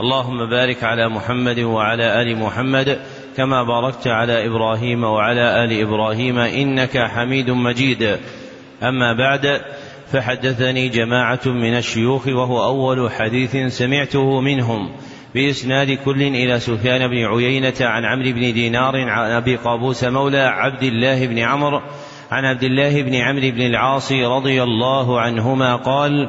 [0.00, 2.98] اللهم بارك على محمد وعلى آل محمد
[3.36, 8.18] كما باركت على إبراهيم وعلى آل إبراهيم إنك حميد مجيد.
[8.82, 9.60] أما بعد
[10.12, 14.90] فحدثني جماعة من الشيوخ وهو أول حديث سمعته منهم.
[15.34, 20.82] بإسناد كل إلى سفيان بن عيينة عن عمرو بن دينار عن أبي قابوس مولى عبد
[20.82, 21.80] الله بن عمرو
[22.30, 26.28] عن عبد الله بن عمرو بن العاص رضي الله عنهما قال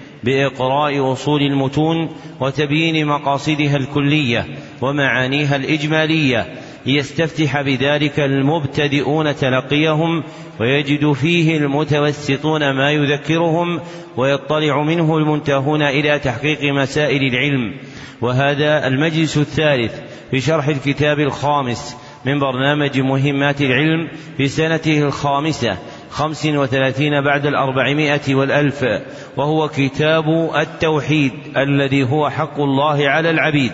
[0.23, 4.45] بإقراء اصول المتون وتبيين مقاصدها الكلية
[4.81, 6.53] ومعانيها الإجمالية
[6.85, 10.23] ليستفتح بذلك المبتدئون تلقيهم
[10.59, 13.79] ويجد فيه المتوسطون ما يذكرهم
[14.17, 17.73] ويطلع منه المنتهون إلى تحقيق مسائل العلم.
[18.21, 19.93] وهذا المجلس الثالث
[20.31, 25.77] في شرح الكتاب الخامس من برنامج مهمات العلم في سنته الخامسة
[26.11, 28.85] خمس وثلاثين بعد الأربعمائة والألف
[29.37, 33.71] وهو كتاب التوحيد الذي هو حق الله على العبيد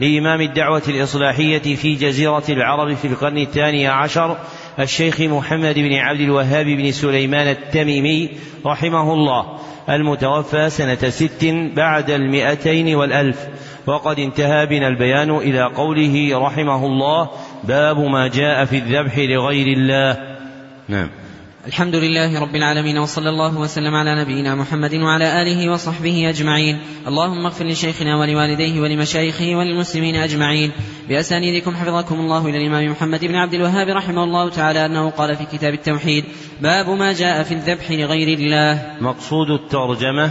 [0.00, 4.36] لإمام الدعوة الإصلاحية في جزيرة العرب في القرن الثاني عشر
[4.80, 8.30] الشيخ محمد بن عبد الوهاب بن سليمان التميمي
[8.66, 9.58] رحمه الله
[9.90, 11.44] المتوفى سنة ست
[11.76, 13.46] بعد المئتين والألف.
[13.86, 17.30] وقد انتهى بنا البيان إلى قوله رحمه الله
[17.64, 20.16] باب ما جاء في الذبح لغير الله
[20.88, 21.08] نعم.
[21.66, 26.78] الحمد لله رب العالمين وصلى الله وسلم على نبينا محمد وعلى آله وصحبه أجمعين.
[27.06, 30.72] اللهم اغفر لشيخنا ولوالديه ولمشايخه وللمسلمين أجمعين.
[31.08, 35.44] بأسانيدكم حفظكم الله إلى الإمام محمد بن عبد الوهاب رحمه الله تعالى أنه قال في
[35.44, 36.24] كتاب التوحيد
[36.60, 38.96] باب ما جاء في الذبح لغير الله.
[39.00, 40.30] مقصود الترجمة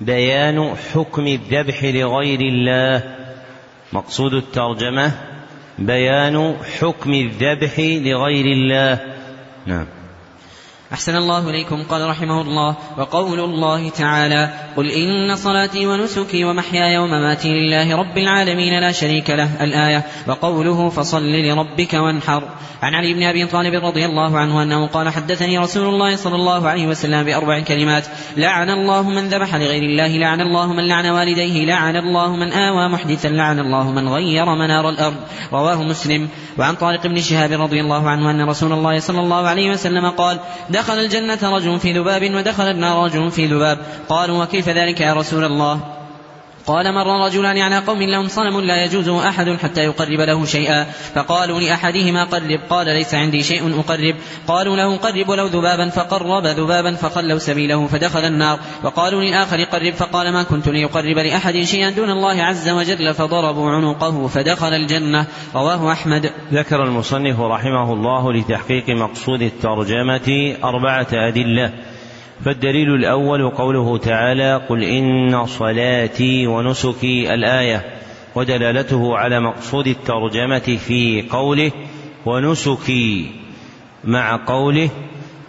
[0.00, 3.02] بيان حكم الذبح لغير الله.
[3.92, 5.12] مقصود الترجمة
[5.78, 9.00] بيان حكم الذبح لغير الله.
[9.66, 9.95] نعم.
[10.92, 11.82] أحسن الله إليكم.
[11.90, 18.80] قال رحمه الله وقول الله تعالى قل إن صلاتي ونسكي ومحياي ومماتي لله رب العالمين
[18.80, 22.42] لا شريك له الآية وقوله فصل لربك وانحر.
[22.82, 26.68] عن علي بن أبي طالب رضي الله عنه أنه قال حدثني رسول الله صلى الله
[26.68, 31.64] عليه وسلم بأربع كلمات لعن الله من ذبح لغير الله لعن الله من لعن والديه
[31.64, 35.16] لعن الله من آوى محدثا لعن الله من غير منار الأرض.
[35.52, 36.28] رواه مسلم.
[36.58, 40.40] وعن طارق بن شهاب رضي الله عنه أن رسول الله صلى الله عليه وسلم قال
[40.76, 43.78] دخل الجنة رجل في ذباب ودخل النار رجل في ذباب.
[44.08, 45.80] قالوا وكيف ذلك يا رسول الله؟
[46.66, 50.84] قال مر رجلان على قوم لهم صنم لا يجوزه أحد حتى يقرب له شيئا.
[51.14, 52.60] فقالوا لأحدهما قرب.
[52.70, 54.14] قال ليس عندي شيء أقرب.
[54.46, 55.88] قالوا له قرب ولو ذبابا.
[55.88, 58.58] فقرب ذبابا فخلوا سبيله فدخل النار.
[58.84, 59.94] وقالوا للآخر قرب.
[59.94, 63.14] فقال ما كنت ليقرب لأحد شيئا دون الله عز وجل.
[63.14, 65.26] فضربوا عنقه فدخل الجنة.
[65.54, 66.32] رواه أحمد.
[66.52, 71.72] ذكر المصنف رحمه الله لتحقيق مقصود الترجمة أربعة أدلة.
[72.44, 77.84] فالدليل الأول قوله تعالى قل إن صلاتي ونسكي الآية
[78.34, 81.72] ودلالته على مقصود الترجمة في قوله
[82.26, 83.30] ونسكي
[84.04, 84.90] مع قوله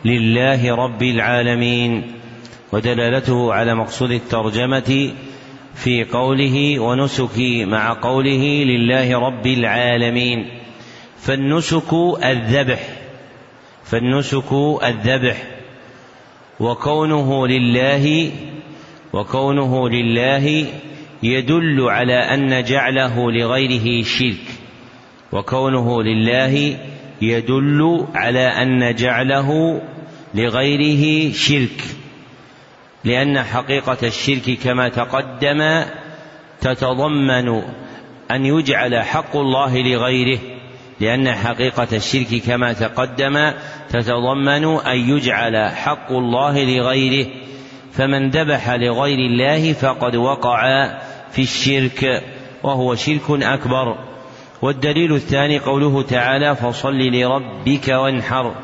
[0.05, 2.11] لله رب العالمين
[2.71, 5.11] ودلالته على مقصود الترجمة
[5.75, 10.47] في قوله ونسكي مع قوله لله رب العالمين
[11.19, 11.93] فالنسك
[12.23, 12.79] الذبح
[13.85, 15.56] فالنسك الذبح
[16.59, 18.31] وكونه لله
[19.13, 20.65] وكونه لله
[21.23, 24.45] يدل على أن جعله لغيره شرك.
[25.31, 26.77] وكونه لله
[27.21, 29.81] يدل على أن جعله
[30.35, 31.83] لغيره شرك.
[33.03, 35.83] لأن حقيقة الشرك كما تقدم
[36.61, 37.47] تتضمن
[38.31, 40.39] أن يجعل حق الله لغيره
[40.99, 43.51] لأن حقيقة الشرك كما تقدم
[43.89, 47.27] تتضمن أن يجعل حق الله لغيره
[47.91, 50.87] فمن ذبح لغير الله فقد وقع
[51.31, 52.23] في الشرك
[52.63, 53.97] وهو شرك أكبر.
[54.61, 58.55] والدليل الثاني قوله تعالى فصل لربك وانحر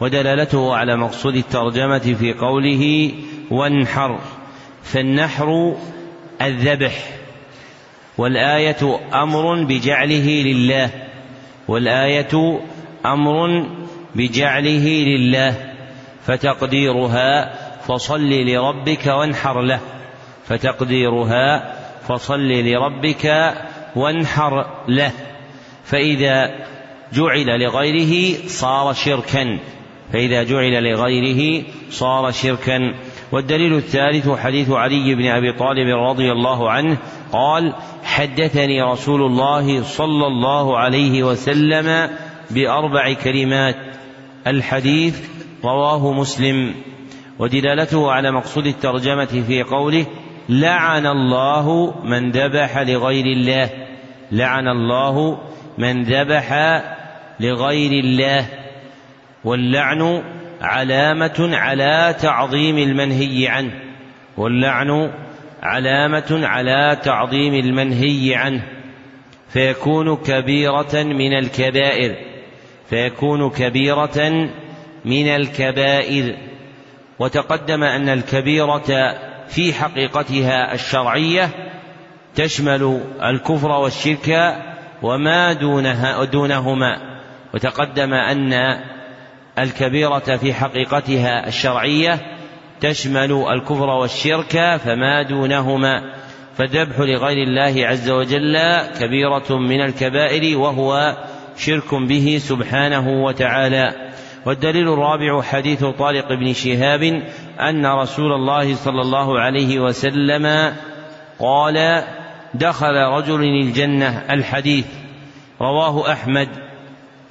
[0.00, 3.12] ودلالته على مقصود الترجمة في قوله
[3.50, 4.18] وانحر
[4.82, 5.76] فالنحر
[6.42, 7.08] الذبح
[8.18, 10.90] والآية أمر بجعله لله
[11.68, 12.60] والآية
[13.06, 13.66] أمر
[14.14, 15.54] بجعله لله
[16.24, 17.54] فتقديرها
[17.86, 19.80] فصل لربك وانحر له.
[20.46, 21.74] فتقديرها
[22.08, 23.54] فصل لربك
[23.96, 25.12] وانحر له.
[25.84, 26.50] فإذا
[27.12, 29.58] جعل لغيره صار شركا.
[30.12, 32.94] فإذا جعل لغيره صار شركا.
[33.32, 36.96] والدليل الثالث حديث علي بن أبي طالب رضي الله عنه
[37.32, 37.74] قال
[38.04, 42.10] حدثني رسول الله صلى الله عليه وسلم
[42.50, 43.87] بأربع كلمات.
[44.50, 45.20] الحديث
[45.64, 46.74] رواه مسلم
[47.38, 50.06] ودلالته على مقصود الترجمة في قوله
[50.48, 53.70] لعن الله من ذبح لغير الله
[54.32, 55.38] لعن الله
[55.78, 56.52] من ذبح
[57.40, 58.46] لغير الله
[59.44, 60.22] واللعن
[60.60, 63.72] علامة على تعظيم المنهي عنه
[64.36, 65.10] واللعن
[65.62, 68.62] علامة على تعظيم المنهي عنه
[69.48, 72.27] فيكون كبيرة من الكبائر.
[72.90, 74.48] فيكون كبيرة
[75.04, 76.36] من الكبائر.
[77.18, 79.14] وتقدم أن الكبيرة
[79.48, 81.50] في حقيقتها الشرعية
[82.34, 84.56] تشمل الكفر والشرك
[85.02, 87.20] وما دونها دونهما.
[87.54, 88.52] وتقدم أن
[89.58, 92.20] الكبيرة في حقيقتها الشرعية
[92.80, 96.14] تشمل الكفر والشرك فما دونهما.
[96.56, 98.58] فالذبح لغير الله عز وجل
[99.00, 101.16] كبيرة من الكبائر وهو
[101.58, 103.94] شرك به سبحانه وتعالى.
[104.46, 107.22] والدليل الرابع حديث طارق بن شهاب
[107.60, 110.72] أن رسول الله صلى الله عليه وسلم
[111.38, 112.04] قال
[112.54, 114.24] دخل رجل الجنة.
[114.30, 114.86] الحديث.
[115.60, 116.48] رواه أحمد.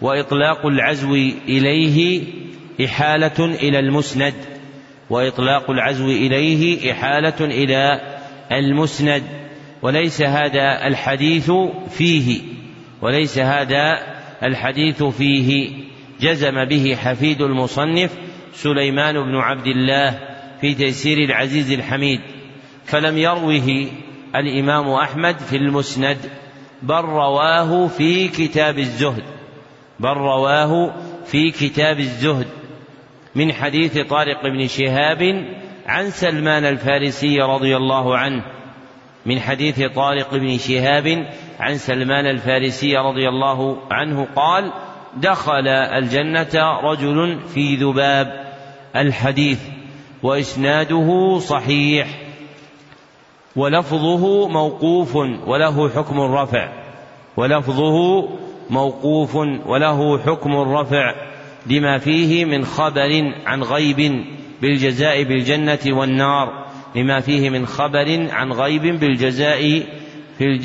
[0.01, 1.15] وإطلاق العزو
[1.47, 2.23] إليه
[2.85, 4.33] إحالة إلى المسند.
[5.09, 8.01] وإطلاق العزو إليه إحالة إلى
[8.51, 9.23] المسند.
[9.81, 11.51] وليس هذا الحديث
[11.89, 12.41] فيه.
[13.01, 15.69] وليس هذا الحديث فيه
[16.21, 18.17] جزم به حفيد المصنف
[18.53, 20.19] سليمان بن عبد الله
[20.61, 22.21] في تيسير العزيز الحميد
[22.85, 23.87] فلم يروه
[24.35, 26.17] الإمام أحمد في المسند
[26.83, 29.23] بل رواه في كتاب الزهد
[29.99, 30.93] بل رواه
[31.25, 32.47] في كتاب الزهد
[33.35, 35.45] من حديث طارق بن شهاب
[35.85, 38.56] عن سلمان الفارسي رضي الله عنه
[39.27, 41.27] من حديث طارق بن شهاب
[41.59, 44.71] عن سلمان الفارسي رضي الله عنه قال
[45.17, 48.53] دخل الجنة رجل في ذباب
[48.95, 49.59] الحديث
[50.23, 52.07] وإسناده صحيح
[53.55, 55.15] ولفظه موقوف
[55.47, 56.69] وله حكم الرفع
[57.37, 58.27] ولفظه
[58.69, 59.35] موقوف
[59.65, 61.15] وله حكم الرفع
[61.65, 64.25] لما فيه من خبر عن غيب
[64.61, 66.66] بالجزاء بالجنة والنار.
[66.95, 69.83] لما فيه من خبر عن غيب بالجزاء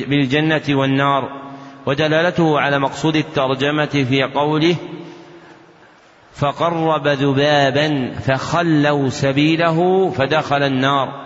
[0.09, 1.43] بالجنة والنار
[1.87, 4.77] ودلالته على مقصود الترجمة في قوله
[6.35, 11.23] فقرب ذبابا فخلوا سبيله فدخل النار.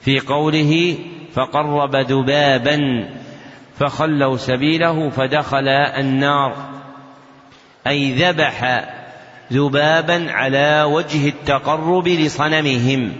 [0.00, 0.98] في قوله
[1.32, 3.08] فقرب ذبابا
[3.78, 6.56] فخلوا سبيله فدخل النار
[7.86, 8.84] أي ذبح
[9.52, 13.12] ذبابا على وجه التقرب لصنمهم.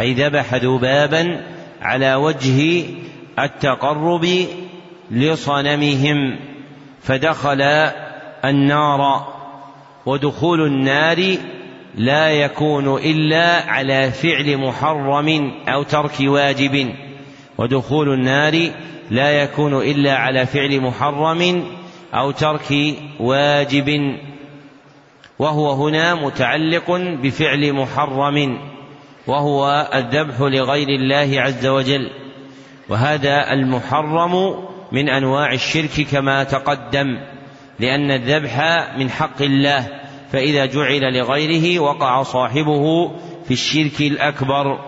[0.00, 1.40] أي ذبح ذبابا
[1.82, 2.84] على وجه
[3.38, 4.46] التقرب
[5.10, 6.36] لصنمهم.
[7.02, 7.62] فدخل
[8.44, 9.28] النار
[10.06, 11.36] ودخول النار
[11.94, 16.94] لا يكون إلا على فعل محرم أو ترك واجب.
[17.58, 18.70] ودخول النار
[19.10, 21.64] لا يكون إلا على فعل محرم
[22.14, 24.18] أو ترك واجب.
[25.38, 26.90] وهو هنا متعلق
[27.22, 28.58] بفعل محرم
[29.26, 32.10] وهو الذبح لغير الله عز وجل.
[32.88, 34.54] وهذا المحرم
[34.92, 37.06] من أنواع الشرك كما تقدم
[37.80, 38.60] لأن الذبح
[38.98, 40.00] من حق الله
[40.32, 43.08] فإذا جعل لغيره وقع صاحبه
[43.44, 44.78] في الشرك الأكبر.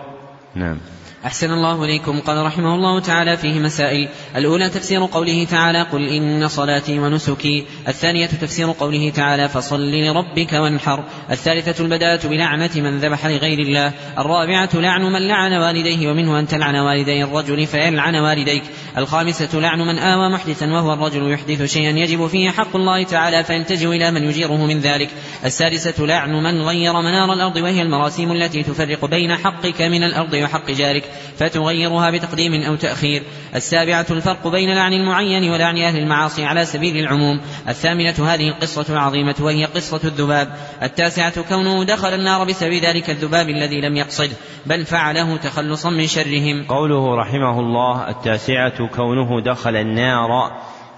[0.55, 0.77] نعم.
[1.25, 2.19] أحسن الله إليكم.
[2.19, 4.09] قال رحمه الله تعالى فيه مسائل.
[4.35, 7.65] الأولى تفسير قوله تعالى قل إن صلاتي ونسكي.
[7.87, 11.03] الثانية تفسير قوله تعالى فصل لربك وانحر.
[11.31, 13.93] الثالثة البداءة بلعنة من ذبح لغير الله.
[14.17, 18.63] الرابعة لعن من لعن والديه ومنه أن تلعن والدي الرجل فيلعن والديك.
[18.97, 23.87] الخامسة لعن من آوى محدثا وهو الرجل يحدث شيئا يجب فيه حق الله تعالى فيلتجئ
[23.87, 25.09] إلى من يجيره من ذلك.
[25.45, 30.71] السادسة لعن من غير منار الأرض وهي المراسيم التي تفرق بين حقك من الأرض وحق
[30.71, 31.03] جارك
[31.37, 33.23] فتغيرها بتقديم أو تأخير.
[33.55, 37.41] السابعة الفرق بين لعن المعين ولعن أهل المعاصي على سبيل العموم.
[37.69, 40.55] الثامنة هذه القصة العظيمة وهي قصة الذباب.
[40.83, 46.65] التاسعة كونه دخل النار بسبب ذلك الذباب الذي لم يقصده بل فعله تخلصا من شرهم.
[46.67, 50.51] قوله رحمه الله التاسعة كونه دخل النار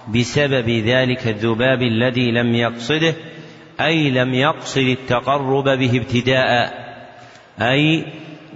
[0.08, 3.14] بسبب ذلك الذباب الذي لم يقصده
[3.80, 6.72] أي لم يقصد التقرب به ابتداء
[7.60, 8.04] أي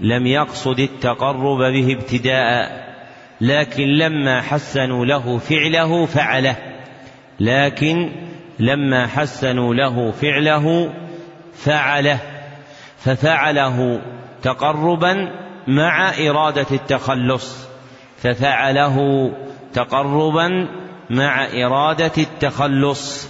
[0.01, 2.89] لم يقصد التقرب به ابتداء
[3.41, 6.57] لكن لما حسنوا له فعله فعله
[7.41, 8.11] لكن
[8.59, 10.95] لما حسنوا له فعله
[11.55, 12.19] فعله
[12.99, 14.01] ففعله
[14.43, 15.31] تقربا
[15.67, 17.68] مع إرادة التخلص.
[18.23, 19.31] ففعله
[19.73, 20.69] تقربا
[21.11, 23.29] مع إرادة التخلص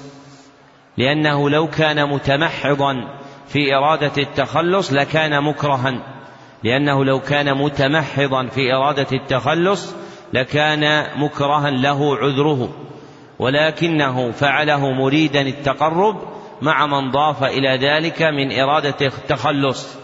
[0.97, 3.19] لأنه لو كان متمحضا
[3.49, 6.19] في إرادة التخلص لكان مكرها
[6.65, 9.95] لأنه لو كان متمحضا في إرادة التخلص
[10.33, 12.69] لكان مكرها له عذره.
[13.39, 16.17] ولكنه فعله مريدا التقرب
[16.63, 19.97] مع من ضاف إلى ذلك من إرادة التخلص.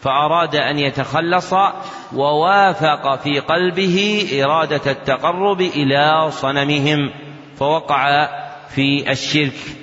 [0.00, 1.54] فأراد أن يتخلص
[2.14, 7.10] ووافق في قلبه إرادة التقرب إلى صنمهم
[7.58, 8.28] فوقع
[8.68, 9.76] في الشرك.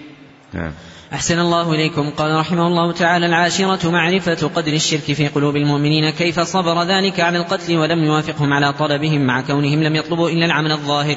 [0.53, 0.71] نعم.
[1.13, 2.09] أحسن الله إليكم.
[2.09, 7.37] قال رحمه الله تعالى العاشرة معرفة قدر الشرك في قلوب المؤمنين كيف صبر ذلك على
[7.37, 11.15] القتل ولم يوافقهم على طلبهم مع كونهم لم يطلبوا إلا العمل الظاهر.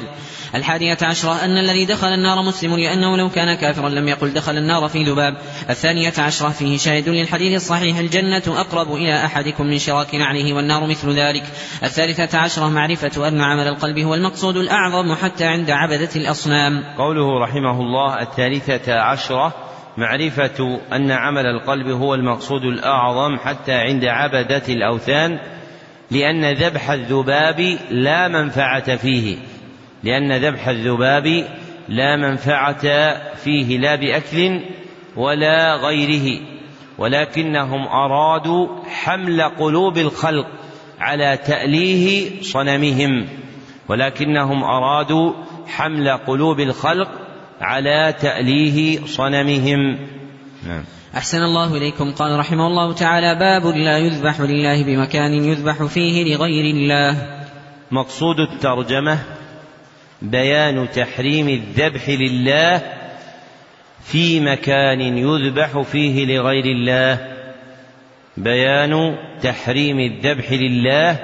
[0.55, 4.89] الحادية عشرة أن الذي دخل النار مسلم لأنه لو كان كافرا لم يقل دخل النار
[4.89, 5.37] في ذباب.
[5.71, 11.11] الثانية عشرة فيه شاهد للحديث الصحيح الجنة أقرب إلى أحدكم من شراك نعله والنار مثل
[11.11, 11.43] ذلك.
[11.83, 16.85] الثالثة عشرة معرفة أن عمل القلب هو المقصود الأعظم حتى عند عبدة الأصنام.
[16.99, 19.55] قوله رحمه الله الثالثة عشرة
[19.99, 25.39] معرفة أن عمل القلب هو المقصود الأعظم حتى عند عبدة الأوثان
[26.11, 29.37] لأن ذبح الذباب لا منفعة فيه
[30.05, 31.45] لأن ذبح الذباب
[31.89, 34.61] لا منفعة فيه لا بأكل
[35.17, 36.41] ولا غيره
[36.99, 40.47] ولكنهم أرادوا حمل قلوب الخلق
[41.01, 43.27] على تأليه صنمهم
[43.89, 45.33] ولكنهم أرادوا
[45.67, 47.28] حمل قلوب الخلق
[47.61, 49.99] على تأليه صنمهم.
[50.67, 50.85] نعم.
[51.17, 52.13] أحسن الله إليكم.
[52.13, 57.39] قال رحمه الله تعالى باب لا يذبح لله بمكان يذبح فيه لغير الله.
[57.91, 59.19] مقصود الترجمة
[60.23, 62.83] بيان تحريم الذبح لله
[64.03, 67.39] في مكان يذبح فيه لغير الله.
[68.37, 71.19] بيان تحريم الذبح لله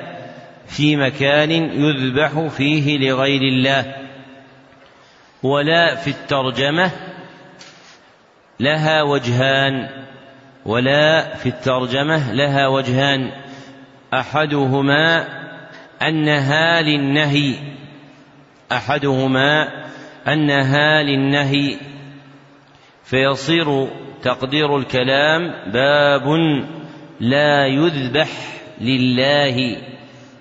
[0.66, 4.03] في مكان يذبح فيه لغير الله.
[5.44, 6.90] ولا في الترجمة
[8.60, 9.88] لها وجهان
[10.66, 13.30] ولا في الترجمة لها وجهان.
[14.14, 15.26] أحدهما
[16.02, 17.54] أنها للنهي
[18.72, 19.68] أحدهما
[20.28, 21.76] أنها للنهي.
[23.04, 23.88] فيصير
[24.22, 26.28] تقدير الكلام باب
[27.20, 28.28] لا يذبح
[28.80, 29.76] لله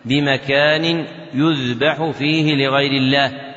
[0.05, 3.52] بمكان يذبح فيه لغير الله.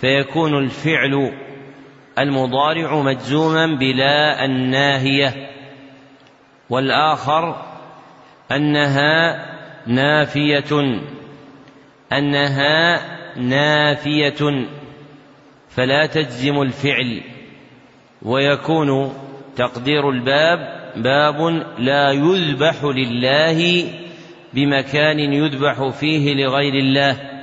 [0.00, 1.32] فيكون الفعل
[2.18, 5.50] المضارع مجزوما بلا الناهية
[6.70, 7.62] والآخر
[8.52, 9.46] أنها
[9.86, 11.00] نافية
[12.12, 13.00] أنها
[13.36, 14.66] نافية
[15.68, 17.22] فلا تجزم الفعل
[18.22, 19.14] ويكون
[19.56, 21.40] تقدير الباب باب
[21.78, 23.84] لا يذبح لله
[24.54, 27.35] بمكان يذبح فيه لغير الله.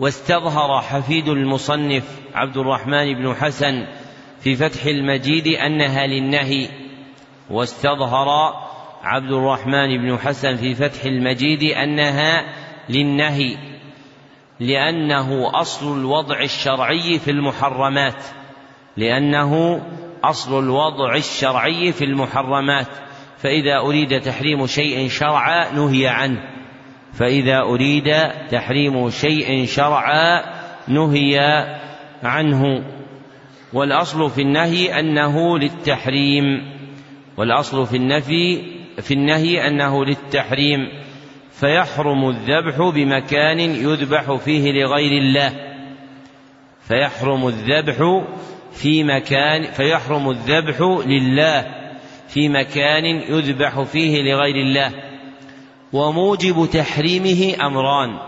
[0.00, 2.04] واستظهر حفيد المصنف
[2.34, 3.86] عبد الرحمن بن حسن
[4.40, 6.68] في فتح المجيد أنها للنهي
[7.50, 8.54] واستظهر
[9.02, 12.44] عبد الرحمن بن حسن في فتح المجيد أنها
[12.88, 13.56] للنهي
[14.60, 18.24] لأنه أصل الوضع الشرعي في المحرمات
[18.96, 19.82] لأنه
[20.24, 22.88] أصل الوضع الشرعي في المحرمات
[23.38, 26.59] فإذا أريد تحريم شيء شرعا نهي عنه.
[27.12, 28.14] فإذا أريد
[28.50, 30.42] تحريم شيء شرعا
[30.88, 31.38] نهي
[32.22, 32.84] عنه.
[33.72, 36.44] والأصل في النهي أنه للتحريم.
[37.36, 38.62] والأصل في النفي
[39.00, 40.80] في النهي أنه للتحريم.
[41.50, 45.52] فيحرم الذبح بمكان يذبح فيه لغير الله.
[46.80, 48.22] فيحرم الذبح
[48.72, 51.66] في مكان فيحرم الذبح لله
[52.28, 55.09] في مكان يذبح فيه لغير الله.
[55.92, 58.18] وموجب تحريمه أمران.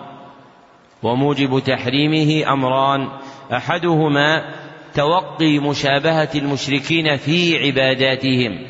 [1.03, 3.09] وموجب تحريمه أمران.
[3.53, 4.55] أحدهما
[4.95, 8.67] توقي مشابهة المشركين في عباداتهم.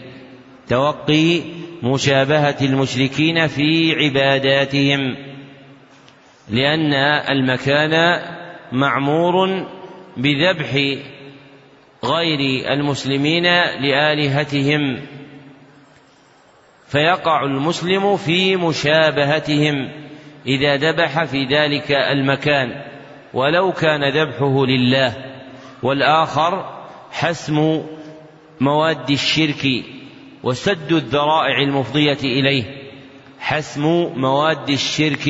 [0.68, 1.40] توقي
[1.82, 5.16] مشابهة المشركين في عباداتهم.
[6.50, 6.94] لأن
[7.30, 8.22] المكان
[8.72, 9.66] معمور
[10.16, 10.74] بذبح
[12.04, 13.42] غير المسلمين
[13.80, 15.00] لآلهتهم.
[16.92, 19.88] فيقع المسلم في مشابهتهم
[20.46, 22.82] إذا ذبح في ذلك المكان
[23.34, 25.16] ولو كان ذبحه لله.
[25.82, 27.82] والآخر حسم
[28.60, 29.66] مواد الشرك
[30.42, 32.64] وسد الذرائع المفضية إليه.
[33.38, 33.82] حسم
[34.16, 35.28] مواد الشرك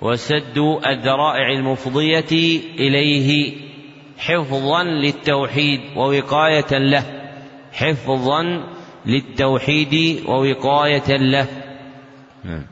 [0.00, 3.56] وسد الذرائع المفضية إليه.
[4.18, 7.04] حفظا للتوحيد ووقاية له.
[7.72, 11.46] حفظا للتوحيد ووقاية له
[12.44, 12.62] نعم.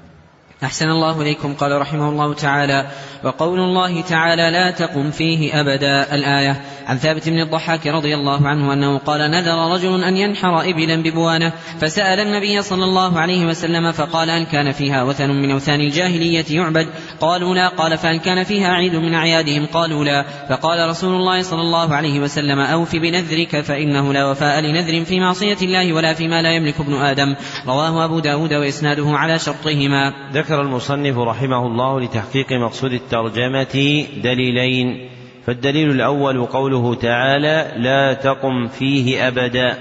[0.65, 2.91] أحسن الله إليكم قال رحمه الله تعالى
[3.27, 6.15] وقول الله تعالى لا تقم فيه أبدا.
[6.15, 11.03] الآية عن ثابت بن الضحاك رضي الله عنه أنه قال نذر رجل أن ينحر إبلا
[11.03, 11.53] ببوانة.
[11.81, 16.87] فسأل النبي صلى الله عليه وسلم فقال هل كان فيها وثن من أوثان الجاهلية يعبد؟
[17.21, 17.69] قالوا لا.
[17.69, 20.25] قال فهل كان فيها عيد من أعيادهم؟ قالوا لا.
[20.49, 25.59] فقال رسول الله صلى الله عليه وسلم أوف بنذرك فإنه لا وفاء لنذر في معصية
[25.63, 27.35] الله ولا فيما لا يملك ابن آدم.
[27.67, 30.13] رواه أبو داود وإسناده على شرطهما.
[30.33, 35.09] ذكر المصنف رحمه الله لتحقيق مقصود الترجمة دليلين
[35.47, 39.79] فالدليل الأول قوله تعالى لا تقم فيه أبدا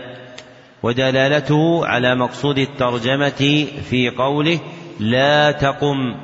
[0.83, 4.59] ودلالته على مقصود الترجمة في قوله
[4.99, 6.15] لا تقم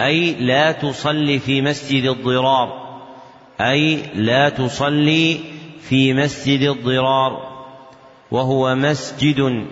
[0.00, 2.98] أي لا تصلي في مسجد الضرار
[3.60, 5.38] أي لا تصلي
[5.80, 7.56] في مسجد الضرار
[8.30, 9.66] وهو مسجد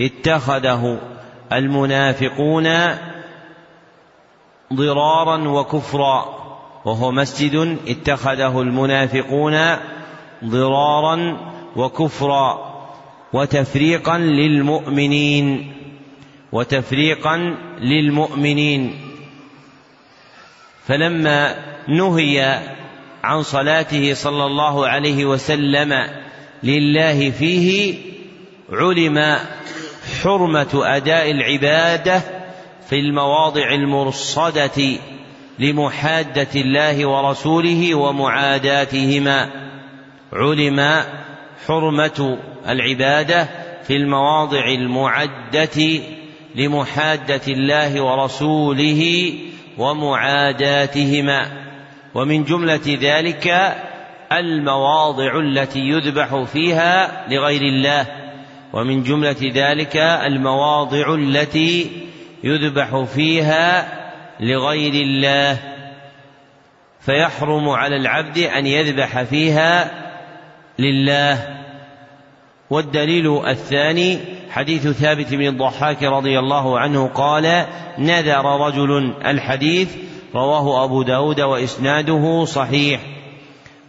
[0.00, 1.00] اتخذه
[1.52, 2.66] المنافقون
[4.72, 6.44] ضرارا وكفرا
[6.84, 9.76] وهو مسجد اتخذه المنافقون
[10.44, 11.36] ضرارا
[11.76, 12.74] وكفرا
[13.32, 15.72] وتفريقا للمؤمنين
[16.52, 19.00] وتفريقا للمؤمنين.
[20.86, 21.54] فلما
[21.88, 22.62] نهي
[23.24, 26.06] عن صلاته صلى الله عليه وسلم
[26.62, 27.94] لله فيه
[28.70, 29.38] علم
[30.22, 32.43] حرمة أداء العبادة
[32.88, 34.98] في المواضع المرصدة
[35.58, 39.50] لمحادة الله ورسوله ومعاداتهما.
[40.32, 41.04] علم
[41.66, 43.48] حرمة العبادة
[43.82, 46.00] في المواضع المعدة
[46.54, 49.34] لمحادة الله ورسوله
[49.78, 51.46] ومعاداتهما.
[52.14, 53.74] ومن جملة ذلك
[54.32, 58.06] المواضع التي يذبح فيها لغير الله.
[58.72, 61.90] ومن جملة ذلك المواضع التي
[62.44, 63.88] يذبح فيها
[64.40, 65.58] لغير الله
[67.00, 69.90] فيحرم على العبد أن يذبح فيها
[70.78, 71.64] لله.
[72.70, 74.18] والدليل الثاني
[74.50, 77.66] حديث ثابت بن الضحاك رضي الله عنه قال
[77.98, 79.96] نذر رجل الحديث
[80.34, 83.00] رواه أبو داود وإسناده صحيح.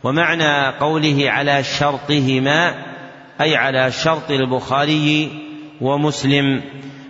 [0.03, 2.85] ومعنى قوله على شرطهما
[3.41, 5.29] أي على شرط البخاري
[5.81, 6.61] ومسلم.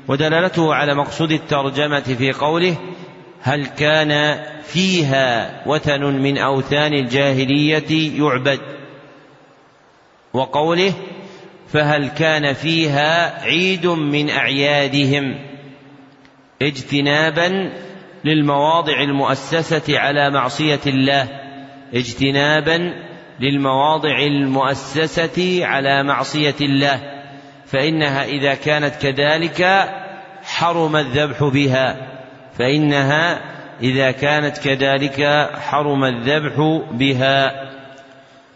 [0.07, 2.77] ودلالته على مقصود الترجمة في قوله
[3.41, 8.59] هل كان فيها وثن من أوثان الجاهلية يعبد؟
[10.33, 10.93] وقوله
[11.67, 15.39] فهل كان فيها عيد من أعيادهم؟
[16.61, 17.71] اجتنابا
[18.25, 21.27] للمواضع المؤسسة على معصية الله.
[21.93, 22.93] اجتنابا
[23.39, 27.14] للمواضع المؤسسة على معصية الله.
[27.75, 29.89] فإنها إذا كانت كذلك
[30.43, 31.97] حرم الذبح بها.
[32.59, 33.39] فإنها
[33.81, 37.51] إذا كانت كذلك حرم الذبح بها.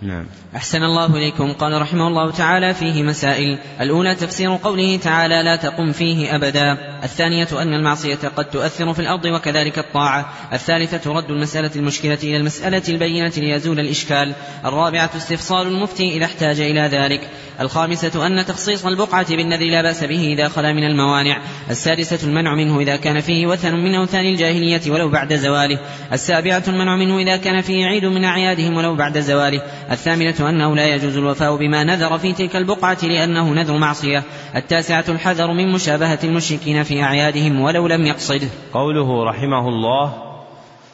[0.02, 0.26] نعم.
[0.56, 1.54] أحسن الله إليكم.
[1.54, 3.58] قال رحمه الله تعالى فيه مسائل.
[3.82, 6.78] الأولى تفسير قوله تعالى لا تقم فيه أبدا.
[7.04, 10.34] الثانية أن المعصية قد تؤثر في الأرض وكذلك الطاعة.
[10.54, 14.34] الثالثة رد المسألة المشكلة إلى المسألة البينة ليزول الإشكال.
[14.66, 17.30] الرابعة استفصال المفتي إذا احتاج إلى ذلك.
[17.60, 21.42] الخامسة أن تخصيص البقعة بالنذر لا بأس به إذا خلا من الموانع.
[21.70, 25.80] السادسة المنع منه إذا كان فيه وثن من أوثان الجاهلية ولو بعد زواله.
[26.14, 29.62] السابعة المنع منه إذا كان فيه عيد من أعيادهم ولو بعد زواله.
[29.92, 34.24] الثامنة أنه لا يجوز الوفاء بما نذر في تلك البقعة لأنه نذر معصية.
[34.56, 40.30] التاسعة الحذر من مشابهة المشركين في أعيادهم ولو لم يقصده قوله رحمه الله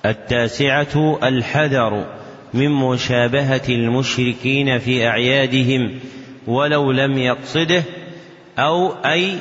[0.06, 2.06] التاسعة الحذر
[2.54, 6.00] من مشابهة المشركين في أعيادهم
[6.48, 7.84] ولو لم يقصده
[8.58, 9.38] أو أي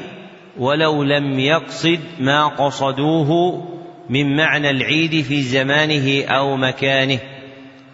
[0.59, 3.63] ولو لم يقصد ما قصدوه
[4.11, 7.19] من معنى العيد في زمانه أو مكانه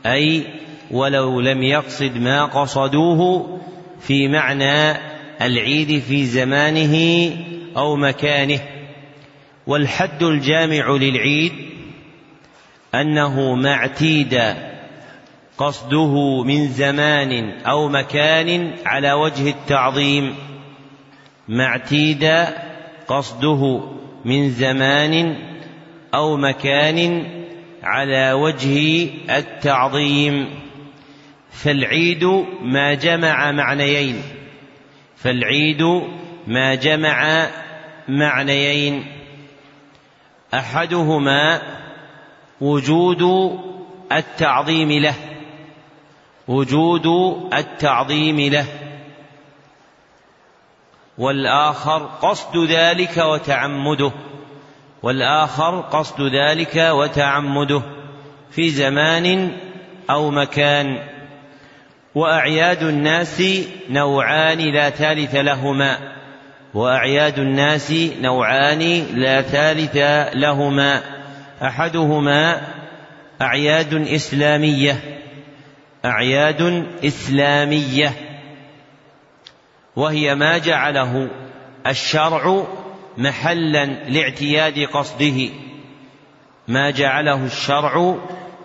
[0.07, 0.45] أي
[0.91, 3.61] ولو لم يقصد ما قصدوه
[4.01, 4.99] في معنى
[5.43, 6.97] العيد في زمانه
[7.77, 8.61] أو مكانه.
[9.67, 11.53] والحد الجامع للعيد
[12.95, 14.41] أنه ما اعتيد
[15.59, 20.35] قصده من زمان أو مكان على وجه التعظيم.
[21.49, 22.31] ما اعتيد
[23.09, 23.81] قصده
[24.25, 25.37] من زمان
[26.15, 27.27] أو مكان
[27.83, 30.61] على وجه التعظيم.
[31.53, 32.25] فالعيد
[32.63, 34.23] ما جمع معنيين.
[35.17, 35.83] فالعيد
[36.47, 37.51] ما جمع
[38.09, 39.07] معنيين.
[40.55, 41.63] أحدهما
[42.61, 43.23] وجود
[44.13, 45.15] التعظيم له.
[46.49, 47.07] وجود
[47.55, 48.67] التعظيم له.
[51.19, 54.13] والآخر قصد ذلك وتعمده.
[55.03, 57.83] والآخر قصد ذلك وتعمده.
[58.51, 59.57] في زمان
[60.11, 61.20] أو مكان.
[62.15, 63.43] وأعياد الناس
[63.91, 65.99] نوعان لا ثالث لهما.
[66.75, 69.97] وأعياد الناس نوعان لا ثالث
[70.35, 71.03] لهما.
[71.63, 72.61] أحدهما
[73.43, 75.21] أعياد إسلامية.
[76.05, 78.13] أعياد إسلامية.
[79.97, 81.31] وهي ما جعله
[81.87, 82.65] الشرع
[83.19, 85.49] محلا لاعتياد قصده.
[86.69, 88.17] ما جعله الشرع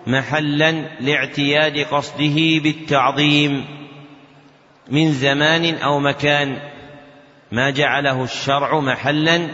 [0.08, 3.65] محلا لاعتياد قصده بالتعظيم
[4.91, 6.58] من زمان أو مكان
[7.52, 9.48] ما جعله الشرع محلا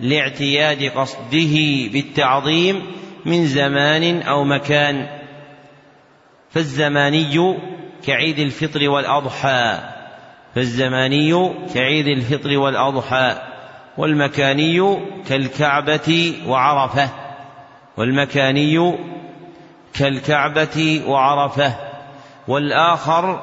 [0.00, 1.54] لاعتياد قصده
[1.92, 2.82] بالتعظيم
[3.24, 5.18] من زمان أو مكان.
[6.50, 7.56] فالزماني
[8.06, 9.78] كعيد الفطر والأضحى
[10.54, 13.36] فالزماني كعيد الفطر والأضحى
[13.98, 17.08] والمكاني كالكعبة وعرفة
[17.96, 18.94] والمكاني
[19.94, 21.74] كالكعبة وعرفة
[22.48, 23.42] والآخر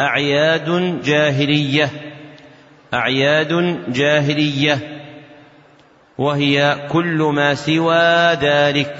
[0.00, 1.90] أعياد جاهلية
[2.94, 5.00] أعياد جاهلية
[6.18, 8.96] وهي كل ما سوى ذلك.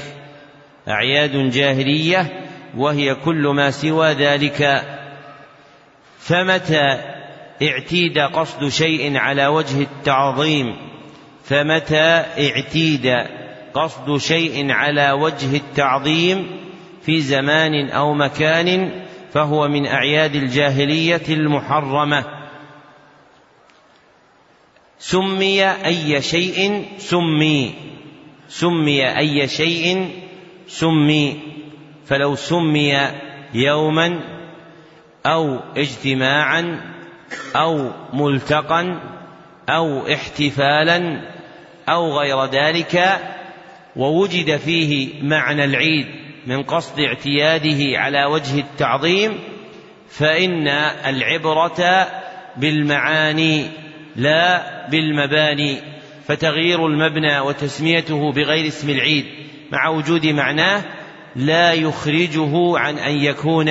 [0.89, 4.83] أعياد جاهلية وهي كل ما سوى ذلك.
[6.19, 6.99] فمتى
[7.63, 10.77] اعتيد قصد شيء على وجه التعظيم؟
[11.45, 13.07] فمتى اعتيد
[13.75, 16.47] قصد شيء على وجه التعظيم
[17.03, 18.91] في زمان أو مكان
[19.33, 22.25] فهو من أعياد الجاهلية المحرمة.
[24.99, 27.75] سمي أي شيء سمي.
[28.49, 30.11] سمي أي شيء
[30.67, 31.41] سمي.
[32.07, 33.11] فلو سمي
[33.55, 34.21] يوما
[35.27, 36.81] أو اجتماعا
[37.57, 39.01] أو ملتقا
[39.69, 41.21] أو احتفالا
[41.89, 43.21] أو غير ذلك
[43.97, 46.07] ووجد فيه معنى العيد
[46.47, 49.39] من قصد اعتياده على وجه التعظيم
[50.11, 50.69] فإن
[51.07, 52.09] العبرة
[52.57, 53.67] بالمعاني
[54.17, 55.77] لا بالمباني
[56.29, 59.25] فتغيير المبنى وتسميته بغير اسم العيد
[59.73, 60.83] مع وجود معناه
[61.37, 63.69] لا يخرجه عن أن يكون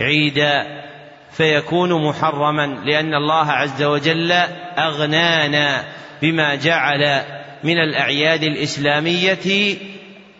[0.00, 0.84] عيدا
[1.32, 4.32] فيكون محرما لأن الله عز وجل
[4.78, 5.84] أغنانا
[6.22, 7.22] بما جعل
[7.64, 9.76] من الأعياد الإسلامية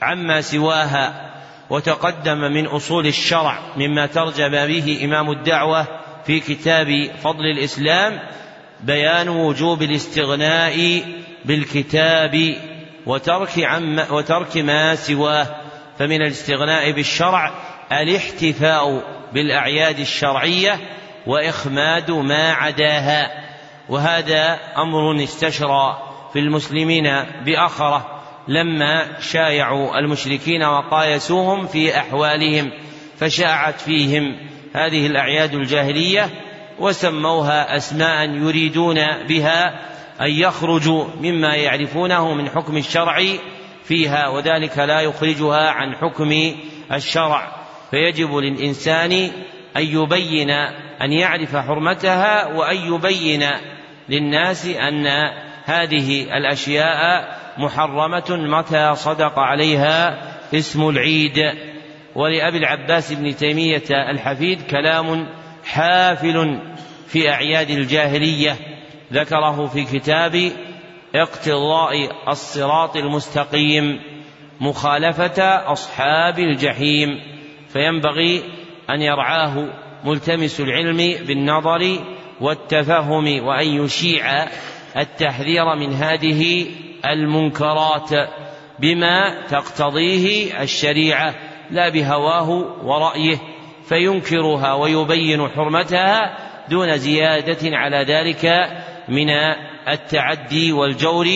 [0.03, 1.31] عما سواها
[1.71, 5.87] وتقدم من أصول الشرع مما ترجم به إمام الدعوة
[6.27, 8.21] في كتاب فضل الإسلام
[8.81, 11.03] بيان وجوب الاستغناء
[11.45, 12.57] بالكتاب
[13.07, 15.47] وترك عم وترك ما سواه
[15.99, 17.53] فمن الاستغناء بالشرع
[17.93, 20.81] الاحتفاء بالأعياد الشرعية
[21.27, 23.45] وإخماد ما عداها
[23.89, 27.05] وهذا أمر استشرى في المسلمين
[27.45, 32.71] بآخرة لما شايعوا المشركين وقايسوهم في أحوالهم
[33.19, 34.37] فشاعت فيهم
[34.75, 36.31] هذه الأعياد الجاهلية
[36.79, 38.95] وسموها أسماء يريدون
[39.29, 39.81] بها
[40.21, 43.23] أن يخرجوا مما يعرفونه من حكم الشرع
[43.85, 46.55] فيها وذلك لا يخرجها عن حكم
[46.93, 47.53] الشرع.
[47.91, 49.13] فيجب للإنسان
[49.77, 50.51] أن يبين
[51.03, 53.45] أن يعرف حرمتها وأن يبين
[54.09, 55.07] للناس أن
[55.65, 60.23] هذه الأشياء محرمة متى صدق عليها
[60.55, 61.39] اسم العيد.
[62.15, 65.29] ولأبي العباس بن تيمية الحفيد كلام
[65.65, 66.61] حافل
[67.07, 68.57] في أعياد الجاهلية.
[69.13, 70.53] ذكره في كتاب
[71.15, 71.93] اقتضاء
[72.29, 74.01] الصراط المستقيم
[74.61, 77.09] مخالفة أصحاب الجحيم.
[77.69, 78.43] فينبغي
[78.91, 79.67] أن يرعاه
[80.05, 81.99] ملتمس العلم بالنظر
[82.41, 84.47] والتفهم وأن يشيع
[84.97, 86.67] التحذير من هذه
[87.07, 88.11] المنكرات
[88.79, 91.35] بما تقتضيه الشريعة
[91.71, 92.51] لا بهواه
[92.85, 93.39] ورأيه
[93.89, 98.45] فينكرها ويبين حرمتها دون زيادة على ذلك
[99.09, 99.31] من
[99.89, 101.27] التعدي والجور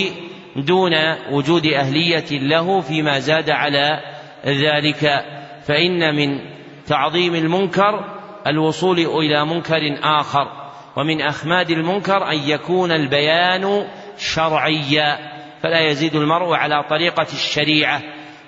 [0.57, 0.93] دون
[1.31, 4.01] وجود أهلية له فيما زاد على
[4.47, 5.25] ذلك.
[5.63, 6.41] فإن من
[6.87, 8.05] تعظيم المنكر
[8.47, 10.68] الوصول إلى منكر آخر.
[10.97, 15.19] ومن أخماد المنكر أن يكون البيان شرعيا
[15.63, 18.03] فلا يزيد المرء على طريقة الشريعة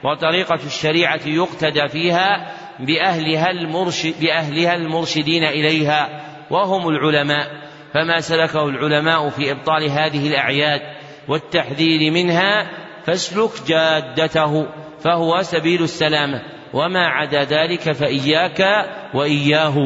[0.05, 6.09] وطريقة الشريعة يقتدى فيها بأهلها المرشد بأهلها المرشدين إليها
[6.51, 7.47] وهم العلماء
[7.95, 10.81] فما سلكه العلماء في إبطال هذه الأعياد
[11.29, 12.71] والتحذير منها
[13.05, 14.67] فاسلك جادته
[15.01, 19.77] فهو سبيل السلامة وما عدا ذلك فإياك وإياه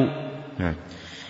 [0.59, 0.75] نعم.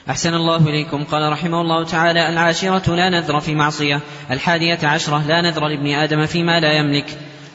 [0.09, 1.03] أحسن الله إليكم.
[1.03, 6.25] قال رحمه الله تعالى العاشرة لا نذر في معصية الحادية عشرة لا نذر لابن آدم
[6.25, 7.05] فيما لا يملك.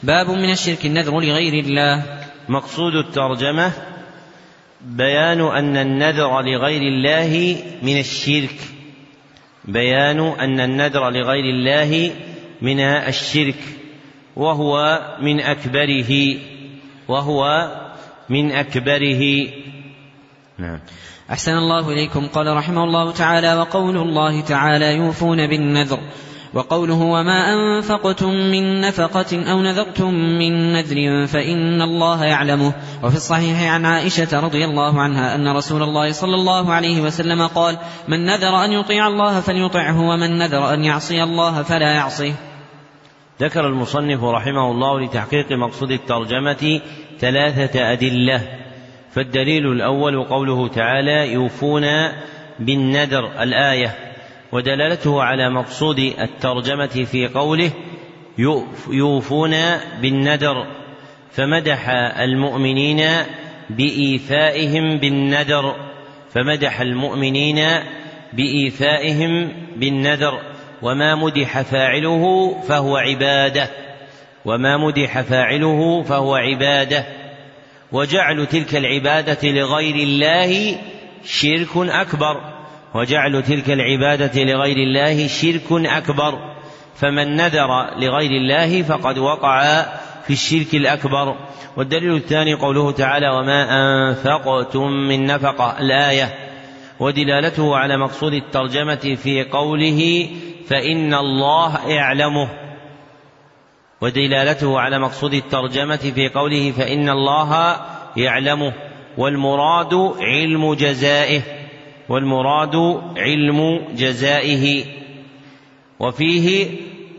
[0.03, 2.03] باب من الشرك النذر لغير الله.
[2.49, 3.71] مقصود الترجمة
[4.81, 8.55] بيان أن النذر لغير الله من الشرك.
[9.65, 12.11] بيان أن النذر لغير الله
[12.61, 13.59] من الشرك
[14.35, 16.37] وهو من أكبره
[17.07, 17.71] وهو
[18.29, 19.47] من أكبره.
[20.57, 20.79] نعم.
[21.29, 22.27] أحسن الله إليكم.
[22.27, 25.99] قال رحمه الله تعالى وقول الله تعالى يوفون بالنذر.
[26.53, 32.73] وقوله وما أنفقتم من نفقة أو نذرتم من نذر فإن الله يعلمه.
[33.03, 37.77] وفي الصحيح عن عائشة رضي الله عنها أن رسول الله صلى الله عليه وسلم قال
[38.07, 42.33] من نذر أن يطيع الله فليطعه ومن نذر أن يعصي الله فلا يعصيه.
[43.41, 46.81] ذكر المصنف رحمه الله لتحقيق مقصود الترجمة
[47.19, 48.47] ثلاثة أدلة.
[49.11, 51.85] فالدليل الأول قوله تعالى يوفون
[52.59, 53.95] بالنذر الآية
[54.51, 57.71] ودلالته على مقصود الترجمة في قوله
[58.89, 59.55] يوفون
[60.01, 60.67] بالنذر
[61.31, 63.07] فمدح المؤمنين
[63.69, 65.75] بإيفائهم بالنذر
[66.29, 67.65] فمدح المؤمنين
[68.33, 70.39] بإيفائهم بالنذر
[70.81, 73.69] وما مدح فاعله فهو عبادة
[74.45, 77.05] وما مدح فاعله فهو عبادة.
[77.91, 80.77] وجعل تلك العبادة لغير الله
[81.25, 82.37] شرك أكبر.
[82.95, 86.33] وجعل تلك العبادة لغير الله شرك أكبر.
[86.95, 89.81] فمن نذر لغير الله فقد وقع
[90.27, 91.35] في الشرك الأكبر.
[91.77, 93.67] والدليل الثاني قوله تعالى وما
[94.09, 96.33] أنفقتم من نفقة الآية.
[96.99, 100.29] ودلالته على مقصود الترجمة في قوله
[100.67, 102.49] فإن الله يعلمه
[104.01, 107.75] ودلالته على مقصود الترجمة في قوله فإن الله
[108.17, 108.73] يعلمه
[109.17, 111.41] والمراد علم جزائه
[112.09, 112.75] والمراد
[113.17, 114.83] علم جزائه.
[115.99, 116.67] وفيه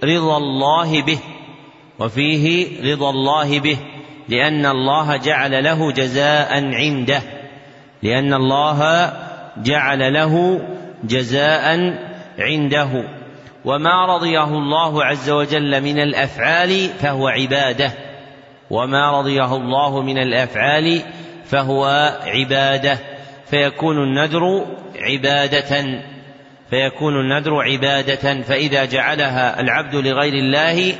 [0.04, 1.18] رضا الله به
[1.98, 3.76] وفيه رضا الله به
[4.28, 7.22] لأن الله جعل له جزاء عنده
[8.02, 9.12] لأن الله
[9.56, 10.62] جعل له
[11.04, 11.94] جزاء
[12.38, 13.21] عنده.
[13.64, 17.92] وما رضيه الله عز وجل من الأفعال فهو عبادة.
[18.70, 21.02] وما رضيه الله من الأفعال
[21.44, 21.84] فهو
[22.26, 22.98] عبادة.
[23.46, 26.00] فيكون النذر عبادة.
[26.70, 28.42] فيكون النذر عبادة.
[28.42, 30.94] فإذا جعلها العبد لغير الله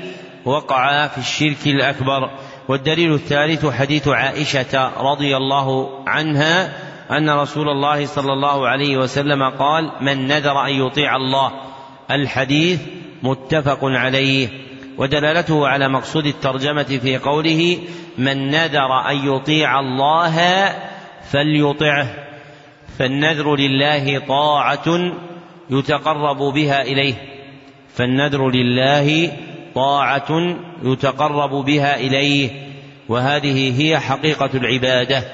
[0.44, 2.30] وقع في الشرك الأكبر.
[2.68, 6.72] والدليل الثالث حديث عائشة رضي الله عنها
[7.10, 11.71] أن رسول الله صلى الله عليه وسلم قال من نذر أن يطيع الله.
[12.14, 12.80] الحديث
[13.22, 14.48] متفق عليه
[14.98, 17.78] ودلالته على مقصود الترجمة في قوله
[18.18, 20.66] من نذر أن يطيع الله
[21.30, 22.06] فليطعه
[22.98, 25.12] فالنذر لله طاعة
[25.70, 27.14] يتقرب بها إليه
[27.94, 29.32] فالنذر لله
[29.74, 32.50] طاعة يتقرب بها إليه
[33.08, 35.24] وهذه هي حقيقة العبادة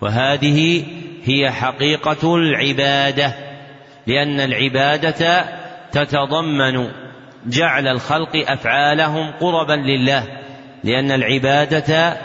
[0.00, 0.84] وهذه
[1.24, 3.34] هي حقيقة العبادة
[4.06, 5.44] لأن العبادة
[6.04, 6.88] تتضمن
[7.46, 10.24] جعل الخلق أفعالهم قربا لله
[10.84, 12.16] لأن العبادة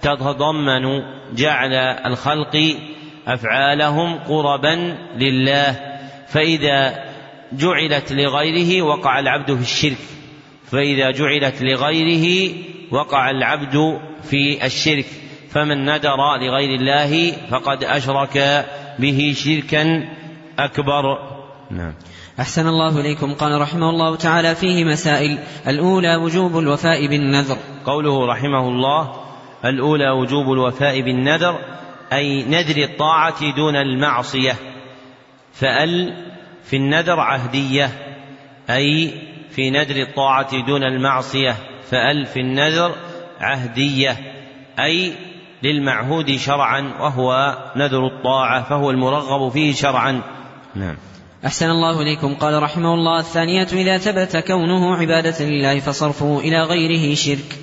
[0.00, 1.02] تتضمن
[1.34, 1.74] جعل
[2.06, 2.76] الخلق
[3.26, 5.94] أفعالهم قربا لله.
[6.28, 7.04] فإذا
[7.52, 9.98] جعلت لغيره وقع العبد في الشرك
[10.70, 12.54] فإذا جعلت لغيره
[12.90, 15.06] وقع العبد في الشرك
[15.50, 18.66] فمن ندر لغير الله فقد أشرك
[18.98, 20.08] به شركا
[20.58, 21.18] أكبر.
[21.70, 21.94] نعم.
[22.40, 23.34] أحسن الله إليكم.
[23.34, 25.38] قال رحمه الله تعالى فيه مسائل.
[25.68, 27.56] الأولى وجوب الوفاء بالنذر.
[27.86, 29.12] قوله رحمه الله
[29.64, 31.58] الأولى وجوب الوفاء بالنذر
[32.12, 34.52] أي نذر الطاعة دون المعصية.
[35.52, 36.14] فأل
[36.64, 37.90] في النذر عهدية
[38.70, 39.10] أي
[39.50, 41.56] في نذر الطاعة دون المعصية.
[41.90, 42.94] فأل في النذر
[43.40, 44.16] عهدية
[44.78, 45.12] أي
[45.62, 50.22] للمعهود شرعا وهو نذر الطاعة فهو المرغب فيه شرعا.
[50.74, 50.96] نعم.
[51.46, 52.34] أحسن الله إليكم.
[52.34, 57.58] قال رحمه الله الثانية إذا ثبت كونه عبادة لله فصرفه إلى غيره شرك.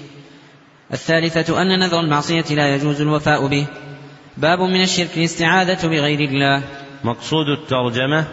[0.94, 3.66] الثالثة أن نذر المعصية لا يجوز الوفاء به.
[4.38, 6.64] باب من الشرك الاستعاذة بغير الله.
[7.04, 8.26] مقصود الترجمة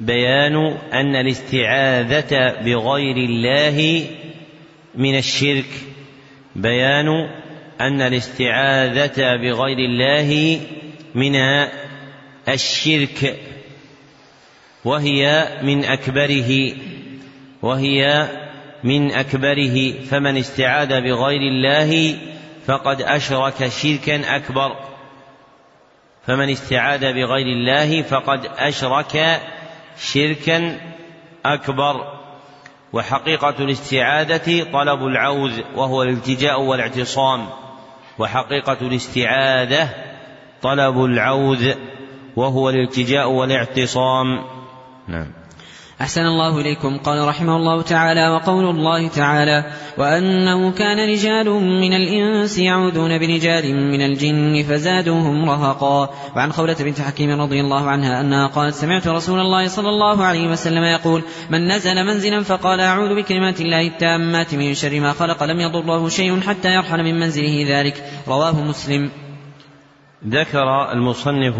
[0.00, 0.56] بيان
[0.92, 4.06] أن الاستعاذة بغير الله
[4.94, 5.70] من الشرك.
[6.56, 7.08] بيان
[7.80, 10.60] أن الاستعاذة بغير الله
[11.14, 11.36] من
[12.48, 13.51] الشرك.
[14.84, 16.74] وهي من أكبره
[17.62, 18.28] وهي
[18.84, 22.18] من أكبره فمن استعاذ بغير الله
[22.66, 24.76] فقد أشرك شركا أكبر.
[26.26, 29.40] فمن استعاذ بغير الله فقد أشرك
[29.98, 30.80] شركا
[31.44, 32.18] أكبر.
[32.92, 37.48] وحقيقة الاستعاذة طلب العوذ وهو الالتجاء والاعتصام.
[38.18, 39.88] وحقيقة الاستعاذة
[40.62, 41.74] طلب العوذ
[42.36, 44.51] وهو الالتجاء والاعتصام.
[45.08, 45.26] نعم.
[46.00, 46.98] أحسن الله إليكم.
[46.98, 49.64] قال رحمه الله تعالى وقول الله تعالى
[49.98, 56.10] وأنه كان رجال من الإنس يعوذون برجال من الجن فزادوهم رهقا.
[56.36, 60.48] وعن خولة بنت حكيم رضي الله عنها أنها قالت سمعت رسول الله صلى الله عليه
[60.48, 65.42] وسلم يقول من نزل منزلا فقال أعوذ بكلمات الله التامات من شر ما خلق.
[65.42, 68.04] لم يضره شيء حتى يرحل من منزله ذلك.
[68.28, 69.10] رواه مسلم.
[70.28, 71.54] ذكر المصنف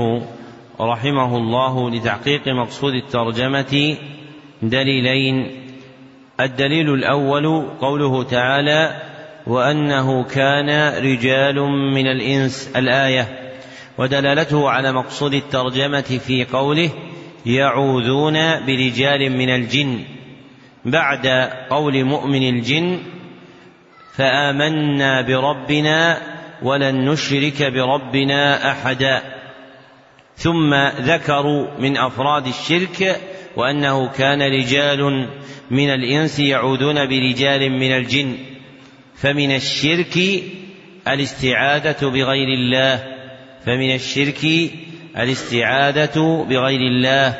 [0.82, 3.96] رحمه الله لتحقيق مقصود الترجمة
[4.62, 5.50] دليلين.
[6.40, 9.02] الدليل الأول قوله تعالى
[9.46, 11.60] وأنه كان رجال
[11.94, 13.52] من الإنس الآية.
[13.98, 16.90] ودلالته على مقصود الترجمة في قوله
[17.46, 18.34] يعوذون
[18.66, 19.98] برجال من الجن.
[20.84, 21.26] بعد
[21.70, 22.98] قول مؤمن الجن
[24.14, 26.18] فآمنا بربنا
[26.62, 29.41] ولن نشرك بربنا أحدا.
[30.42, 33.20] ثم ذكروا من أفراد الشرك
[33.56, 35.28] وأنه كان رجال
[35.70, 38.36] من الإنس يعودون برجال من الجن
[39.16, 40.18] فمن الشرك
[41.08, 43.04] الاستعاذة بغير الله
[43.66, 44.70] فمن الشرك
[45.16, 47.34] الاستعاذة بغير الله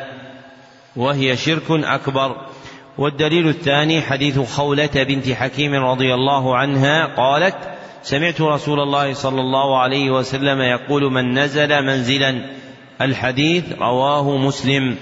[0.95, 2.35] وهي شرك أكبر.
[2.97, 7.55] والدليل الثاني حديث خولة بنت حكيم رضي الله عنها قالت
[8.03, 12.62] سمعت رسول الله صلى الله عليه وسلم يقول من نزل منزلا
[13.01, 14.95] الحديث رواه مسلم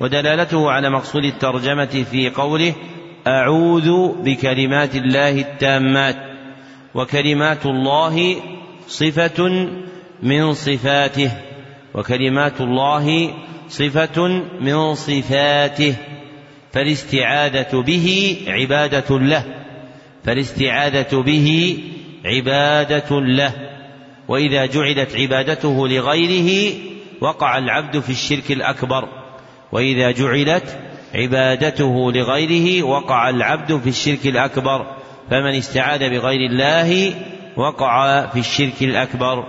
[0.00, 2.74] ودلالته على مقصود الترجمة في قوله
[3.26, 6.16] أعوذ بكلمات الله التامات
[6.94, 8.36] وكلمات الله
[8.88, 9.68] صفة
[10.22, 11.30] من صفاته
[11.94, 13.34] وكلمات الله
[13.68, 14.28] صفة
[14.60, 15.94] من صفاته
[16.72, 19.44] فالاستعاذة به عبادة له
[20.24, 21.78] فالاستعاذة به
[22.24, 23.52] عبادة له
[24.28, 26.74] وإذا جعلت عبادته لغيره
[27.20, 29.08] وقع العبد في الشرك الأكبر
[29.72, 30.78] وإذا جعلت
[31.14, 34.86] عبادته لغيره وقع العبد في الشرك الأكبر
[35.30, 37.14] فمن استعاذ بغير الله
[37.56, 39.44] وقع في الشرك الأكبر.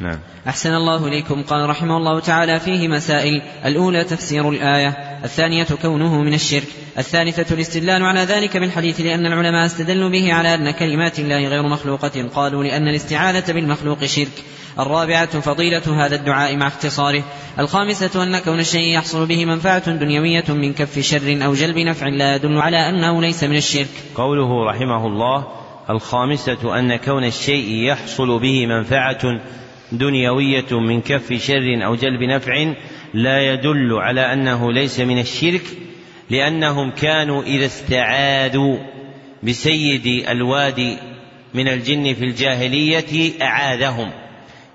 [0.00, 0.18] نعم.
[0.48, 1.42] أحسن الله إليكم.
[1.42, 3.42] قال رحمه الله تعالى فيه مسائل.
[3.64, 4.88] الأولى تفسير الآية
[5.24, 10.70] الثانية كونه من الشرك الثالثة الاستدلال على ذلك بالحديث لأن العلماء استدلوا به على أن
[10.70, 12.28] كلمات الله غير مخلوقة.
[12.34, 14.44] قالوا لأن الاستعاذة بالمخلوق شرك.
[14.78, 17.24] الرابعة فضيلة هذا الدعاء مع اختصاره.
[17.58, 22.34] الخامسة أن كون الشيء يحصل به منفعة دنيوية من كف شر أو جلب نفع لا
[22.34, 23.88] يدل على أنه ليس من الشرك.
[24.14, 25.46] قوله رحمه الله
[25.90, 29.40] الخامسة أن كون الشيء يحصل به منفعة
[29.92, 32.72] دنيوية من كف شر أو جلب نفع
[33.14, 35.62] لا يدل على أنه ليس من الشرك
[36.30, 38.78] لأنهم كانوا إذا استعاذوا
[39.42, 40.96] بسيد الوادي
[41.54, 44.23] من الجن في الجاهلية أعاذهم.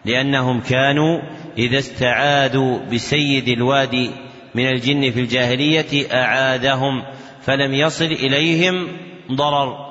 [0.06, 1.22] لأنهم كانوا
[1.58, 4.12] إذا استعاذوا بسيد الوادي
[4.56, 7.04] من الجن في الجاهلية أعادهم
[7.42, 8.88] فلم يصل إليهم
[9.32, 9.90] ضرر.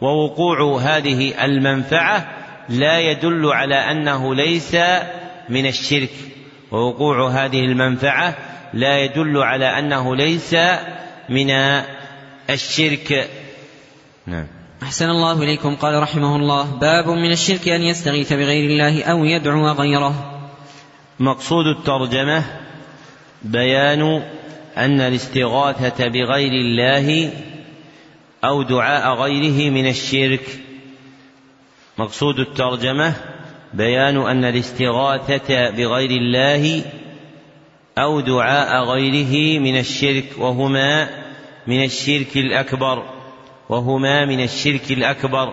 [0.00, 2.28] ووقوع هذه المنفعة
[2.68, 4.76] لا يدل على أنه ليس
[5.48, 6.12] من الشرك.
[6.70, 8.34] ووقوع هذه المنفعة
[8.74, 10.56] لا يدل على أنه ليس
[11.28, 11.50] من
[12.50, 13.28] الشرك.
[14.26, 14.61] نعم.
[14.82, 15.76] أحسن الله إليكم.
[15.76, 20.42] قال رحمه الله باب من الشرك أن يستغيث بغير الله أو يدعو غيره.
[21.20, 22.44] مقصود الترجمة
[23.42, 24.22] بيان
[24.76, 27.30] أن الاستغاثة بغير الله
[28.44, 30.60] أو دعاء غيره من الشرك.
[31.98, 33.14] مقصود الترجمة
[33.74, 36.84] بيان أن الاستغاثة بغير الله
[37.98, 41.08] أو دعاء غيره من الشرك وهما
[41.66, 43.21] من الشرك الأكبر.
[43.72, 45.52] وهما من الشرك الأكبر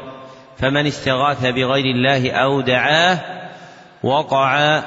[0.57, 3.19] فمن استغاث بغير الله أو دعاه
[4.03, 4.79] وقع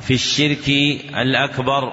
[0.00, 0.68] في الشرك
[1.16, 1.92] الأكبر.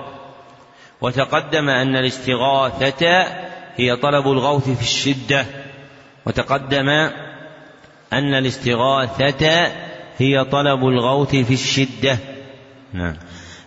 [1.02, 3.28] وتقدم أن الاستغاثة
[3.76, 5.46] هي طلب الغوث في الشدة.
[6.26, 6.90] وتقدم
[8.14, 9.72] أن الاستغاثة
[10.18, 12.18] هي طلب الغوث في الشدة.
[12.94, 13.16] نعم.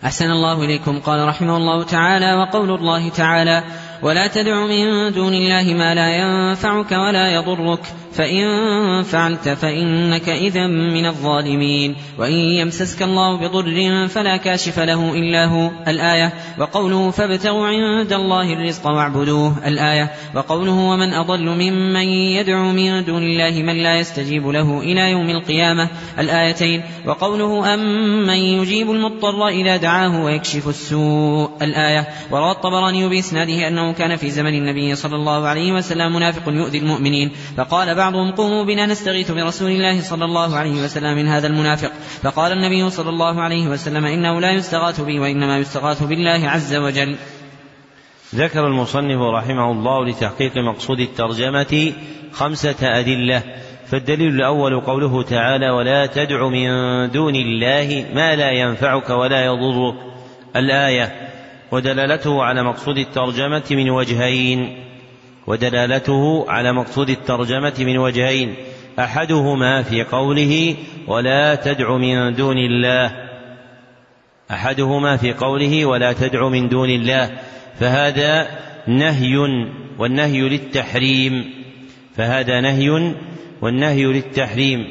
[0.05, 0.99] أحسن الله إليكم.
[0.99, 3.63] قال رحمه الله تعالى وقول الله تعالى
[4.05, 7.79] ولا تدع من دون الله ما لا ينفعك ولا يضرك.
[8.15, 11.95] فإن فعلت فإنك إذا من الظالمين.
[12.17, 15.71] وإن يمسسك الله بضر فلا كاشف له إلا هو.
[15.87, 19.67] الآية وقوله فابتغوا عند الله الرزق واعبدوه.
[19.67, 25.29] الآية وقوله ومن أضل ممن يدعو من دون الله من لا يستجيب له إلى يوم
[25.29, 25.89] القيامة.
[26.19, 31.49] الآيتين وقوله أمن يجيب المضطر إذا دعاه ويكشف السوء.
[31.61, 36.77] الآية وروى الطبراني بإسناده أنه كان في زمن النبي صلى الله عليه وسلم منافق يؤذي
[36.77, 37.31] المؤمنين.
[37.57, 41.91] فقال بعضهم قوموا بنا نستغيث برسول الله صلى الله عليه وسلم من هذا المنافق.
[42.23, 47.15] فقال النبي صلى الله عليه وسلم إنه لا يستغاث بي وإنما يستغاث بالله عز وجل.
[48.35, 51.93] ذكر المصنف رحمه الله لتحقيق مقصود الترجمة
[52.31, 53.43] خمسة أدلة.
[53.87, 56.67] فالدليل الأول قوله تعالى ولا تدع من
[57.11, 59.95] دون الله ما لا ينفعك ولا يضرك.
[60.55, 61.29] الآية.
[61.71, 64.84] ودلالته على مقصود الترجمة من وجهين.
[65.47, 68.55] ودلالته على مقصود الترجمة من وجهين
[68.99, 70.75] أحدهما في قوله
[71.07, 73.11] ولا تدع من دون الله
[74.51, 77.31] أحدهما في قوله ولا تدع من دون الله
[77.79, 78.47] فهذا
[78.87, 79.37] نهي
[79.99, 81.53] والنهي للتحريم
[82.15, 83.13] فهذا نهي
[83.61, 84.87] والنهي للتحريم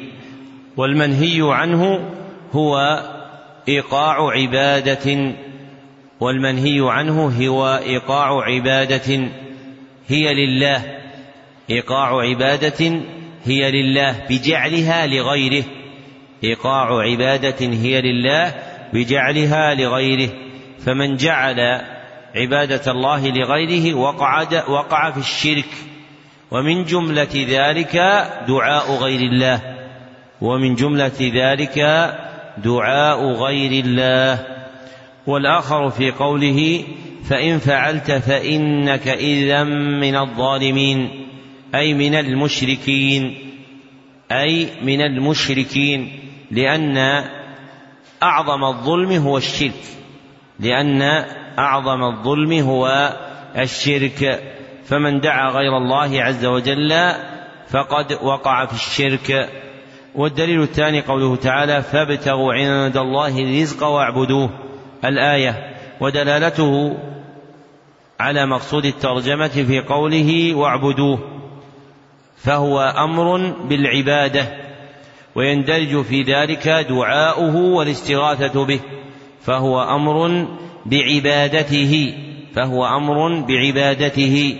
[0.77, 1.99] والمنهي عنه
[2.51, 3.03] هو
[3.67, 5.35] إيقاع عبادة
[6.19, 9.29] والمنهي عنه هو إيقاع عبادة.
[10.07, 10.81] هي لله.
[11.69, 13.01] إيقاع عبادة
[13.45, 14.15] هي لله.
[14.29, 15.63] بجعلها لغيره.
[16.43, 18.53] إيقاع عبادة هي لله.
[18.93, 20.29] بجعلها لغيره.
[20.79, 21.81] فمن جعل
[22.35, 25.69] عبادة الله لغيره وقع وقع في الشرك.
[26.51, 27.95] ومن جملة ذلك
[28.47, 29.61] دعاء غير الله.
[30.41, 31.77] ومن جملة ذلك
[32.57, 34.45] دعاء غير الله.
[35.27, 36.83] والآخر في قوله
[37.29, 39.63] فإن فعلت فإنك إذا
[39.99, 41.27] من الظالمين
[41.75, 43.37] أي من المشركين
[44.31, 46.19] أي من المشركين
[46.51, 47.23] لأن
[48.23, 49.95] أعظم الظلم هو الشرك
[50.59, 51.01] لأن
[51.59, 53.13] أعظم الظلم هو
[53.57, 54.43] الشرك.
[54.85, 57.11] فمن دعا غير الله عز وجل
[57.67, 59.49] فقد وقع في الشرك.
[60.15, 64.49] والدليل الثاني قوله تعالى فابتغوا عند الله الرزق واعبدوه
[65.05, 65.75] الآية.
[66.01, 66.97] ودلالته
[68.19, 71.19] على مقصود الترجمة في قوله واعبدوه
[72.37, 73.37] فهو أمر
[73.69, 74.47] بالعبادة
[75.35, 78.79] ويندرج في ذلك دعاؤه والاستغاثة به
[79.41, 80.47] فهو أمر
[80.85, 82.13] بعبادته
[82.55, 84.57] فهو أمر بعبادته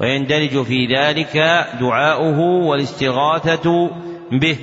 [0.00, 1.36] ويندرج في ذلك
[1.80, 3.90] دعاؤه والاستغاثة
[4.32, 4.56] به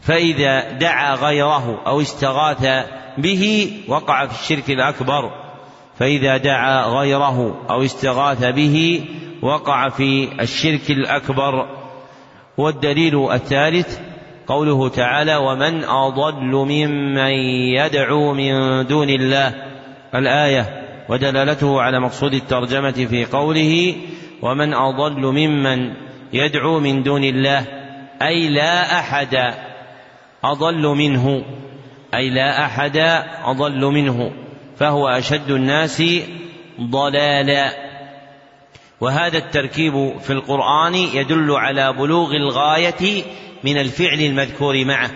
[0.00, 2.86] فإذا دعا غيره أو استغاث
[3.18, 5.45] به وقع في الشرك الأكبر.
[5.98, 9.04] فإذا دعا غيره أو استغاث به
[9.42, 11.66] وقع في الشرك الأكبر.
[12.58, 13.98] والدليل الثالث
[14.46, 17.32] قوله تعالى ومن أضل ممن
[17.76, 19.54] يدعو من دون الله
[20.14, 23.96] الآية ودلالته على مقصود الترجمة في قوله
[24.42, 25.92] ومن أضل ممن
[26.32, 27.64] يدعو من دون الله
[28.22, 29.54] أي لا أحد
[30.44, 31.44] أضل منه.
[32.14, 32.96] أي لا أحد
[33.44, 34.32] أضل منه.
[34.78, 36.02] فهو أشد الناس
[36.80, 37.72] ضلالا.
[39.00, 43.24] وهذا التركيب في القرآن يدل على بلوغ الغاية
[43.64, 45.10] من الفعل المذكور معه.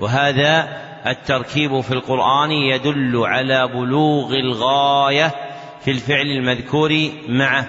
[0.00, 0.68] وهذا
[1.06, 5.34] التركيب في القرآن يدل على بلوغ الغاية
[5.84, 7.68] في الفعل المذكور معه.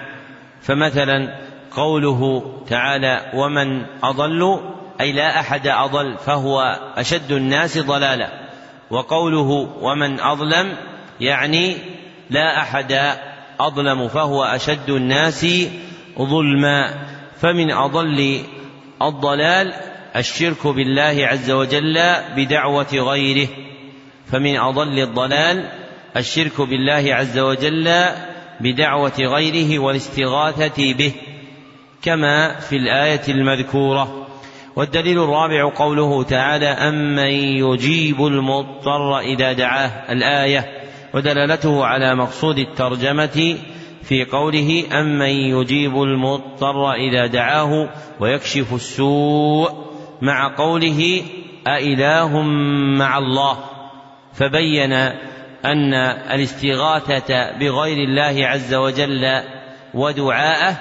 [0.62, 1.38] فمثلا
[1.76, 4.60] قوله تعالى ومن أضل
[5.00, 8.48] أي لا أحد أضل فهو أشد الناس ضلالا.
[8.90, 10.76] وقوله ومن أظلم
[11.20, 11.76] يعني
[12.30, 13.16] لا أحد
[13.60, 15.46] أظلم فهو أشد الناس
[16.18, 16.94] ظلما
[17.40, 18.42] فمن أضل
[19.02, 19.72] الضلال
[20.16, 21.98] الشرك بالله عز وجل
[22.36, 23.48] بدعوة غيره
[24.32, 25.68] فمن أضل الضلال
[26.16, 28.04] الشرك بالله عز وجل
[28.60, 31.12] بدعوة غيره والاستغاثة به
[32.02, 34.26] كما في الآية المذكورة
[34.76, 37.30] والدليل الرابع قوله تعالى أمن
[37.64, 40.77] يجيب المضطر إذا دعاه الآية
[41.14, 43.58] ودلالته على مقصود الترجمة
[44.02, 47.88] في قوله أمن يجيب المضطر إذا دعاه
[48.20, 49.88] ويكشف السوء
[50.22, 51.22] مع قوله
[51.66, 52.42] أإله
[52.98, 53.58] مع الله
[54.34, 54.92] فبين
[55.64, 55.94] أن
[56.34, 59.40] الاستغاثة بغير الله عز وجل
[59.94, 60.76] ودعاءه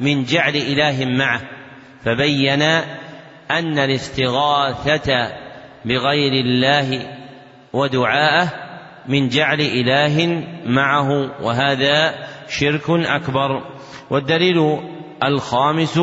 [0.00, 1.40] من جعل إله معه
[2.04, 2.62] فبين
[3.50, 5.32] أن الاستغاثة
[5.84, 7.16] بغير الله
[7.72, 8.61] ودعاءه
[9.08, 12.14] من جعل إله معه وهذا
[12.48, 13.62] شرك أكبر.
[14.10, 14.78] والدليل
[15.24, 16.00] الخامس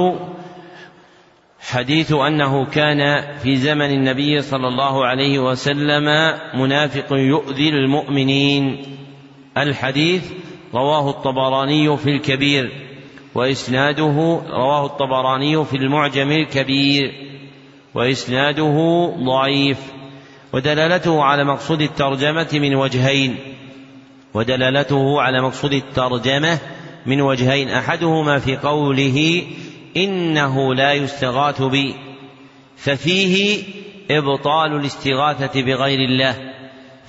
[1.62, 8.82] حديث أنه كان في زمن النبي صلى الله عليه وسلم منافق يؤذي المؤمنين.
[9.58, 10.32] الحديث
[10.74, 12.72] رواه الطبراني في الكبير
[13.36, 17.14] وإسناده رواه الطبراني في المعجم الكبير
[17.96, 19.99] وإسناده ضعيف.
[20.54, 23.36] ودلالته على مقصود الترجمة من وجهين.
[24.34, 26.60] ودلالته على مقصود الترجمة
[27.06, 27.70] من وجهين.
[27.70, 29.44] أحدهما في قوله
[29.98, 31.96] إنه لا يستغاث بي.
[32.78, 33.64] ففيه
[34.12, 36.36] إبطال الاستغاثة بغير الله.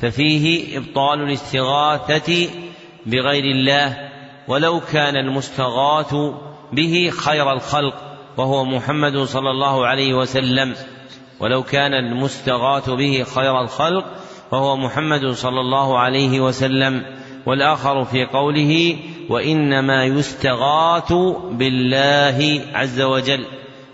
[0.01, 2.49] ففيه إبطال الاستغاثة
[3.07, 3.97] بغير الله.
[4.49, 6.15] ولو كان المستغاث
[6.73, 7.95] به خير الخلق.
[8.37, 10.75] وهو محمد صلى الله عليه وسلم.
[11.41, 14.05] ولو كان المستغاث به خير الخلق
[14.53, 17.05] وهو محمد صلى الله عليه وسلم.
[17.47, 18.97] والآخر في قوله
[19.29, 21.13] وإنما يستغاث
[21.51, 23.47] بالله عز وجل.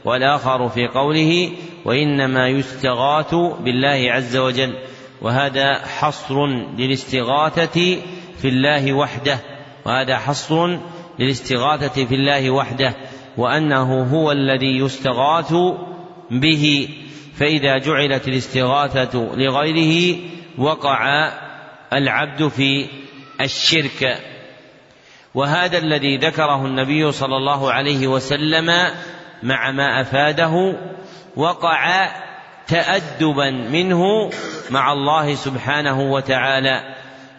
[0.04, 1.50] والآخر في قوله
[1.84, 4.74] وإنما يستغاث بالله عز وجل.
[5.22, 6.46] وهذا حصر
[6.78, 7.98] للاستغاثة
[8.38, 9.38] في الله وحده.
[9.84, 10.78] وهذا حصر
[11.18, 12.94] للاستغاثة في الله وحده.
[13.36, 15.54] وأنه هو الذي يستغاث
[16.30, 16.88] به.
[17.38, 20.18] فإذا جعلت الاستغاثة لغيره
[20.58, 21.32] وقع
[21.92, 22.88] العبد في
[23.40, 24.18] الشرك.
[25.34, 28.90] وهذا الذي ذكره النبي صلى الله عليه وسلم
[29.42, 30.76] مع ما أفاده
[31.36, 32.08] وقع
[32.66, 34.30] تادبا منه
[34.70, 36.94] مع الله سبحانه وتعالى.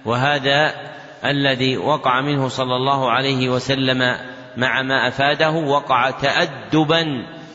[0.06, 0.74] وهذا
[1.26, 4.18] الذي وقع منه صلى الله عليه وسلم
[4.58, 7.06] مع ما أفاده وقع تادبا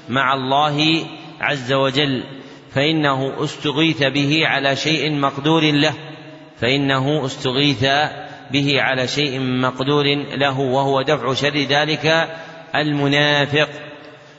[0.08, 1.06] مع الله
[1.42, 2.24] عز وجل
[2.74, 5.94] فإنه استغيث به على شيء مقدور له
[6.60, 7.84] فإنه استغيث
[8.50, 12.28] به على شيء مقدور له وهو دفع شر ذلك
[12.74, 13.68] المنافق.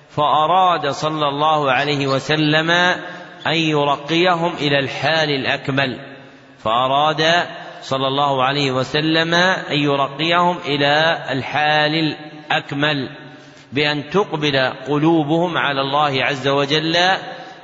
[0.10, 2.72] فأراد صلى الله عليه وسلم
[3.48, 6.00] أن يرقيهم إلى الحال الأكمل.
[6.64, 7.46] فأراد
[7.82, 13.10] صلى الله عليه وسلم أن يرقيهم إلى الحال الأكمل.
[13.74, 14.58] بأن تقبل
[14.88, 16.98] قلوبهم على الله عز وجل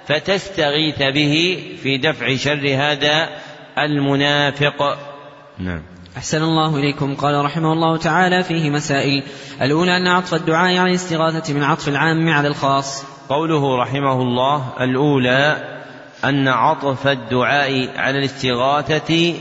[0.08, 3.30] فتستغيث به في دفع شر هذا
[3.78, 4.98] المنافق.
[5.58, 5.82] نعم.
[6.18, 7.16] أحسن الله إليكم.
[7.16, 9.24] قال رحمه الله تعالى فيه مسائل.
[9.62, 13.06] الأولى أن عطف الدعاء على الاستغاثة من عطف العام على الخاص.
[13.30, 15.80] قوله رحمه الله الأولى
[16.26, 19.34] أن عطف الدعاء على الاستغاثة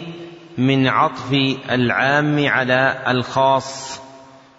[0.59, 1.33] من عطف
[1.71, 4.01] العام على الخاص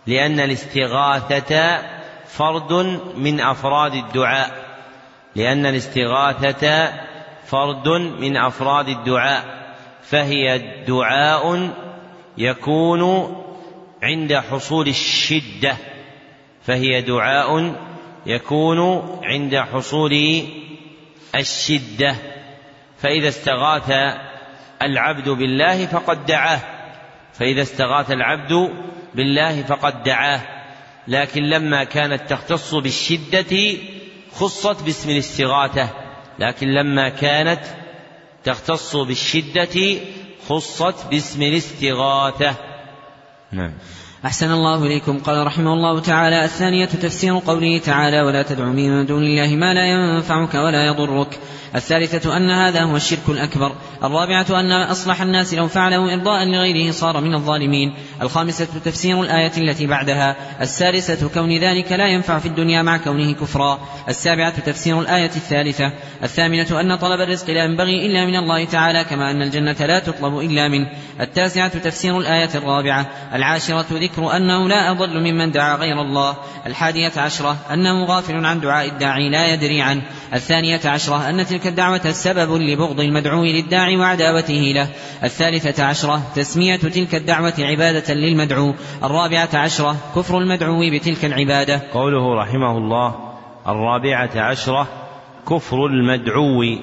[0.07, 1.79] لأن الاستغاثة
[2.29, 2.73] فرد
[3.17, 4.65] من أفراد الدعاء
[5.35, 6.93] لأن الاستغاثة
[7.45, 7.87] فرد
[8.19, 9.59] من أفراد الدعاء
[10.01, 10.57] فهي
[10.87, 11.73] دعاء
[12.37, 13.35] يكون
[14.03, 15.77] عند حصول الشدة
[16.61, 17.75] فهي دعاء
[18.25, 20.43] يكون عند حصول
[21.35, 22.15] الشدة.
[22.97, 23.91] فإذا استغاث
[24.81, 26.59] العبد بالله فقد دعاه
[27.33, 28.71] فإذا استغاث العبد
[29.15, 30.58] بالله فقد دعاه.
[31.09, 33.77] لكن لما كانت تختص بالشدة
[34.33, 35.89] خصت باسم الاستغاثة.
[36.39, 37.61] لكن لما كانت
[38.43, 39.99] تختص بالشدة
[40.49, 42.55] خصت باسم الاستغاثة.
[43.51, 43.73] نعم.
[44.25, 45.19] أحسن الله إليكم.
[45.19, 49.85] قال رحمه الله تعالى الثانية تفسير قوله تعالى ولا تدع من دون الله ما لا
[49.85, 51.39] ينفعك ولا يضرك.
[51.75, 53.71] الثالثة أن هذا هو الشرك الأكبر.
[54.03, 57.93] الرابعة أن أصلح الناس لو فعله إرضاء لغيره صار من الظالمين.
[58.21, 60.35] الخامسة تفسير الآية التي بعدها.
[60.61, 63.79] السادسة كون ذلك لا ينفع في الدنيا مع كونه كفرا.
[64.09, 65.93] السابعة تفسير الآية الثالثة.
[66.23, 70.39] الثامنة أن طلب الرزق لا ينبغي إلا من الله تعالى كما أن الجنة لا تطلب
[70.39, 70.87] إلا منه.
[71.21, 73.05] التاسعة تفسير الآية الرابعة.
[73.33, 76.37] العاشرة ذكر أنه لا أضل ممن دعا غير الله.
[76.65, 80.01] الحادية عشرة أنه غافل عن دعاء الداعي لا يدري عنه.
[80.33, 84.89] الثانية عشرة أن تلك الدعوة سبب لبغض المدعو للداعي وعداوته له.
[85.23, 88.73] الثالثة عشرة تسمية تلك الدعوة عبادة للمدعو.
[89.03, 91.81] الرابعة عشرة كفر المدعو بتلك العبادة.
[91.93, 93.15] قوله رحمه الله
[93.67, 94.87] الرابعة عشرة
[95.49, 96.77] كفر المدعو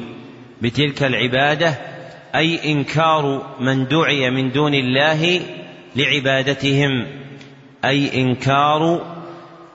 [0.62, 1.74] بتلك العبادة
[2.34, 5.40] أي إنكار من دعي من دون الله
[5.96, 7.06] لعبادتهم.
[7.84, 9.00] أي إنكار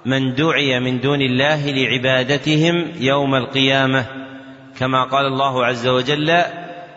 [0.05, 4.20] من دعي من دون الله لعبادتهم يوم القيامة.
[4.80, 6.43] كما قال الله عز وجل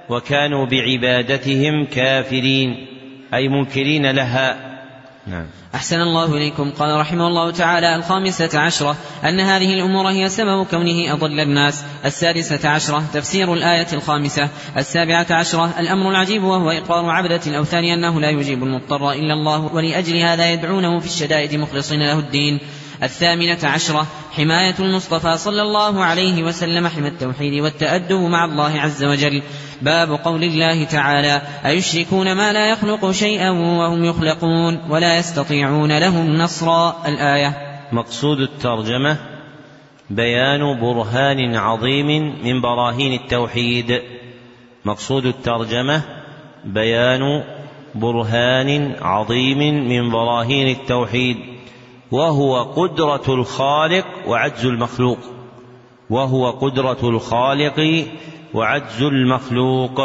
[0.08, 2.86] وكانوا بعبادتهم كافرين
[3.34, 4.74] أي منكرين لها.
[5.26, 5.46] نعم.
[5.74, 6.70] أحسن الله إليكم.
[6.70, 11.84] قال رحمه الله تعالى الخامسة عشرة أن هذه الأمور هي سبب كونه أضل الناس.
[12.04, 14.48] السادسة عشرة تفسير الآية الخامسة.
[14.76, 20.16] السابعة عشرة الأمر العجيب وهو إقرار عبدة الأوثان أنه لا يجيب المضطر إلا الله ولأجل
[20.16, 22.60] هذا يدعونه في الشدائد مخلصين له الدين.
[23.02, 29.42] الثامنة عشرة حماية المصطفى صلى الله عليه وسلم حمى التوحيد والتأدب مع الله عز وجل.
[29.82, 37.02] باب قول الله تعالى أيشركون ما لا يخلق شيئا وهم يخلقون ولا يستطيعون لهم نصرا؟
[37.06, 37.56] الآية.
[37.92, 39.16] مقصود الترجمة
[40.10, 44.02] بيان برهان عظيم من براهين التوحيد.
[44.84, 46.02] مقصود الترجمة
[46.64, 47.44] بيان
[47.94, 51.53] برهان عظيم من براهين التوحيد.
[52.14, 55.18] وهو قدرة الخالق وعجز المخلوق
[56.10, 58.06] وهو قدرة الخالق
[58.54, 60.00] وعجز المخلوق.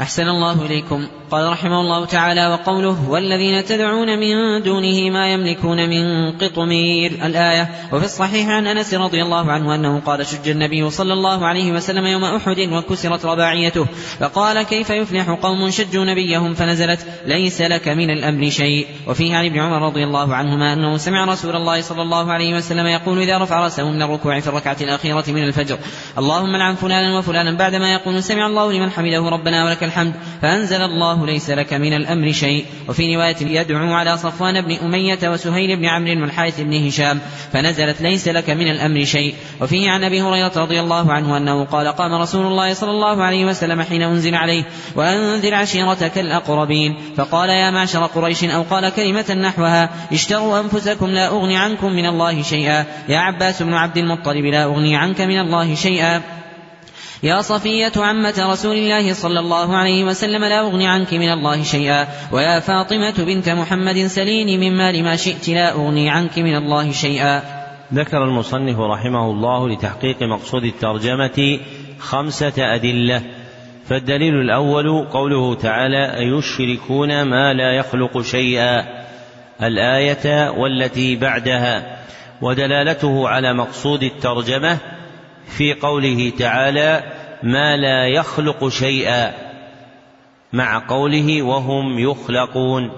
[0.00, 1.06] أحسن الله إليكم.
[1.30, 7.12] قال رحمه الله تعالى وقوله والذين تدعون من دونه ما يملكون من قطمير.
[7.24, 11.72] الآية وفي الصحيح عن أنس رضي الله عنه أنه قال شج النبي صلى الله عليه
[11.72, 13.86] وسلم يوم أحد وكسرت رباعيته.
[14.20, 18.86] فقال كيف يفلح قوم شجوا نبيهم فنزلت ليس لك من الأمر شيء.
[19.06, 22.86] وفيه عن ابن عمر رضي الله عنهما أنه سمع رسول الله صلى الله عليه وسلم
[22.86, 25.78] يقول إذا رفع رأسه من الركوع في الركعة الأخيرة من الفجر
[26.18, 30.12] اللهم لعن فلانا وفلانا بعدما يقول سمع الله لمن حمده ربنا ولك الحمد
[30.42, 32.64] فأنزل الله ليس لك من الأمر شيء.
[32.88, 37.20] وفي رواية يدعو على صفوان بن أمية وسهيل بن عمرو والحارث بن هشام
[37.52, 39.34] فنزلت ليس لك من الأمر شيء.
[39.60, 43.44] وفيه عن أبي هريرة رضي الله عنه أنه قال قام رسول الله صلى الله عليه
[43.44, 44.64] وسلم حين أنزل عليه
[44.94, 46.96] وأنذر عشيرتك الأقربين.
[47.16, 52.42] فقال يا معشر قريش أو قال كلمة نحوها اشتروا أنفسكم لا أغني عنكم من الله
[52.42, 52.84] شيئا.
[53.08, 56.22] يا عباس بن عبد المطلب لا أغني عنك من الله شيئا.
[57.22, 62.06] يا صفية عمة رسول الله صلى الله عليه وسلم لا أغني عنك من الله شيئا.
[62.32, 67.42] ويا فاطمة بنت محمد سليني من مال ما شئت لا أغني عنك من الله شيئا.
[67.94, 71.58] ذكر المصنف رحمه الله لتحقيق مقصود الترجمة
[71.98, 73.22] خمسة أدلة.
[73.88, 78.84] فالدليل الأول قوله تعالى أيشركون ما لا يخلق شيئا.
[79.62, 81.96] الآية والتي بعدها.
[82.42, 84.78] ودلالته على مقصود الترجمة
[85.46, 87.02] في قوله تعالى
[87.42, 89.32] ما لا يخلق شيئا
[90.52, 92.90] مع قوله وهم يخلقون.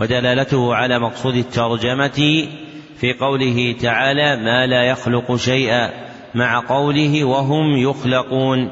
[0.00, 2.46] ودلالته على مقصود الترجمة
[2.96, 5.90] في قوله تعالى ما لا يخلق شيئا
[6.34, 8.70] مع قوله وهم يخلقون.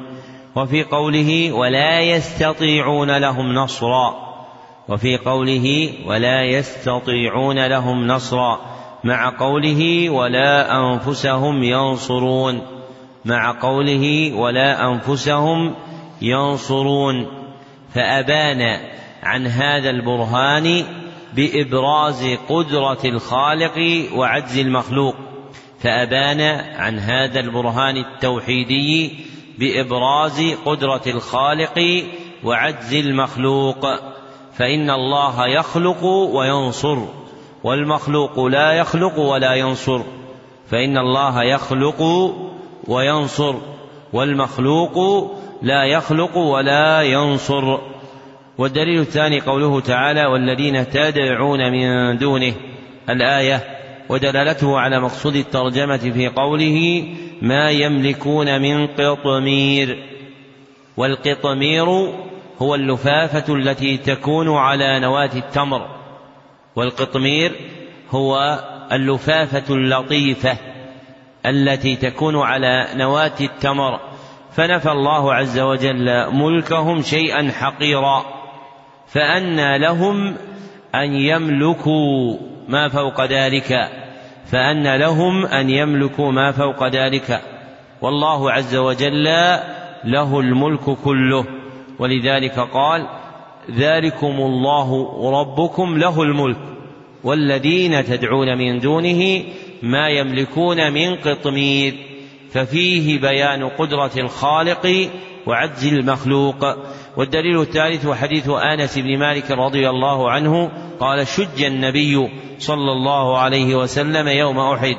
[0.56, 4.14] وفي قوله ولا يستطيعون لهم نصرا.
[4.88, 8.60] وفي قوله ولا يستطيعون لهم نصرا
[9.04, 12.81] مع قوله ولا أنفسهم ينصرون.
[13.24, 15.74] مع قوله ولا أنفسهم
[16.22, 17.26] ينصرون
[17.94, 18.80] فأبان
[19.22, 20.84] عن هذا البرهان
[21.34, 25.14] بإبراز قدرة الخالق وعجز المخلوق
[25.80, 26.40] فأبان
[26.76, 29.12] عن هذا البرهان التوحيدي
[29.58, 32.04] بإبراز قدرة الخالق
[32.44, 33.86] وعجز المخلوق
[34.52, 36.98] فإن الله يخلق وينصر
[37.64, 40.02] والمخلوق لا يخلق ولا ينصر
[40.68, 42.02] فإن الله يخلق
[42.88, 43.54] وينصر
[44.12, 45.26] والمخلوق
[45.62, 47.78] لا يخلق ولا ينصر.
[48.58, 52.54] والدليل الثاني قوله تعالى والذين تدعون من دونه
[53.10, 53.64] الآية.
[54.08, 57.08] ودلالته على مقصود الترجمة في قوله
[57.42, 60.04] ما يملكون من قطمير
[60.96, 61.86] والقطمير
[62.58, 65.86] هو اللفافة التي تكون على نواة التمر.
[66.76, 67.52] والقطمير
[68.10, 68.58] هو
[68.92, 70.71] اللفافة اللطيفة.
[71.46, 74.00] التي تكون على نواة التمر
[74.52, 78.24] فنفى الله عز وجل ملكهم شيئا حقيرا
[79.06, 80.34] فأنى لهم
[80.94, 82.36] أن يملكوا
[82.68, 83.88] ما فوق ذلك
[84.46, 87.40] فأن لهم أن يملكوا ما فوق ذلك.
[88.02, 89.24] والله عز وجل
[90.04, 91.44] له الملك كله
[91.98, 93.06] ولذلك قال
[93.70, 96.56] ذلكم الله ربكم له الملك
[97.24, 99.42] والذين تدعون من دونه
[99.82, 101.94] ما يملكون من قطمير
[102.52, 105.10] ففيه بيان قدرة الخالق
[105.46, 106.64] وعجز المخلوق.
[107.16, 110.70] والدليل الثالث حديث آنس بن مالك رضي الله عنه
[111.00, 112.28] قال شج النبي
[112.58, 114.96] صلى الله عليه وسلم يوم أحد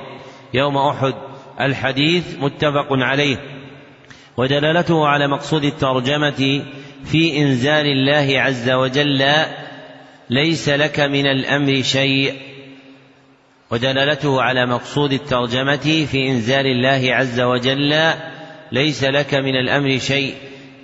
[0.53, 1.13] يوم أحد.
[1.61, 3.37] الحديث متفق عليه.
[4.37, 6.63] ودلالته على مقصود الترجمة
[7.05, 9.25] في إنزال الله عز وجل
[10.29, 12.52] ليس لك من الأمر شيء.
[13.73, 18.13] ودلالته على مقصود الترجمة في إنزال الله عز وجل
[18.71, 20.35] ليس لك من الأمر شيء.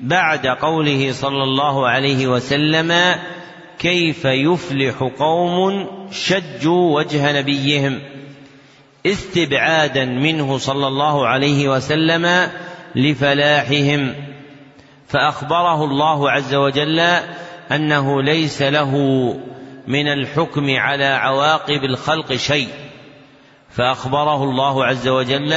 [0.02, 3.16] بعد قوله صلى الله عليه وسلم
[3.80, 8.00] كيف يفلح قوم شجوا وجه نبيهم.
[9.06, 12.50] استبعادا منه صلى الله عليه وسلم
[12.96, 14.16] لفلاحهم.
[15.08, 17.00] فأخبره الله عز وجل
[17.72, 18.94] أنه ليس له
[19.90, 22.68] من الحكم على عواقب الخلق شيء.
[23.70, 25.54] فأخبره الله عز وجل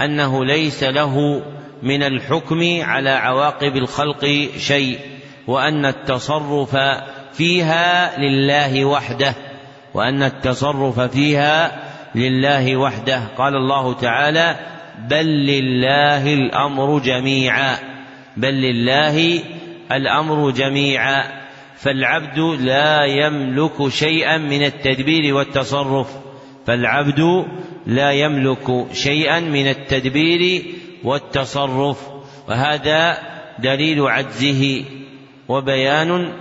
[0.00, 1.42] أنه ليس له
[1.82, 4.98] من الحكم على عواقب الخلق شيء
[5.46, 6.76] وأن التصرف
[7.32, 9.34] فيها لله وحده
[9.94, 11.82] وأن التصرف فيها
[12.14, 13.22] لله وحده.
[13.38, 14.56] قال الله تعالى
[15.08, 17.76] بل لله الأمر جميعا
[18.36, 19.42] بل لله
[19.92, 21.41] الأمر جميعا.
[21.82, 26.08] فالعبد لا يملك شيئا من التدبير والتصرف.
[26.66, 27.46] فالعبد
[27.86, 30.62] لا يملك شيئا من التدبير
[31.04, 31.98] والتصرف.
[32.48, 33.18] وهذا
[33.58, 34.84] دليل عجزه
[35.48, 36.32] وبيان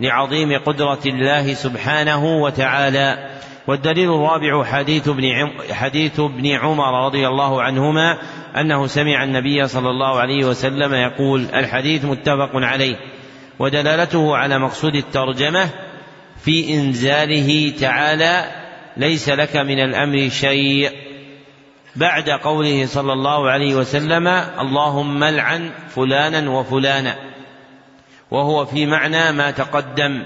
[0.00, 3.38] لعظيم قدرة الله سبحانه وتعالى.
[3.66, 8.18] والدليل الرابع حديث ابن حديث ابن عمر رضي الله عنهما
[8.56, 12.96] أنه سمع النبي صلى الله عليه وسلم يقول الحديث متفق عليه.
[13.58, 15.68] ودلالته على مقصود الترجمة
[16.44, 18.44] في إنزاله تعالى
[18.96, 20.90] ليس لك من الأمر شيء.
[21.96, 24.26] بعد قوله صلى الله عليه وسلم
[24.60, 27.16] اللهم العن فلانا وفلانا.
[28.30, 30.22] وهو في معنى ما تقدم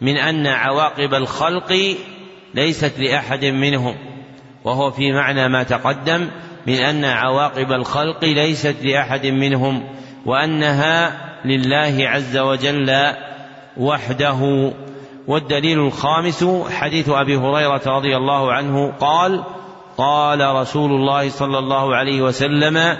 [0.00, 1.96] من أن عواقب الخلق
[2.54, 3.96] ليست لأحد منهم.
[4.64, 6.30] وهو في معنى ما تقدم
[6.66, 9.88] من أن عواقب الخلق ليست لأحد منهم
[10.26, 13.14] وأنها لله عز وجل
[13.76, 14.72] وحده.
[15.26, 19.44] والدليل الخامس حديث أبي هريرة رضي الله عنه قال
[19.98, 22.96] قال رسول الله صلى الله عليه وسلم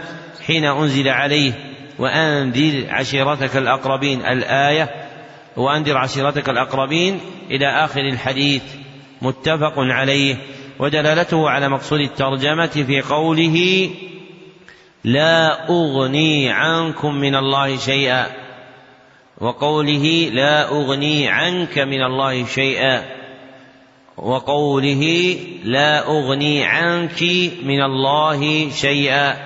[0.46, 1.52] حين أنزل عليه
[1.98, 4.20] وأنذر عشيرتك الأقربين.
[4.26, 4.90] الآية
[5.56, 7.20] وأنذر عشيرتك الأقربين
[7.50, 8.62] إلى آخر الحديث.
[9.22, 10.36] متفق عليه.
[10.78, 13.90] ودلالته على مقصود الترجمة في قوله
[15.04, 18.26] لا أغني عنكم من الله شيئا.
[19.40, 23.02] وقوله لا أغني عنك من الله شيئا.
[24.16, 27.22] وقوله لا أغني عنك
[27.62, 29.36] من الله شيئا.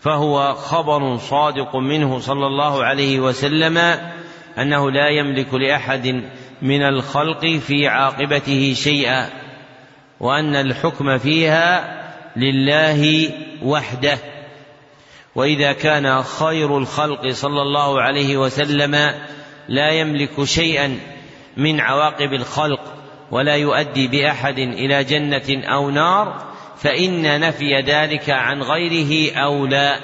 [0.00, 3.78] فهو خبر صادق منه صلى الله عليه وسلم
[4.58, 6.22] أنه لا يملك لأحد
[6.62, 9.28] من الخلق في عاقبته شيئا.
[10.20, 12.00] وأن الحكم فيها
[12.36, 13.30] لله
[13.62, 14.18] وحده.
[15.34, 19.14] وإذا كان خير الخلق صلى الله عليه وسلم
[19.68, 20.98] لا يملك شيئا
[21.56, 22.80] من عواقب الخلق
[23.30, 29.96] ولا يؤدي بأحد إلى جنة أو نار فإن نفي ذلك عن غيره أولى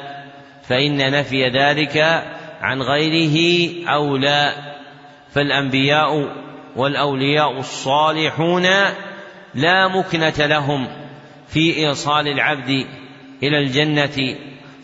[0.69, 2.25] فإن نفي ذلك
[2.61, 4.53] عن غيره أولى
[5.33, 6.33] فالأنبياء
[6.77, 8.67] والأولياء الصالحون
[9.55, 10.89] لا مكنة لهم
[11.49, 12.87] في إيصال العبد
[13.43, 14.37] إلى الجنة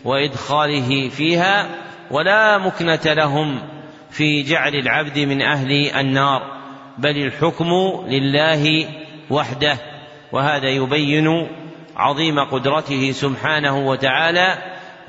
[0.05, 1.69] وإدخاله فيها
[2.11, 3.63] ولا مكنة لهم
[4.11, 6.43] في جعل العبد من أهل النار
[6.99, 7.71] بل الحكم
[8.09, 8.89] لله
[9.31, 9.79] وحده
[10.33, 11.49] وهذا يبين
[11.97, 14.59] عظيم قدرته سبحانه وتعالى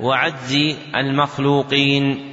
[0.00, 2.32] وعجز المخلوقين